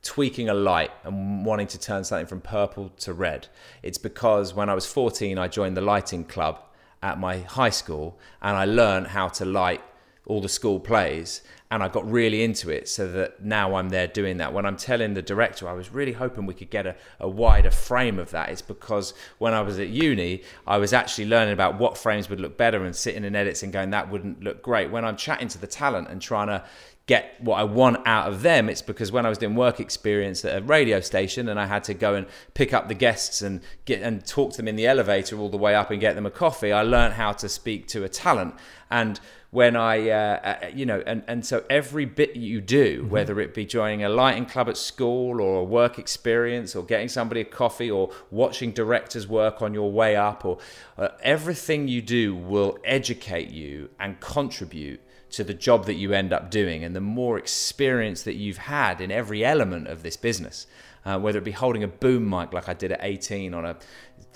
tweaking 0.02 0.50
a 0.50 0.54
light 0.54 0.90
and 1.04 1.46
wanting 1.46 1.66
to 1.68 1.78
turn 1.78 2.04
something 2.04 2.26
from 2.26 2.42
purple 2.42 2.90
to 2.98 3.14
red. 3.14 3.48
It's 3.82 3.98
because 3.98 4.52
when 4.52 4.68
I 4.68 4.74
was 4.74 4.84
14, 4.84 5.38
I 5.38 5.48
joined 5.48 5.78
the 5.78 5.82
lighting 5.82 6.24
club 6.24 6.62
at 7.02 7.18
my 7.18 7.38
high 7.38 7.70
school 7.70 8.18
and 8.42 8.56
I 8.56 8.64
learned 8.64 9.08
how 9.08 9.28
to 9.28 9.44
light 9.44 9.82
all 10.26 10.40
the 10.40 10.48
school 10.48 10.78
plays 10.78 11.42
and 11.72 11.84
I 11.84 11.88
got 11.88 12.10
really 12.10 12.42
into 12.42 12.68
it 12.70 12.88
so 12.88 13.10
that 13.12 13.44
now 13.44 13.76
I'm 13.76 13.90
there 13.90 14.08
doing 14.08 14.38
that. 14.38 14.52
When 14.52 14.66
I'm 14.66 14.76
telling 14.76 15.14
the 15.14 15.22
director, 15.22 15.68
I 15.68 15.72
was 15.72 15.90
really 15.90 16.12
hoping 16.12 16.46
we 16.46 16.54
could 16.54 16.70
get 16.70 16.84
a, 16.84 16.96
a 17.20 17.28
wider 17.28 17.70
frame 17.70 18.18
of 18.18 18.32
that. 18.32 18.48
It's 18.48 18.60
because 18.60 19.14
when 19.38 19.54
I 19.54 19.60
was 19.60 19.78
at 19.78 19.88
uni, 19.88 20.42
I 20.66 20.78
was 20.78 20.92
actually 20.92 21.26
learning 21.26 21.52
about 21.52 21.78
what 21.78 21.96
frames 21.96 22.28
would 22.28 22.40
look 22.40 22.56
better 22.56 22.84
and 22.84 22.94
sitting 22.94 23.22
in 23.22 23.36
edits 23.36 23.62
and 23.62 23.72
going, 23.72 23.90
that 23.90 24.10
wouldn't 24.10 24.42
look 24.42 24.62
great. 24.62 24.90
When 24.90 25.04
I'm 25.04 25.16
chatting 25.16 25.46
to 25.48 25.58
the 25.58 25.68
talent 25.68 26.08
and 26.08 26.20
trying 26.20 26.48
to 26.48 26.64
get 27.10 27.34
what 27.40 27.58
I 27.58 27.64
want 27.64 28.06
out 28.06 28.28
of 28.28 28.42
them, 28.42 28.68
it's 28.68 28.82
because 28.82 29.10
when 29.10 29.26
I 29.26 29.28
was 29.28 29.36
doing 29.36 29.56
work 29.56 29.80
experience 29.80 30.44
at 30.44 30.62
a 30.62 30.64
radio 30.64 31.00
station 31.00 31.48
and 31.48 31.58
I 31.58 31.66
had 31.66 31.82
to 31.84 31.94
go 31.94 32.14
and 32.14 32.24
pick 32.54 32.72
up 32.72 32.86
the 32.86 32.94
guests 32.94 33.42
and 33.42 33.62
get 33.84 34.00
and 34.00 34.24
talk 34.24 34.52
to 34.52 34.58
them 34.58 34.68
in 34.68 34.76
the 34.76 34.86
elevator 34.86 35.36
all 35.36 35.48
the 35.48 35.56
way 35.56 35.74
up 35.74 35.90
and 35.90 36.00
get 36.00 36.14
them 36.14 36.24
a 36.24 36.30
coffee, 36.30 36.70
I 36.70 36.82
learned 36.82 37.14
how 37.14 37.32
to 37.32 37.48
speak 37.48 37.88
to 37.88 38.04
a 38.04 38.08
talent. 38.08 38.54
And 38.92 39.18
when 39.50 39.74
I, 39.74 40.08
uh, 40.08 40.14
uh, 40.14 40.66
you 40.72 40.86
know, 40.86 41.02
and, 41.04 41.24
and 41.26 41.44
so 41.44 41.64
every 41.68 42.04
bit 42.04 42.36
you 42.36 42.60
do, 42.60 43.04
whether 43.08 43.40
it 43.40 43.54
be 43.54 43.66
joining 43.66 44.04
a 44.04 44.08
lighting 44.08 44.46
club 44.46 44.68
at 44.68 44.76
school 44.76 45.40
or 45.40 45.62
a 45.62 45.64
work 45.64 45.98
experience 45.98 46.76
or 46.76 46.84
getting 46.84 47.08
somebody 47.08 47.40
a 47.40 47.44
coffee 47.44 47.90
or 47.90 48.12
watching 48.30 48.70
directors 48.70 49.26
work 49.26 49.62
on 49.62 49.74
your 49.74 49.90
way 49.90 50.14
up 50.14 50.44
or 50.44 50.58
uh, 50.96 51.08
everything 51.24 51.88
you 51.88 52.02
do 52.02 52.36
will 52.36 52.78
educate 52.84 53.50
you 53.50 53.90
and 53.98 54.20
contribute 54.20 55.00
to 55.30 55.44
the 55.44 55.54
job 55.54 55.86
that 55.86 55.94
you 55.94 56.12
end 56.12 56.32
up 56.32 56.50
doing 56.50 56.84
and 56.84 56.94
the 56.94 57.00
more 57.00 57.38
experience 57.38 58.22
that 58.22 58.34
you've 58.34 58.58
had 58.58 59.00
in 59.00 59.10
every 59.10 59.44
element 59.44 59.88
of 59.88 60.02
this 60.02 60.16
business 60.16 60.66
uh, 61.04 61.18
whether 61.18 61.38
it 61.38 61.44
be 61.44 61.50
holding 61.50 61.82
a 61.82 61.88
boom 61.88 62.28
mic 62.28 62.52
like 62.52 62.68
I 62.68 62.74
did 62.74 62.92
at 62.92 63.00
18 63.02 63.54
on 63.54 63.64
a 63.64 63.76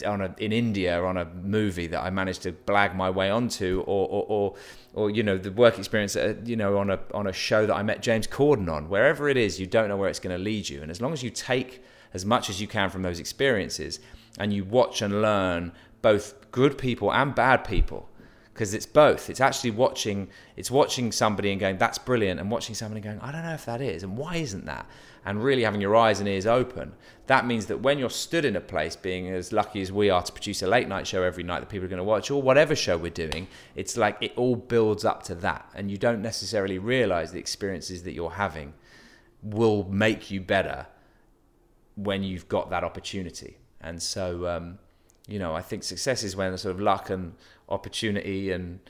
on 0.06 0.20
a 0.20 0.34
in 0.38 0.52
India 0.52 1.02
on 1.02 1.16
a 1.16 1.24
movie 1.26 1.86
that 1.88 2.02
I 2.02 2.10
managed 2.10 2.42
to 2.42 2.52
blag 2.52 2.96
my 2.96 3.10
way 3.10 3.30
onto 3.30 3.84
or 3.86 4.08
or, 4.08 4.24
or, 4.28 4.54
or 4.94 5.10
you 5.10 5.22
know 5.22 5.38
the 5.38 5.52
work 5.52 5.78
experience 5.78 6.16
uh, 6.16 6.34
you 6.44 6.56
know 6.56 6.78
on 6.78 6.90
a 6.90 6.98
on 7.12 7.26
a 7.26 7.32
show 7.32 7.66
that 7.66 7.74
I 7.74 7.82
met 7.82 8.02
James 8.02 8.26
Corden 8.26 8.72
on. 8.72 8.88
Wherever 8.88 9.28
it 9.28 9.36
is 9.36 9.60
you 9.60 9.66
don't 9.66 9.88
know 9.88 9.96
where 9.96 10.08
it's 10.08 10.20
going 10.20 10.36
to 10.36 10.42
lead 10.42 10.68
you. 10.68 10.82
And 10.82 10.90
as 10.90 11.00
long 11.00 11.12
as 11.12 11.22
you 11.22 11.30
take 11.30 11.82
as 12.12 12.24
much 12.24 12.48
as 12.48 12.60
you 12.60 12.66
can 12.66 12.90
from 12.90 13.02
those 13.02 13.20
experiences 13.20 14.00
and 14.38 14.52
you 14.52 14.64
watch 14.64 15.02
and 15.02 15.20
learn 15.20 15.72
both 16.02 16.50
good 16.50 16.78
people 16.78 17.12
and 17.12 17.34
bad 17.34 17.64
people 17.64 18.08
because 18.54 18.72
it's 18.72 18.86
both. 18.86 19.28
It's 19.28 19.40
actually 19.40 19.72
watching. 19.72 20.28
It's 20.56 20.70
watching 20.70 21.10
somebody 21.10 21.50
and 21.50 21.60
going, 21.60 21.76
"That's 21.76 21.98
brilliant," 21.98 22.38
and 22.38 22.50
watching 22.50 22.74
somebody 22.76 23.00
going, 23.00 23.18
"I 23.18 23.32
don't 23.32 23.42
know 23.42 23.52
if 23.52 23.66
that 23.66 23.80
is," 23.82 24.04
and 24.04 24.16
why 24.16 24.36
isn't 24.36 24.64
that? 24.64 24.86
And 25.26 25.42
really 25.42 25.64
having 25.64 25.80
your 25.80 25.96
eyes 25.96 26.20
and 26.20 26.28
ears 26.28 26.46
open. 26.46 26.92
That 27.26 27.46
means 27.46 27.66
that 27.66 27.80
when 27.80 27.98
you're 27.98 28.10
stood 28.10 28.44
in 28.44 28.54
a 28.54 28.60
place, 28.60 28.94
being 28.94 29.28
as 29.28 29.52
lucky 29.52 29.80
as 29.82 29.90
we 29.90 30.08
are 30.08 30.22
to 30.22 30.32
produce 30.32 30.62
a 30.62 30.68
late 30.68 30.86
night 30.86 31.06
show 31.06 31.22
every 31.22 31.42
night 31.42 31.60
that 31.60 31.68
people 31.68 31.86
are 31.86 31.88
going 31.88 31.98
to 31.98 32.04
watch, 32.04 32.30
or 32.30 32.40
whatever 32.40 32.76
show 32.76 32.96
we're 32.96 33.10
doing, 33.10 33.48
it's 33.74 33.96
like 33.96 34.16
it 34.20 34.32
all 34.36 34.54
builds 34.54 35.04
up 35.04 35.24
to 35.24 35.34
that, 35.34 35.68
and 35.74 35.90
you 35.90 35.96
don't 35.96 36.22
necessarily 36.22 36.78
realize 36.78 37.32
the 37.32 37.40
experiences 37.40 38.04
that 38.04 38.12
you're 38.12 38.30
having 38.30 38.74
will 39.42 39.84
make 39.90 40.30
you 40.30 40.40
better 40.40 40.86
when 41.96 42.22
you've 42.22 42.48
got 42.48 42.70
that 42.70 42.84
opportunity. 42.84 43.58
And 43.80 44.00
so, 44.02 44.46
um, 44.46 44.78
you 45.26 45.38
know, 45.38 45.54
I 45.54 45.62
think 45.62 45.82
success 45.82 46.22
is 46.22 46.36
when 46.36 46.52
the 46.52 46.58
sort 46.58 46.74
of 46.74 46.80
luck 46.80 47.10
and 47.10 47.34
opportunity 47.68 48.50
and 48.50 48.80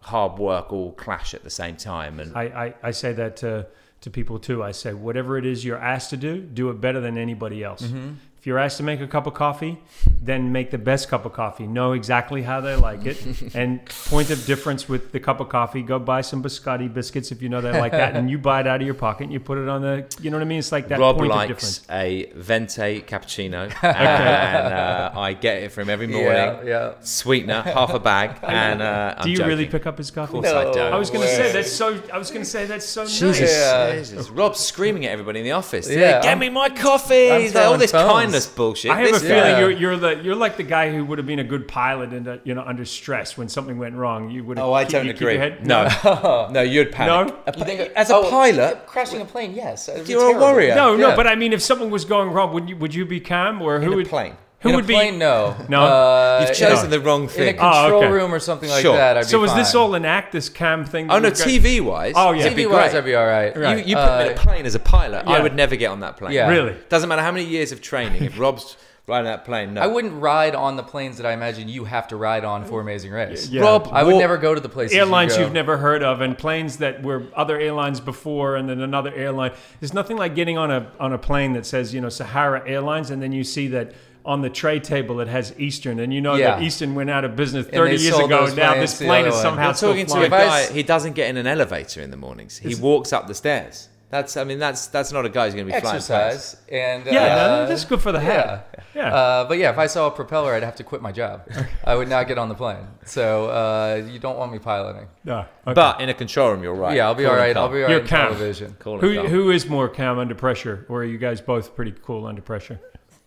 hard 0.00 0.38
work 0.38 0.72
all 0.72 0.92
clash 0.92 1.34
at 1.34 1.44
the 1.44 1.50
same 1.50 1.76
time. 1.76 2.20
And 2.20 2.36
I, 2.36 2.42
I, 2.42 2.74
I 2.82 2.90
say 2.90 3.12
that 3.12 3.36
to, 3.38 3.66
to 4.00 4.10
people 4.10 4.38
too. 4.38 4.62
I 4.62 4.72
say, 4.72 4.94
whatever 4.94 5.38
it 5.38 5.46
is 5.46 5.64
you're 5.64 5.78
asked 5.78 6.10
to 6.10 6.16
do, 6.16 6.40
do 6.40 6.70
it 6.70 6.80
better 6.80 7.00
than 7.00 7.16
anybody 7.16 7.62
else. 7.62 7.82
Mm-hmm. 7.82 8.12
If 8.42 8.46
you're 8.48 8.58
asked 8.58 8.78
to 8.78 8.82
make 8.82 9.00
a 9.00 9.06
cup 9.06 9.28
of 9.28 9.34
coffee, 9.34 9.78
then 10.20 10.50
make 10.50 10.72
the 10.72 10.78
best 10.78 11.08
cup 11.08 11.24
of 11.24 11.32
coffee. 11.32 11.64
Know 11.64 11.92
exactly 11.92 12.42
how 12.42 12.60
they 12.60 12.74
like 12.74 13.06
it. 13.06 13.24
and 13.54 13.86
point 13.86 14.30
of 14.30 14.44
difference 14.46 14.88
with 14.88 15.12
the 15.12 15.20
cup 15.20 15.38
of 15.38 15.48
coffee, 15.48 15.80
go 15.80 16.00
buy 16.00 16.22
some 16.22 16.42
biscotti 16.42 16.92
biscuits 16.92 17.30
if 17.30 17.40
you 17.40 17.48
know 17.48 17.60
they 17.60 17.70
like 17.70 17.92
that, 17.92 18.16
and 18.16 18.28
you 18.28 18.38
buy 18.38 18.58
it 18.58 18.66
out 18.66 18.80
of 18.80 18.84
your 18.84 18.96
pocket 18.96 19.22
and 19.22 19.32
you 19.32 19.38
put 19.38 19.58
it 19.58 19.68
on 19.68 19.82
the. 19.82 20.12
You 20.20 20.32
know 20.32 20.38
what 20.38 20.42
I 20.42 20.46
mean? 20.46 20.58
It's 20.58 20.72
like 20.72 20.88
that 20.88 20.98
Rob 20.98 21.18
point 21.18 21.30
of 21.30 21.36
likes 21.36 21.48
difference. 21.50 21.86
a 21.88 22.32
venti 22.34 23.02
cappuccino, 23.02 23.72
and 23.84 24.74
uh, 24.74 25.12
I 25.14 25.34
get 25.34 25.62
it 25.62 25.70
from 25.70 25.88
every 25.88 26.08
morning. 26.08 26.32
Yeah, 26.32 26.62
yeah. 26.64 26.94
Sweetener, 27.00 27.62
half 27.62 27.94
a 27.94 28.00
bag, 28.00 28.38
and 28.42 28.82
uh, 28.82 29.14
I'm 29.18 29.24
Do 29.24 29.30
you 29.30 29.44
really 29.44 29.66
pick 29.66 29.86
up 29.86 29.98
his 29.98 30.10
coffee? 30.10 30.38
Of 30.38 30.42
course 30.42 30.52
I 30.52 30.64
don't. 30.64 30.92
I 30.92 30.96
was 30.96 31.10
going 31.10 31.22
to 31.22 31.32
say 31.32 31.52
that's 31.52 31.70
so. 31.70 32.02
I 32.12 32.18
was 32.18 32.32
going 32.32 32.42
to 32.42 32.50
say 32.50 32.66
that's 32.66 32.86
so 32.86 33.04
Jesus, 33.06 33.38
nice. 33.38 33.50
Yeah. 33.52 33.98
Jesus. 33.98 34.30
Rob's 34.30 34.58
screaming 34.58 35.06
at 35.06 35.12
everybody 35.12 35.38
in 35.38 35.44
the 35.44 35.52
office. 35.52 35.88
Yeah, 35.88 35.96
Yeah, 35.98 36.22
get 36.22 36.28
I'm- 36.30 36.40
me 36.40 36.48
my 36.48 36.70
coffee. 36.70 37.30
All 37.30 37.78
this 37.78 37.92
phones. 37.92 38.31
Kindness 38.32 38.46
bullshit. 38.46 38.90
I 38.90 39.00
have 39.00 39.12
This- 39.12 39.22
a 39.22 39.26
feeling 39.26 39.36
Yeah. 39.52 39.58
you're 39.60 39.70
you're 39.70 39.96
the 39.96 40.16
you're 40.22 40.34
like 40.34 40.56
the 40.56 40.62
guy 40.62 40.90
who 40.92 41.04
would 41.04 41.18
have 41.18 41.26
been 41.26 41.38
a 41.38 41.44
good 41.44 41.68
pilot 41.68 42.12
and 42.12 42.26
uh, 42.26 42.36
you 42.44 42.54
know 42.54 42.62
under 42.62 42.84
stress 42.84 43.36
when 43.38 43.48
something 43.48 43.78
went 43.78 43.94
wrong. 43.94 44.30
You 44.30 44.44
would. 44.44 44.58
Oh, 44.58 44.72
I 44.72 44.84
keep, 44.84 44.92
don't 44.92 45.04
you 45.06 45.12
agree. 45.12 45.32
your 45.34 45.42
head- 45.42 45.66
No, 45.72 46.48
no, 46.50 46.62
you'd 46.62 46.92
panic. 46.92 47.34
No? 47.34 47.42
A 47.46 47.58
You 47.58 47.64
think 47.64 47.92
as 47.96 48.10
a 48.10 48.16
oh, 48.16 48.30
pilot, 48.30 48.86
crashing 48.86 49.20
a 49.20 49.24
plane? 49.24 49.52
Yes, 49.54 49.88
You're 50.06 50.36
a 50.36 50.38
warrior. 50.40 50.74
No, 50.74 50.96
no, 50.96 51.08
Yeah. 51.08 51.16
but 51.16 51.26
I 51.26 51.34
mean, 51.34 51.52
if 51.52 51.62
something 51.62 51.90
was 51.90 52.04
going 52.04 52.30
wrong, 52.30 52.52
would 52.54 52.68
you 52.68 52.76
would 52.76 52.94
you 52.94 53.04
be 53.06 53.20
calm 53.20 53.60
or 53.62 53.80
who 53.80 53.90
in 53.92 53.96
would 53.96 54.06
a 54.06 54.08
plane. 54.08 54.36
Who 54.62 54.68
in 54.70 54.74
would 54.76 54.84
a 54.84 54.88
be? 54.88 54.94
plane? 54.94 55.18
No, 55.18 55.56
No? 55.68 55.82
Uh, 55.84 56.44
You've 56.46 56.56
chosen 56.56 56.90
no. 56.90 56.96
the 56.96 57.00
wrong 57.00 57.28
thing. 57.28 57.42
in 57.42 57.54
a 57.56 57.58
thing. 57.58 57.60
Oh, 57.60 57.72
control 57.82 58.02
okay. 58.04 58.12
room 58.12 58.32
or 58.34 58.38
something 58.38 58.68
like 58.70 58.82
Sure. 58.82 58.96
that. 58.96 59.16
I'd 59.16 59.26
So 59.26 59.38
be 59.38 59.42
was 59.42 59.54
this 59.54 59.74
all 59.74 59.94
an 59.94 60.04
act? 60.04 60.32
This 60.32 60.48
cam 60.48 60.84
thing? 60.84 61.08
that 61.08 61.14
oh 61.14 61.18
no, 61.18 61.30
TV 61.30 61.80
wise, 61.80 62.14
Oh, 62.16 62.32
yeah. 62.32 62.44
it'd 62.46 62.56
be 62.56 62.64
TV 62.64 62.70
wise, 62.70 62.94
I'd 62.94 63.04
be 63.04 63.14
all 63.14 63.26
right. 63.26 63.56
Right. 63.56 63.78
You, 63.78 63.90
you 63.90 63.96
put 63.96 64.18
me 64.18 64.26
in 64.26 64.32
a 64.32 64.34
plane 64.40 64.64
as 64.66 64.74
a 64.74 64.78
pilot, 64.80 65.24
Yeah. 65.26 65.32
I 65.34 65.40
would 65.40 65.54
never 65.56 65.74
get 65.76 65.90
on 65.90 66.00
that 66.00 66.16
plane. 66.16 66.32
Yeah. 66.32 66.48
Really? 66.48 66.74
Doesn't 66.88 67.08
matter 67.08 67.22
how 67.22 67.32
many 67.32 67.44
years 67.44 67.72
of 67.72 67.80
training. 67.80 68.22
If 68.22 68.38
Rob's 68.38 68.76
riding 69.08 69.24
that 69.24 69.44
plane, 69.44 69.74
no. 69.74 69.80
I 69.80 69.88
wouldn't 69.88 70.14
ride 70.22 70.54
on 70.54 70.76
the 70.76 70.82
planes 70.84 71.16
that 71.16 71.26
I 71.26 71.32
imagine 71.32 71.68
you 71.68 71.84
have 71.86 72.06
to 72.08 72.16
ride 72.16 72.44
on 72.44 72.64
for 72.64 72.80
Amazing 72.80 73.10
Race. 73.10 73.48
Yeah. 73.48 73.62
Rob, 73.62 73.88
I 73.90 74.04
would 74.04 74.12
walk- 74.14 74.20
never 74.20 74.36
go 74.38 74.54
to 74.54 74.60
the 74.60 74.68
places 74.68 74.96
airlines 74.96 75.32
you 75.32 75.38
you 75.38 75.40
go. 75.40 75.44
have 75.46 75.52
never 75.54 75.76
heard 75.78 76.04
of 76.04 76.20
and 76.20 76.38
planes 76.38 76.76
that 76.76 77.02
were 77.02 77.24
other 77.34 77.58
airlines 77.58 77.98
before 78.00 78.54
and 78.54 78.68
then 78.68 78.80
another 78.80 79.12
airline. 79.12 79.50
There's 79.80 79.92
nothing 79.92 80.16
like 80.16 80.36
getting 80.36 80.56
on 80.56 80.70
a 80.70 80.86
on 81.00 81.12
a 81.12 81.18
plane 81.18 81.52
that 81.54 81.66
says 81.66 81.92
you 81.92 82.00
know 82.00 82.08
Sahara 82.10 82.62
Airlines 82.64 83.10
and 83.10 83.20
then 83.20 83.32
you 83.32 83.42
see 83.42 83.66
that 83.68 83.92
on 84.24 84.40
the 84.40 84.50
tray 84.50 84.78
table 84.78 85.20
it 85.20 85.28
has 85.28 85.52
Eastern 85.58 85.98
and 85.98 86.12
you 86.14 86.20
know 86.20 86.34
Yeah. 86.34 86.54
that 86.56 86.62
Eastern 86.62 86.94
went 86.94 87.10
out 87.10 87.24
of 87.24 87.34
business 87.36 87.66
30 87.66 87.96
years 87.96 88.16
ago. 88.16 88.28
those 88.28 88.56
Now 88.56 88.74
this 88.74 88.98
plane 88.98 89.26
is 89.26 89.34
somehow 89.34 89.66
You're 89.66 89.74
still 89.74 89.90
talking 89.90 90.06
to 90.06 90.12
a 90.12 90.14
flying. 90.14 90.26
If 90.26 90.32
I 90.32 90.66
guy. 90.68 90.72
He 90.72 90.82
doesn't 90.82 91.14
get 91.14 91.28
in 91.30 91.36
an 91.36 91.46
elevator 91.46 92.00
in 92.00 92.10
the 92.10 92.16
mornings. 92.16 92.56
He 92.58 92.74
walks 92.76 93.12
up 93.12 93.26
the 93.26 93.34
stairs. 93.34 93.88
That's. 94.10 94.36
I 94.36 94.44
mean, 94.44 94.58
that's 94.58 94.88
that's 94.88 95.10
not 95.10 95.24
a 95.24 95.30
guy 95.30 95.46
who's 95.46 95.54
going 95.54 95.66
to 95.68 95.72
be 95.72 95.80
flying. 95.80 96.00
planes. 96.02 96.10
exercise 96.10 96.56
and 96.70 97.06
Yeah, 97.06 97.12
uh, 97.22 97.46
no, 97.62 97.66
that's 97.66 97.86
good 97.86 98.02
for 98.02 98.12
the 98.12 98.20
head. 98.20 98.62
Yeah. 98.74 98.82
Yeah. 98.94 99.14
Uh, 99.14 99.48
but 99.48 99.56
yeah, 99.56 99.70
if 99.70 99.78
I 99.78 99.86
saw 99.86 100.06
a 100.08 100.10
propeller, 100.10 100.52
I'd 100.52 100.62
have 100.62 100.76
to 100.76 100.84
quit 100.84 101.00
my 101.00 101.12
job. 101.12 101.48
I 101.82 101.94
would 101.94 102.10
not 102.10 102.28
get 102.28 102.36
on 102.36 102.50
the 102.50 102.54
plane. 102.54 102.86
So 103.06 103.46
uh, 103.46 104.06
you 104.06 104.18
don't 104.18 104.36
want 104.36 104.52
me 104.52 104.58
piloting. 104.58 105.08
No, 105.24 105.38
okay. 105.66 105.72
But 105.72 106.02
in 106.02 106.10
a 106.10 106.14
control 106.14 106.50
room, 106.50 106.62
you're 106.62 106.74
right. 106.74 106.94
Yeah, 106.94 107.06
I'll 107.06 107.14
be 107.14 107.22
Cool 107.22 107.30
all 107.30 107.36
and 107.38 107.42
right. 107.46 107.56
I'll 107.56 107.68
be 107.70 107.82
all 107.82 107.88
You're 107.88 108.00
right 108.00 108.02
in 108.02 108.06
calm. 108.06 108.26
television. 108.34 108.76
Cool 108.80 109.00
who 109.00 109.14
calm. 109.16 109.26
who 109.28 109.50
is 109.50 109.66
more 109.66 109.88
calm 109.88 110.18
under 110.18 110.34
pressure, 110.34 110.84
or 110.90 111.00
are 111.00 111.04
you 111.06 111.16
guys 111.16 111.40
both 111.40 111.74
pretty 111.74 111.94
cool 112.04 112.26
under 112.26 112.42
pressure? 112.42 112.80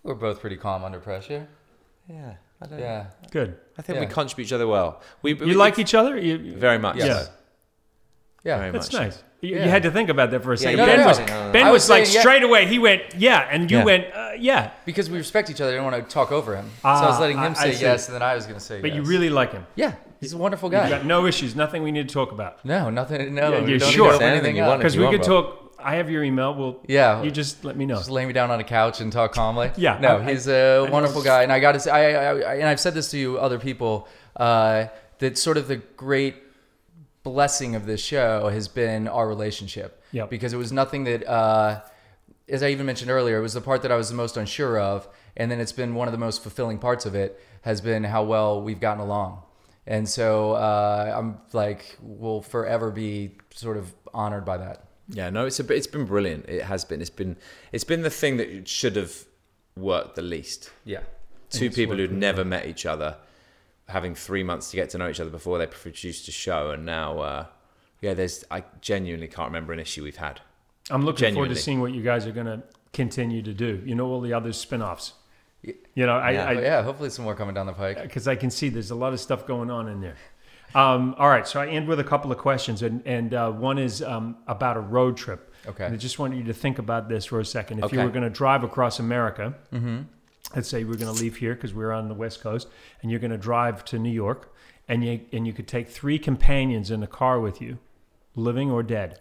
We're 0.06 0.14
both 0.14 0.40
pretty 0.40 0.56
calm 0.56 0.84
under 0.84 1.00
pressure. 1.00 1.48
Yeah, 2.08 2.34
I 2.62 2.66
don't. 2.66 2.78
Yeah. 2.78 3.06
Good. 3.32 3.58
I 3.76 3.82
think 3.82 3.98
we 3.98 4.06
contribute 4.06 4.46
each 4.46 4.52
other 4.52 4.66
well. 4.68 5.02
We, 5.22 5.34
we 5.34 5.48
You 5.48 5.54
like 5.54 5.78
each 5.80 5.94
other? 5.94 6.16
You, 6.18 6.54
very 6.56 6.78
much. 6.78 6.96
Yes. 6.96 7.26
so. 7.26 7.32
Yeah. 8.44 8.58
Very 8.58 8.70
That's 8.70 8.92
much. 8.92 9.02
nice. 9.02 9.22
You, 9.40 9.50
you 9.56 9.68
had 9.68 9.82
to 9.82 9.90
think 9.90 10.08
about 10.08 10.30
that 10.30 10.42
for 10.44 10.52
a 10.52 10.56
second. 10.56 10.78
no, 10.78 10.86
ben 10.86 11.00
no, 11.00 11.06
was, 11.06 11.18
no, 11.18 11.26
no, 11.26 11.46
no. 11.46 11.52
Ben 11.52 11.64
was 11.66 11.72
was 11.72 11.90
like 11.90 12.04
saying, 12.06 12.14
yeah. 12.14 12.20
straight 12.20 12.42
away. 12.42 12.66
He 12.66 12.78
went, 12.78 13.02
yeah, 13.16 13.48
and 13.50 13.70
you 13.70 13.78
Yeah. 13.78 13.84
went, 13.84 14.04
uh, 14.14 14.30
yeah. 14.38 14.70
Because 14.86 15.10
we 15.10 15.18
respect 15.18 15.50
each 15.50 15.60
other. 15.60 15.72
I 15.72 15.74
didn't 15.74 15.84
want 15.92 16.08
to 16.08 16.14
talk 16.14 16.32
over 16.32 16.56
him. 16.56 16.70
so 16.82 16.88
I 16.88 17.06
was 17.06 17.16
Ah, 17.16 17.20
letting 17.20 17.36
him 17.36 17.50
I 17.52 17.54
say 17.54 17.74
see. 17.74 17.82
yes, 17.82 18.06
and 18.08 18.14
then 18.14 18.22
I 18.22 18.34
was 18.34 18.44
going 18.46 18.58
to 18.58 18.64
say 18.64 18.80
But 18.80 18.90
yes. 18.90 18.96
you 18.96 19.02
really 19.02 19.28
like 19.28 19.52
him. 19.52 19.66
Yeah. 19.74 19.94
He's 20.20 20.32
a 20.32 20.38
wonderful 20.38 20.70
You 20.70 20.78
guy. 20.78 20.88
got 20.88 21.04
no 21.04 21.26
issues, 21.26 21.54
nothing 21.54 21.82
we 21.82 21.92
need 21.92 22.08
to 22.08 22.14
talk 22.14 22.32
about. 22.32 22.64
no, 22.64 22.88
nothing. 22.88 23.34
No, 23.34 23.52
Yeah, 23.52 23.66
you're 23.66 23.78
don't 23.78 23.90
sure? 23.92 24.12
need 24.12 24.22
Anything 24.22 24.30
anything 24.32 24.56
you 24.56 24.62
want. 24.62 24.78
Because 24.80 24.96
we 24.96 25.08
could 25.10 25.22
talk. 25.24 25.65
I 25.78 25.96
have 25.96 26.10
your 26.10 26.22
email. 26.24 26.54
Well, 26.54 26.80
Yeah. 26.88 27.22
You 27.22 27.30
just 27.30 27.64
let 27.64 27.76
me 27.76 27.86
know. 27.86 27.96
Just 27.96 28.10
lay 28.10 28.24
me 28.26 28.32
down 28.32 28.50
on 28.50 28.58
a 28.60 28.64
couch 28.64 29.00
and 29.00 29.12
talk 29.12 29.32
calmly. 29.32 29.70
Yeah, 29.76 29.98
no, 30.00 30.18
I- 30.18 30.30
he's 30.32 30.48
a 30.48 30.84
I 30.86 30.90
wonderful 30.90 31.20
know. 31.20 31.24
guy, 31.26 31.42
and 31.42 31.52
I 31.52 31.60
got 31.60 31.72
to 31.72 31.80
say, 31.80 31.90
I, 31.90 32.12
I, 32.12 32.38
I, 32.38 32.54
and 32.56 32.68
I've 32.68 32.80
said 32.80 32.94
this 32.94 33.10
to 33.12 33.18
you 33.18 33.38
other 33.38 33.58
people 33.58 34.08
uh, 34.36 34.86
that 35.18 35.38
sort 35.38 35.56
of 35.56 35.68
the 35.68 35.76
great 35.76 36.36
blessing 37.22 37.74
of 37.74 37.86
this 37.86 38.00
show 38.00 38.48
has 38.48 38.68
been 38.68 39.08
our 39.08 39.26
relationship. 39.28 40.02
Yeah, 40.12 40.26
Because 40.26 40.52
it 40.52 40.56
was 40.56 40.72
nothing 40.72 41.04
that, 41.04 41.26
uh, 41.28 41.80
as 42.48 42.62
I 42.62 42.68
even 42.68 42.86
mentioned 42.86 43.10
earlier, 43.10 43.38
it 43.38 43.42
was 43.42 43.54
the 43.54 43.60
part 43.60 43.82
that 43.82 43.90
I 43.92 43.96
was 43.96 44.08
the 44.08 44.14
most 44.14 44.36
unsure 44.36 44.78
of, 44.78 45.08
and 45.36 45.50
then 45.50 45.60
it's 45.60 45.72
been 45.72 45.94
one 45.94 46.08
of 46.08 46.12
the 46.12 46.18
most 46.18 46.42
fulfilling 46.42 46.78
parts 46.78 47.04
of 47.04 47.14
it 47.14 47.40
has 47.62 47.80
been 47.80 48.04
how 48.04 48.22
well 48.22 48.62
we've 48.62 48.80
gotten 48.80 49.00
along. 49.02 49.42
And 49.88 50.08
so 50.08 50.52
uh, 50.52 51.12
I'm 51.16 51.38
like, 51.52 51.96
we'll 52.00 52.42
forever 52.42 52.90
be 52.90 53.32
sort 53.54 53.76
of 53.76 53.92
honored 54.14 54.44
by 54.44 54.56
that. 54.58 54.84
Yeah, 55.08 55.30
no, 55.30 55.46
it's 55.46 55.60
a 55.60 55.64
bit, 55.64 55.76
it's 55.76 55.86
been 55.86 56.04
brilliant. 56.04 56.46
It 56.48 56.62
has 56.64 56.84
been. 56.84 57.00
It's 57.00 57.10
been 57.10 57.36
it's 57.72 57.84
been 57.84 58.02
the 58.02 58.10
thing 58.10 58.36
that 58.38 58.68
should 58.68 58.96
have 58.96 59.24
worked 59.76 60.16
the 60.16 60.22
least. 60.22 60.70
Yeah. 60.84 61.00
Two 61.50 61.70
people 61.70 61.96
who'd 61.96 62.12
never 62.12 62.44
met 62.44 62.66
each 62.66 62.86
other, 62.86 63.16
having 63.88 64.14
three 64.16 64.42
months 64.42 64.70
to 64.70 64.76
get 64.76 64.90
to 64.90 64.98
know 64.98 65.08
each 65.08 65.20
other 65.20 65.30
before 65.30 65.58
they 65.58 65.66
produced 65.66 66.26
a 66.28 66.32
show, 66.32 66.70
and 66.72 66.84
now, 66.84 67.18
uh, 67.20 67.46
yeah, 68.00 68.14
there's 68.14 68.44
I 68.50 68.64
genuinely 68.80 69.28
can't 69.28 69.46
remember 69.48 69.72
an 69.72 69.78
issue 69.78 70.02
we've 70.02 70.16
had. 70.16 70.40
I'm 70.90 71.04
looking 71.04 71.32
forward 71.34 71.50
to 71.50 71.56
seeing 71.56 71.80
what 71.80 71.92
you 71.92 72.02
guys 72.02 72.26
are 72.26 72.32
going 72.32 72.46
to 72.46 72.62
continue 72.92 73.42
to 73.42 73.54
do. 73.54 73.82
You 73.84 73.94
know, 73.94 74.06
all 74.06 74.20
the 74.20 74.32
other 74.32 74.52
spin-offs. 74.52 75.12
You 75.62 76.06
know, 76.06 76.16
I, 76.16 76.30
Yeah. 76.30 76.44
I, 76.46 76.52
yeah, 76.60 76.82
hopefully 76.82 77.10
some 77.10 77.24
more 77.24 77.34
coming 77.34 77.54
down 77.54 77.66
the 77.66 77.72
pike. 77.72 78.00
because 78.02 78.28
I 78.28 78.36
can 78.36 78.50
see 78.50 78.68
there's 78.68 78.90
a 78.90 78.94
lot 78.94 79.12
of 79.12 79.20
stuff 79.20 79.46
going 79.46 79.70
on 79.70 79.88
in 79.88 80.00
there. 80.00 80.16
Um, 80.76 81.14
all 81.16 81.28
right, 81.30 81.48
so 81.48 81.58
I 81.58 81.68
end 81.68 81.88
with 81.88 82.00
a 82.00 82.04
couple 82.04 82.30
of 82.30 82.36
questions, 82.36 82.82
and 82.82 83.00
and 83.06 83.32
uh, 83.32 83.50
one 83.50 83.78
is 83.78 84.02
um, 84.02 84.36
about 84.46 84.76
a 84.76 84.80
road 84.80 85.16
trip. 85.16 85.54
Okay. 85.66 85.84
And 85.86 85.94
I 85.94 85.96
just 85.96 86.18
want 86.18 86.36
you 86.36 86.44
to 86.44 86.52
think 86.52 86.78
about 86.78 87.08
this 87.08 87.24
for 87.24 87.40
a 87.40 87.44
second. 87.44 87.82
If 87.82 87.92
you 87.92 87.98
were 87.98 88.10
going 88.10 88.22
to 88.22 88.30
drive 88.30 88.62
across 88.62 89.00
America, 89.00 89.54
let's 90.54 90.68
say 90.68 90.84
we're 90.84 90.96
going 90.96 91.12
to 91.12 91.20
leave 91.22 91.36
here 91.36 91.54
because 91.54 91.72
we're 91.74 91.92
on 91.92 92.08
the 92.08 92.14
West 92.14 92.40
Coast, 92.42 92.68
and 93.00 93.10
you're 93.10 93.20
going 93.20 93.30
to 93.30 93.38
drive 93.38 93.84
to 93.86 93.98
New 93.98 94.10
York, 94.10 94.54
and 94.86 95.02
you 95.02 95.20
and 95.32 95.46
you 95.46 95.52
could 95.54 95.66
take 95.66 95.88
three 95.88 96.18
companions 96.18 96.90
in 96.90 97.00
the 97.00 97.06
car 97.06 97.40
with 97.40 97.60
you, 97.62 97.78
living 98.34 98.70
or 98.70 98.82
dead. 98.82 99.18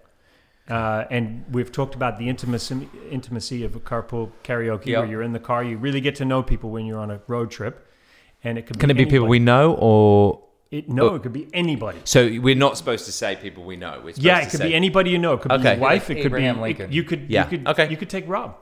Uh, 0.70 1.06
and 1.10 1.46
we've 1.52 1.72
talked 1.72 1.96
about 1.96 2.18
the 2.18 2.28
intimacy 2.28 2.90
intimacy 3.10 3.64
of 3.64 3.76
a 3.76 3.80
carpool 3.80 4.32
karaoke, 4.44 4.88
Yep. 4.88 5.00
where 5.00 5.10
you're 5.10 5.22
in 5.24 5.32
the 5.32 5.40
car. 5.40 5.64
You 5.64 5.78
really 5.78 6.02
get 6.02 6.16
to 6.16 6.26
know 6.26 6.44
people 6.44 6.70
when 6.70 6.86
you're 6.86 7.00
on 7.00 7.12
a 7.12 7.22
road 7.28 7.50
trip, 7.50 7.88
and 8.44 8.58
it 8.58 8.66
could 8.66 8.80
Can 8.80 8.90
it 8.92 8.96
be 8.96 9.06
people 9.06 9.28
we 9.28 9.40
know, 9.40 9.76
or 9.76 10.42
It, 10.72 10.90
no, 10.90 11.12
Oh. 11.12 11.16
it 11.16 11.24
could 11.24 11.32
be 11.34 11.48
anybody. 11.54 12.00
so 12.06 12.26
we're 12.42 12.56
not 12.56 12.76
supposed 12.78 13.06
to 13.06 13.12
say 13.12 13.36
people 13.36 13.64
we 13.64 13.76
know? 13.78 14.02
We're 14.04 14.14
Yeah, 14.18 14.40
it 14.40 14.50
could 14.50 14.60
say- 14.60 14.70
be 14.70 14.76
anybody 14.76 15.12
you 15.12 15.18
know. 15.20 15.34
It 15.34 15.42
could 15.42 15.50
be 15.50 15.56
Okay. 15.58 15.74
your 15.74 15.82
wife. 15.82 16.10
Like 16.10 16.18
it 16.18 16.22
could 16.22 16.26
Abraham 16.32 16.56
be 16.56 16.62
Lincoln. 16.62 16.92
You 16.92 17.04
could. 17.04 17.26
Yeah, 17.30 17.44
You 17.44 17.50
could. 17.60 17.68
okay. 17.68 17.90
You 17.90 17.98
could 17.98 18.10
take 18.10 18.28
Rob. 18.28 18.56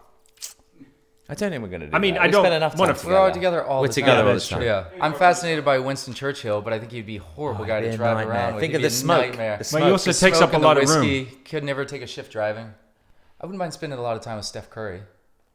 I 1.29 1.35
don't 1.35 1.49
think 1.51 1.63
we're 1.63 1.69
going 1.69 1.81
to 1.81 1.87
do. 1.87 1.95
I 1.95 1.99
mean, 1.99 2.15
that. 2.15 2.23
I 2.23 2.25
We 2.25 2.31
don't 2.33 2.41
spend 2.43 2.55
enough 2.55 2.77
wanna- 2.77 2.93
time 2.93 3.09
We're 3.09 3.17
all 3.17 3.27
together. 3.31 3.39
together 3.59 3.65
all 3.65 3.81
We're 3.81 3.87
the 3.87 3.93
together 3.93 4.17
time. 4.21 4.27
all 4.27 4.33
the 4.33 4.39
time. 4.41 4.61
Yeah, 4.61 4.83
I'm 4.99 5.13
fascinated 5.13 5.63
by 5.63 5.79
Winston 5.79 6.13
Churchill, 6.13 6.61
but 6.61 6.73
I 6.73 6.79
think 6.79 6.91
he'd 6.91 7.05
be 7.05 7.15
a 7.17 7.21
horrible 7.21 7.63
guy 7.63 7.79
to 7.79 7.95
drive 7.95 8.17
nightmare. 8.17 8.35
around 8.35 8.55
with. 8.55 8.61
Think 8.61 8.71
He'd 8.73 8.75
of 8.77 8.81
the 8.81 8.87
a 8.89 8.91
smoke. 8.91 9.27
Nightmare. 9.29 9.57
The 9.57 9.69
Well, 9.73 9.85
he 9.85 9.91
also 9.91 10.11
The 10.11 10.19
takes 10.19 10.41
up 10.41 10.53
a 10.53 10.57
lot 10.57 10.77
of 10.77 10.87
room. 10.89 10.99
whiskey. 10.99 11.25
Could 11.45 11.63
never 11.63 11.85
take 11.85 12.01
a 12.01 12.07
shift 12.07 12.31
driving. 12.33 12.73
I 13.39 13.45
wouldn't 13.45 13.57
mind 13.57 13.73
spending 13.73 13.97
a 13.97 14.01
lot 14.01 14.17
of 14.17 14.21
time 14.21 14.35
with 14.35 14.45
Steph 14.45 14.69
Curry. 14.69 15.03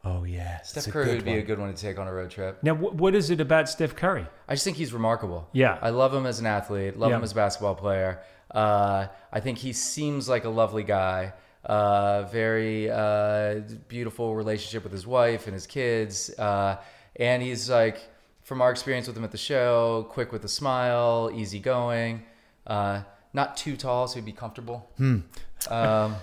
Oh 0.04 0.22
yeah, 0.24 0.62
Steph 0.62 0.86
Curry 0.92 1.14
would 1.16 1.24
be 1.24 1.38
a 1.38 1.42
good 1.42 1.58
one 1.58 1.74
to 1.74 1.80
take 1.80 1.98
on 1.98 2.06
a 2.06 2.12
road 2.12 2.30
trip. 2.30 2.62
Now, 2.62 2.74
wh- 2.74 2.94
what 2.94 3.14
is 3.16 3.30
it 3.30 3.40
about 3.40 3.68
Steph 3.68 3.96
Curry? 3.96 4.26
I 4.48 4.54
just 4.54 4.64
think 4.64 4.76
he's 4.76 4.92
remarkable. 4.92 5.48
Yeah. 5.52 5.76
I 5.82 5.90
love 5.90 6.14
him 6.14 6.24
as 6.24 6.38
an 6.38 6.46
athlete. 6.46 6.96
Love 6.96 7.10
Yeah. 7.10 7.16
him 7.16 7.24
as 7.24 7.32
a 7.32 7.34
basketball 7.34 7.74
player. 7.74 8.22
Uh, 8.50 9.08
I 9.32 9.40
think 9.40 9.58
he 9.58 9.72
seems 9.72 10.28
like 10.28 10.44
a 10.44 10.48
lovely 10.50 10.84
guy. 10.84 11.32
Uh, 11.64 12.22
very 12.30 12.88
uh, 12.90 13.60
beautiful 13.88 14.36
relationship 14.36 14.84
with 14.84 14.92
his 14.92 15.06
wife 15.06 15.46
and 15.46 15.52
his 15.54 15.66
kids. 15.66 16.30
Uh, 16.38 16.76
and 17.16 17.42
he's 17.42 17.68
like, 17.68 17.98
from 18.42 18.62
our 18.62 18.70
experience 18.70 19.08
with 19.08 19.16
him 19.16 19.24
at 19.24 19.32
the 19.32 19.36
show, 19.36 20.06
quick 20.10 20.30
with 20.32 20.44
a 20.44 20.48
smile, 20.48 21.30
easygoing. 21.34 22.22
Uh, 22.66 23.02
not 23.34 23.56
too 23.56 23.76
tall, 23.76 24.06
so 24.08 24.14
he'd 24.14 24.24
be 24.24 24.32
comfortable. 24.32 24.88
Um, 25.70 26.16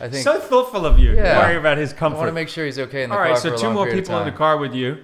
I 0.00 0.08
think 0.08 0.14
So 0.24 0.38
thoughtful 0.38 0.84
of 0.86 0.98
you. 0.98 1.14
Yeah. 1.14 1.38
Worry 1.38 1.56
about 1.56 1.78
his 1.78 1.92
comfort. 1.92 2.16
I 2.16 2.18
want 2.18 2.28
to 2.28 2.32
make 2.34 2.48
sure 2.48 2.64
he's 2.66 2.78
okay 2.78 3.02
in 3.04 3.10
the 3.10 3.16
All 3.16 3.22
car 3.22 3.32
right, 3.32 3.38
for 3.40 3.48
so 3.48 3.54
a 3.54 3.58
two 3.58 3.70
more 3.72 3.90
people 3.90 4.18
in 4.18 4.24
the 4.26 4.32
car 4.32 4.56
with 4.58 4.74
you. 4.74 4.98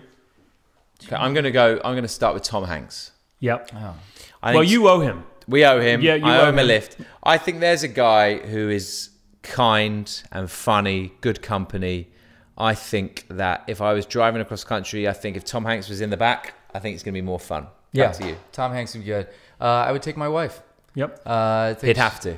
Okay, 1.05 1.17
I'm 1.17 1.33
going 1.33 1.45
to 1.45 1.51
go. 1.51 1.77
I'm 1.85 1.93
going 1.95 2.03
to 2.03 2.09
start 2.09 2.35
with 2.35 2.43
Tom 2.43 2.65
Hanks. 2.65 3.13
Yep. 3.41 3.71
Oh. 3.75 3.95
Well, 4.43 4.65
you 4.65 4.89
owe 4.89 5.01
him. 5.01 5.25
we 5.47 5.65
owe 5.65 5.81
him. 5.81 6.01
Yeah, 6.03 6.17
you 6.17 6.25
I 6.27 6.39
owe 6.39 6.47
owe 6.47 6.49
him 6.49 6.59
a 6.59 6.65
lift. 6.65 6.97
I 7.23 7.39
think 7.39 7.61
there's 7.61 7.83
a 7.85 7.89
guy 7.89 8.39
who 8.39 8.69
is 8.69 9.11
kind 9.43 10.23
and 10.33 10.51
funny, 10.51 11.13
good 11.21 11.41
company. 11.41 12.09
I 12.57 12.75
think 12.75 13.27
that 13.31 13.63
if 13.69 13.81
I 13.81 13.93
was 13.93 14.05
driving 14.07 14.41
across 14.41 14.65
country, 14.65 15.09
I 15.09 15.13
think 15.13 15.37
if 15.37 15.45
Tom 15.45 15.65
Hanks 15.65 15.89
was 15.89 16.01
in 16.01 16.11
the 16.11 16.17
back, 16.17 16.55
I 16.75 16.81
think 16.81 16.95
it's 16.95 17.05
going 17.05 17.15
to 17.15 17.21
be 17.21 17.25
more 17.25 17.39
fun. 17.39 17.63
Back 17.65 17.71
Yeah, 17.93 18.13
to 18.13 18.27
you. 18.29 18.37
Tom 18.53 18.73
Hanks 18.73 18.95
would 18.95 19.01
be 19.01 19.07
good. 19.07 19.29
Uh, 19.61 19.65
I 19.65 19.93
would 19.93 20.03
take 20.03 20.17
my 20.17 20.29
wife. 20.29 20.61
Yep. 20.95 21.23
Uh, 21.25 21.75
He'd 21.77 21.97
have 21.97 22.19
to. 22.21 22.37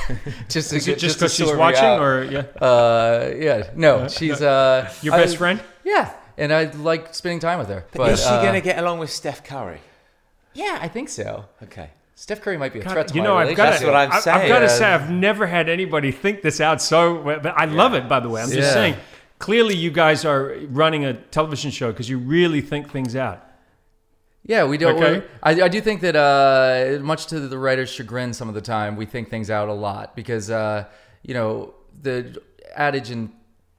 just 0.48 0.70
to 0.70 0.76
Is 0.76 0.86
get- 0.86 0.98
just 0.98 1.18
because 1.18 1.34
she's 1.34 1.52
watching, 1.52 1.84
or 1.84 2.24
yeah, 2.24 2.40
Uh, 2.60 3.32
yeah, 3.36 3.70
no, 3.74 4.08
she's 4.08 4.40
uh, 4.42 4.92
your 5.02 5.14
I- 5.14 5.18
best 5.18 5.36
friend? 5.36 5.60
Yeah, 5.84 6.12
and 6.38 6.52
I 6.52 6.64
like 6.70 7.14
spending 7.14 7.40
time 7.40 7.58
with 7.58 7.68
her. 7.68 7.84
But, 7.92 8.12
is 8.12 8.20
she 8.22 8.28
uh, 8.28 8.42
going 8.42 8.54
to 8.54 8.60
get 8.60 8.78
along 8.78 8.98
with 8.98 9.10
Steph 9.10 9.42
Curry? 9.44 9.80
Yeah, 10.54 10.78
I 10.80 10.88
think 10.88 11.08
so. 11.08 11.46
Okay. 11.62 11.90
Steph 12.14 12.40
Curry 12.42 12.56
might 12.56 12.72
be 12.72 12.78
a 12.80 12.84
God, 12.84 12.92
threat 12.92 13.08
to 13.08 13.14
you 13.14 13.22
know, 13.22 13.36
I've 13.36 13.56
got 13.56 13.80
relationship. 13.80 13.92
That's 13.92 14.26
what 14.26 14.34
I'm 14.34 14.40
I've, 14.42 14.48
got 14.48 14.58
to 14.60 14.68
say, 14.68 14.84
I've 14.84 15.10
never 15.10 15.46
had 15.46 15.68
anybody 15.68 16.12
think 16.12 16.42
this 16.42 16.60
out 16.60 16.80
so. 16.80 17.18
But 17.22 17.46
I 17.46 17.64
love 17.64 17.94
it, 17.94 18.08
by 18.08 18.20
the 18.20 18.28
way. 18.28 18.42
I'm 18.42 18.48
just 18.48 18.60
Yeah. 18.60 18.72
saying. 18.72 18.96
Clearly, 19.38 19.74
you 19.74 19.90
guys 19.90 20.24
are 20.24 20.54
running 20.68 21.04
a 21.04 21.14
television 21.14 21.72
show 21.72 21.90
because 21.90 22.08
you 22.08 22.18
really 22.18 22.60
think 22.60 22.92
things 22.92 23.16
out. 23.16 23.44
Yeah, 24.44 24.64
we 24.64 24.76
don't. 24.76 24.96
Okay. 25.02 25.24
I, 25.42 25.62
I 25.62 25.68
do 25.68 25.80
think 25.80 26.00
that, 26.00 26.16
uh, 26.16 26.98
much 27.02 27.26
to 27.26 27.38
the 27.40 27.58
writer's 27.58 27.90
chagrin, 27.90 28.32
some 28.32 28.48
of 28.48 28.54
the 28.54 28.60
time 28.60 28.96
we 28.96 29.06
think 29.06 29.30
things 29.30 29.50
out 29.50 29.68
a 29.68 29.72
lot 29.72 30.16
because, 30.16 30.50
uh, 30.50 30.84
you 31.22 31.32
know, 31.34 31.74
the 32.02 32.40
adage 32.74 33.10
in 33.12 33.30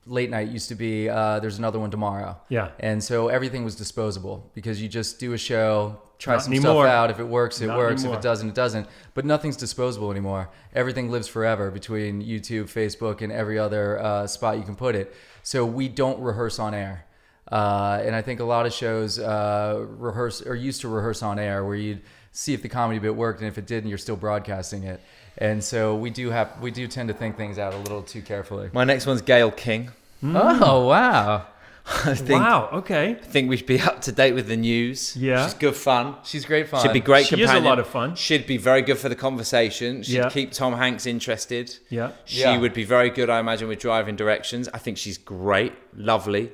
late 0.06 0.30
night 0.30 0.48
used 0.50 0.70
to 0.70 0.76
be, 0.76 1.10
uh, 1.10 1.40
"There's 1.40 1.58
another 1.58 1.80
one 1.80 1.92
tomorrow." 1.92 2.38
Yeah. 2.50 2.70
and 2.80 3.04
so 3.04 3.28
everything 3.28 3.64
was 3.66 3.76
disposable 3.76 4.52
because 4.54 4.82
you 4.82 4.88
just 4.88 5.20
do 5.20 5.34
a 5.34 5.38
show, 5.38 6.00
try 6.18 6.36
Not 6.36 6.44
some 6.44 6.54
anymore. 6.54 6.86
stuff 6.86 6.94
out. 6.94 7.10
If 7.12 7.20
it 7.20 7.28
works, 7.28 7.60
it 7.62 7.68
Not 7.68 7.78
works. 7.78 8.02
anymore. 8.02 8.16
If 8.16 8.20
it 8.20 8.24
doesn't, 8.24 8.50
it 8.50 8.56
doesn't. 8.56 8.88
But 9.14 9.26
nothing's 9.26 9.58
disposable 9.58 10.12
anymore. 10.12 10.50
Everything 10.74 11.10
lives 11.12 11.28
forever 11.28 11.72
between 11.72 12.22
YouTube, 12.24 12.66
Facebook, 12.66 13.22
and 13.22 13.32
every 13.34 13.60
other 13.60 14.00
uh, 14.02 14.28
spot 14.28 14.58
you 14.58 14.64
can 14.64 14.76
put 14.76 14.96
it. 14.96 15.14
So 15.42 15.66
we 15.66 15.90
don't 15.90 16.20
rehearse 16.22 16.58
on 16.60 16.74
air. 16.74 17.06
Uh, 17.52 18.02
and 18.04 18.16
I 18.16 18.22
think 18.22 18.40
a 18.40 18.44
lot 18.46 18.66
of 18.66 18.74
shows 18.74 19.20
uh, 19.20 19.86
rehearse 19.98 20.42
or 20.42 20.56
used 20.56 20.82
to 20.82 20.88
rehearse 20.88 21.22
on 21.22 21.38
air, 21.40 21.64
where 21.66 21.76
you'd 21.76 22.02
see 22.32 22.54
if 22.54 22.62
the 22.62 22.70
comedy 22.70 23.00
bit 23.00 23.16
worked, 23.16 23.40
and 23.42 23.48
if 23.48 23.58
it 23.58 23.68
didn't, 23.68 23.90
you're 23.90 23.98
still 23.98 24.16
broadcasting 24.16 24.84
it. 24.84 25.02
And 25.38 25.64
so 25.64 25.96
we 25.96 26.10
do 26.10 26.30
have 26.30 26.60
we 26.62 26.72
do 26.72 26.88
tend 26.88 27.08
to 27.10 27.14
think 27.14 27.38
things 27.38 27.58
out 27.60 27.74
a 27.74 27.78
little 27.78 28.02
too 28.02 28.22
carefully. 28.22 28.70
My 28.74 28.84
next 28.84 29.06
one's 29.06 29.22
Gayle 29.22 29.52
King. 29.52 29.90
Oh 30.24 30.88
wow, 30.88 31.48
I 32.06 32.14
think, 32.16 32.40
wow. 32.42 32.70
Okay. 32.72 33.10
I 33.12 33.14
think 33.16 33.50
we 33.50 33.58
should 33.58 33.66
be 33.66 33.80
up 33.82 34.02
to 34.04 34.12
date 34.14 34.32
with 34.34 34.48
the 34.48 34.56
news. 34.56 35.18
Yeah. 35.18 35.44
She's 35.44 35.54
good 35.56 35.76
fun. 35.76 36.16
she's 36.24 36.46
great 36.46 36.70
fun. 36.70 36.82
Should 36.82 36.94
be 36.94 37.02
great 37.02 37.26
She 37.28 37.42
is 37.42 37.52
a 37.52 37.60
lot 37.60 37.78
of 37.78 37.88
fun. 37.88 38.16
Should 38.16 38.48
be 38.48 38.56
very 38.58 38.82
good 38.84 38.98
for 38.98 39.10
the 39.10 39.16
conversation. 39.18 40.02
Should 40.04 40.16
Yeah. 40.16 40.30
keep 40.30 40.54
Tom 40.54 40.74
Hanks 40.76 41.06
interested. 41.06 41.76
Yeah. 41.90 42.12
She 42.24 42.40
Yeah. 42.42 42.58
would 42.58 42.74
be 42.74 42.86
very 42.86 43.10
good, 43.10 43.30
I 43.30 43.40
imagine, 43.42 43.68
with 43.68 43.80
driving 43.80 44.16
directions. 44.16 44.70
I 44.74 44.78
think 44.78 44.98
she's 44.98 45.18
great, 45.18 45.74
lovely. 45.94 46.54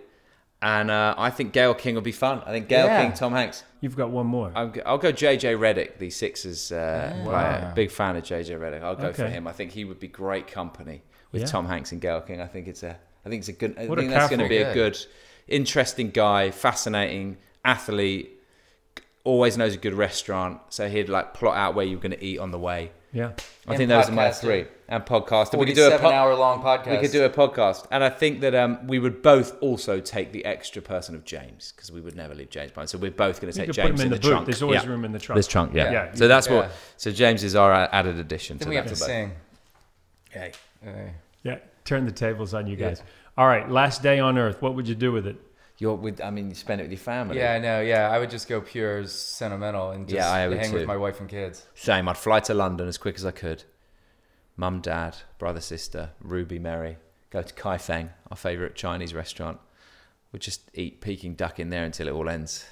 And 0.61 0.91
uh, 0.91 1.15
I 1.17 1.29
think 1.29 1.53
Gayle 1.53 1.73
King 1.73 1.95
will 1.95 2.01
be 2.01 2.11
fun. 2.11 2.41
I 2.45 2.51
think 2.51 2.67
Gayle 2.67 2.85
Yeah. 2.87 3.01
King, 3.03 3.13
Tom 3.13 3.31
Hanks. 3.31 3.63
You've 3.79 3.95
got 3.95 4.09
one 4.09 4.25
more. 4.25 4.51
I'm, 4.53 4.73
g- 4.73 4.81
I'll 4.85 4.97
go 4.97 5.13
JJ 5.13 5.57
Redick, 5.57 5.99
the 5.99 6.09
Sixers 6.09 6.71
uh, 6.73 7.17
player. 7.23 7.71
Big 7.75 7.91
fan 7.91 8.17
of 8.17 8.23
JJ 8.23 8.59
Redick. 8.59 8.83
I'll 8.83 8.95
go 8.95 9.13
for 9.13 9.27
him. 9.27 9.47
I 9.47 9.53
think 9.53 9.71
he 9.71 9.85
would 9.85 9.99
be 10.01 10.09
great 10.09 10.47
company 10.47 11.01
with 11.31 11.43
Yeah. 11.43 11.47
Tom 11.47 11.65
Hanks 11.65 11.93
and 11.93 12.01
Gayle 12.01 12.19
King. 12.21 12.41
I 12.41 12.47
think 12.47 12.67
it's 12.67 12.83
a. 12.83 12.97
I 13.25 13.29
think 13.29 13.39
it's 13.39 13.47
a 13.49 13.53
good. 13.53 13.77
I 13.77 13.85
What 13.85 13.99
think 13.99 14.11
that's 14.11 14.29
going 14.29 14.39
to 14.39 14.45
couple. 14.45 14.57
be 14.57 14.61
a 14.63 14.73
Good. 14.73 14.93
good, 14.93 15.05
interesting 15.47 16.09
guy, 16.09 16.51
fascinating 16.51 17.37
athlete. 17.63 18.38
Always 19.23 19.57
knows 19.57 19.73
a 19.75 19.77
good 19.77 19.93
restaurant, 19.93 20.59
so 20.69 20.87
he'd 20.87 21.09
like 21.09 21.33
plot 21.33 21.57
out 21.57 21.75
where 21.75 21.85
you're 21.85 21.99
going 21.99 22.11
to 22.13 22.23
eat 22.23 22.39
on 22.39 22.51
the 22.51 22.57
way. 22.59 22.91
yeah. 23.11 23.31
I 23.67 23.73
And 23.73 23.77
think 23.77 23.89
those 23.89 24.09
are 24.09 24.11
my 24.13 24.31
three. 24.31 24.65
And 24.87 25.05
podcast. 25.05 25.55
We 25.59 25.65
could 25.67 25.75
do 25.75 25.91
a 25.91 25.99
po- 25.99 26.09
hour 26.09 26.33
long 26.35 26.63
podcast. 26.63 26.89
we 26.89 26.97
could 26.97 27.11
do 27.11 27.23
a 27.25 27.29
podcast, 27.29 27.85
and 27.91 28.03
I 28.03 28.09
think 28.09 28.39
that 28.41 28.55
um, 28.55 28.87
we 28.87 28.97
would 28.97 29.21
both 29.21 29.61
also 29.61 29.99
take 29.99 30.31
the 30.31 30.43
extra 30.45 30.81
person 30.81 31.13
of 31.13 31.25
James 31.25 31.73
because 31.75 31.91
we 31.91 32.01
would 32.01 32.15
never 32.15 32.33
leave 32.33 32.49
James 32.49 32.71
behind. 32.71 32.89
So 32.89 32.97
we're 32.97 33.11
both 33.11 33.39
going 33.41 33.53
to 33.53 33.57
take 33.59 33.67
could 33.67 33.75
put 33.75 33.87
James 33.87 33.99
him 33.99 34.05
in, 34.07 34.11
the, 34.13 34.19
boot. 34.19 34.29
trunk. 34.29 34.45
There's 34.47 34.63
always 34.63 34.83
Yeah. 34.83 34.89
room 34.89 35.05
in 35.05 35.11
the 35.11 35.19
trunk. 35.19 35.37
This 35.37 35.47
trunk, 35.47 35.75
yeah. 35.75 35.91
Yeah. 35.91 36.13
So 36.15 36.27
that's 36.27 36.47
Yeah. 36.47 36.55
what. 36.55 36.71
So 36.97 37.11
James 37.11 37.43
is 37.43 37.55
our 37.55 37.71
added 37.71 38.17
addition 38.17 38.57
Then 38.57 38.65
to 38.65 38.69
we 38.69 38.75
have 38.77 38.85
that. 38.85 38.89
to 38.91 38.95
sing. 38.95 39.33
Hey. 40.31 40.53
Hey. 40.83 41.11
Yeah. 41.43 41.57
Turn 41.85 42.05
the 42.05 42.11
tables 42.11 42.53
on 42.55 42.65
you 42.67 42.75
guys. 42.77 43.03
All 43.37 43.47
right. 43.47 43.69
Last 43.69 44.01
day 44.01 44.19
on 44.19 44.37
Earth. 44.39 44.61
What 44.61 44.73
would 44.75 44.87
you 44.87 44.95
do 44.95 45.11
with 45.11 45.27
it? 45.27 45.35
You're 45.79 45.95
with. 45.95 46.21
I 46.21 46.29
mean, 46.29 46.49
you 46.49 46.55
spend 46.55 46.81
it 46.81 46.83
with 46.83 46.91
your 46.91 46.99
family. 46.99 47.37
Yeah, 47.37 47.53
I 47.53 47.59
know. 47.59 47.81
Yeah, 47.81 48.09
I 48.09 48.19
would 48.19 48.29
just 48.29 48.47
go 48.49 48.59
pure 48.59 49.05
sentimental 49.07 49.91
and 49.91 50.07
just 50.07 50.15
Yeah, 50.15 50.29
I 50.29 50.47
would 50.47 50.57
hang 50.57 50.71
too. 50.71 50.75
with 50.75 50.85
my 50.85 50.97
wife 50.97 51.19
and 51.21 51.29
kids. 51.29 51.65
Same. 51.73 52.07
I'd 52.09 52.17
fly 52.17 52.41
to 52.41 52.53
London 52.53 52.87
as 52.87 52.97
quick 52.97 53.15
as 53.15 53.25
I 53.25 53.31
could. 53.31 53.63
Mum, 54.57 54.81
dad, 54.81 55.15
brother, 55.37 55.61
sister, 55.61 56.11
Ruby, 56.21 56.59
Mary. 56.59 56.97
Go 57.29 57.41
to 57.41 57.53
Kaifeng, 57.53 58.09
our 58.29 58.35
favourite 58.35 58.75
Chinese 58.75 59.13
restaurant. 59.13 59.57
We'd 60.33 60.41
just 60.41 60.69
eat 60.73 60.99
Peking 60.99 61.35
duck 61.35 61.59
in 61.59 61.69
there 61.69 61.85
until 61.85 62.07
it 62.07 62.11
all 62.11 62.27
ends. 62.27 62.65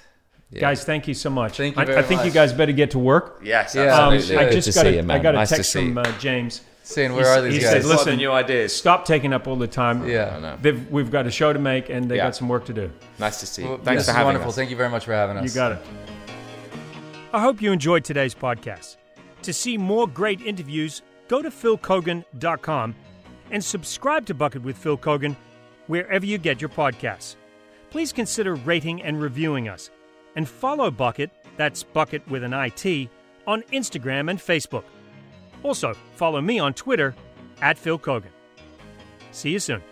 Yeah. 0.50 0.60
Guys, 0.60 0.84
thank 0.84 1.08
you 1.08 1.14
so 1.14 1.30
much. 1.30 1.56
Thank 1.56 1.76
you 1.76 1.82
I, 1.82 1.84
very 1.86 1.98
I 1.98 2.02
think 2.02 2.24
you 2.24 2.30
guys 2.30 2.52
better 2.52 2.72
get 2.72 2.90
to 2.92 2.98
work. 2.98 3.40
Yes, 3.42 3.74
Yeah. 3.74 3.84
Um, 4.06 4.14
absolutely. 4.14 4.46
I 4.46 4.50
just 4.50 4.68
to 4.68 4.74
got 4.74 4.82
see 4.82 4.88
a, 4.88 4.96
you, 4.96 5.02
man. 5.02 5.20
I 5.20 5.22
got 5.22 5.34
a 5.34 5.38
nice 5.38 5.48
text 5.50 5.72
to 5.72 5.78
see 5.78 5.88
from 5.88 5.98
uh, 5.98 6.18
James. 6.18 6.60
Saying, 6.88 7.12
where 7.12 7.24
He's- 7.24 7.36
are 7.36 7.42
these 7.42 7.54
he 7.54 7.60
guys? 7.60 7.70
said, 7.70 7.84
listen, 7.84 8.10
the 8.12 8.16
new 8.16 8.30
ideas? 8.32 8.74
Stop 8.74 9.04
taking 9.04 9.34
up 9.34 9.46
all 9.46 9.56
the 9.56 9.66
time. 9.66 10.08
yeah. 10.08 10.34
I 10.36 10.40
know. 10.40 10.58
They've, 10.60 10.90
we've 10.90 11.10
got 11.10 11.26
a 11.26 11.30
show 11.30 11.52
to 11.52 11.58
make, 11.58 11.90
and 11.90 12.10
they 12.10 12.16
Yeah. 12.16 12.24
got 12.24 12.36
some 12.36 12.48
work 12.48 12.64
to 12.64 12.72
do. 12.72 12.90
Nice 13.18 13.40
to 13.40 13.46
see 13.46 13.62
you. 13.62 13.68
Well, 13.68 13.76
Thanks 13.78 14.00
this 14.00 14.06
for 14.06 14.10
is 14.12 14.16
having 14.16 14.24
wonderful. 14.28 14.48
us. 14.48 14.56
Thank 14.56 14.70
you 14.70 14.76
very 14.76 14.88
much 14.88 15.04
for 15.04 15.12
having 15.12 15.36
us. 15.36 15.44
You 15.44 15.50
got 15.54 15.72
it. 15.72 15.78
I 17.34 17.40
hope 17.42 17.60
you 17.60 17.72
enjoyed 17.72 18.04
today's 18.04 18.34
podcast. 18.34 18.96
To 19.42 19.52
see 19.52 19.76
more 19.76 20.06
great 20.08 20.40
interviews, 20.40 21.02
go 21.28 21.42
to 21.42 21.50
philkeoghan.com 21.50 22.94
and 23.50 23.62
subscribe 23.64 24.24
to 24.26 24.34
Bucket 24.34 24.62
with 24.62 24.76
Phil 24.78 24.96
Keoghan 24.96 25.36
wherever 25.88 26.24
you 26.24 26.38
get 26.38 26.60
your 26.60 26.70
podcasts. 26.70 27.36
Please 27.90 28.12
consider 28.12 28.54
rating 28.54 29.02
and 29.02 29.20
reviewing 29.20 29.68
us. 29.68 29.90
And 30.36 30.48
follow 30.48 30.90
Bucket, 30.90 31.30
that's 31.58 31.82
Bucket 31.82 32.26
with 32.28 32.42
an 32.44 32.52
IT, 32.54 33.08
on 33.46 33.62
Instagram 33.72 34.30
and 34.30 34.38
Facebook. 34.38 34.84
Also, 35.62 35.94
follow 36.14 36.40
me 36.40 36.58
on 36.58 36.74
Twitter 36.74 37.14
at 37.60 37.78
Phil 37.78 37.98
Keoghan. 37.98 38.30
See 39.32 39.50
you 39.50 39.58
soon. 39.58 39.82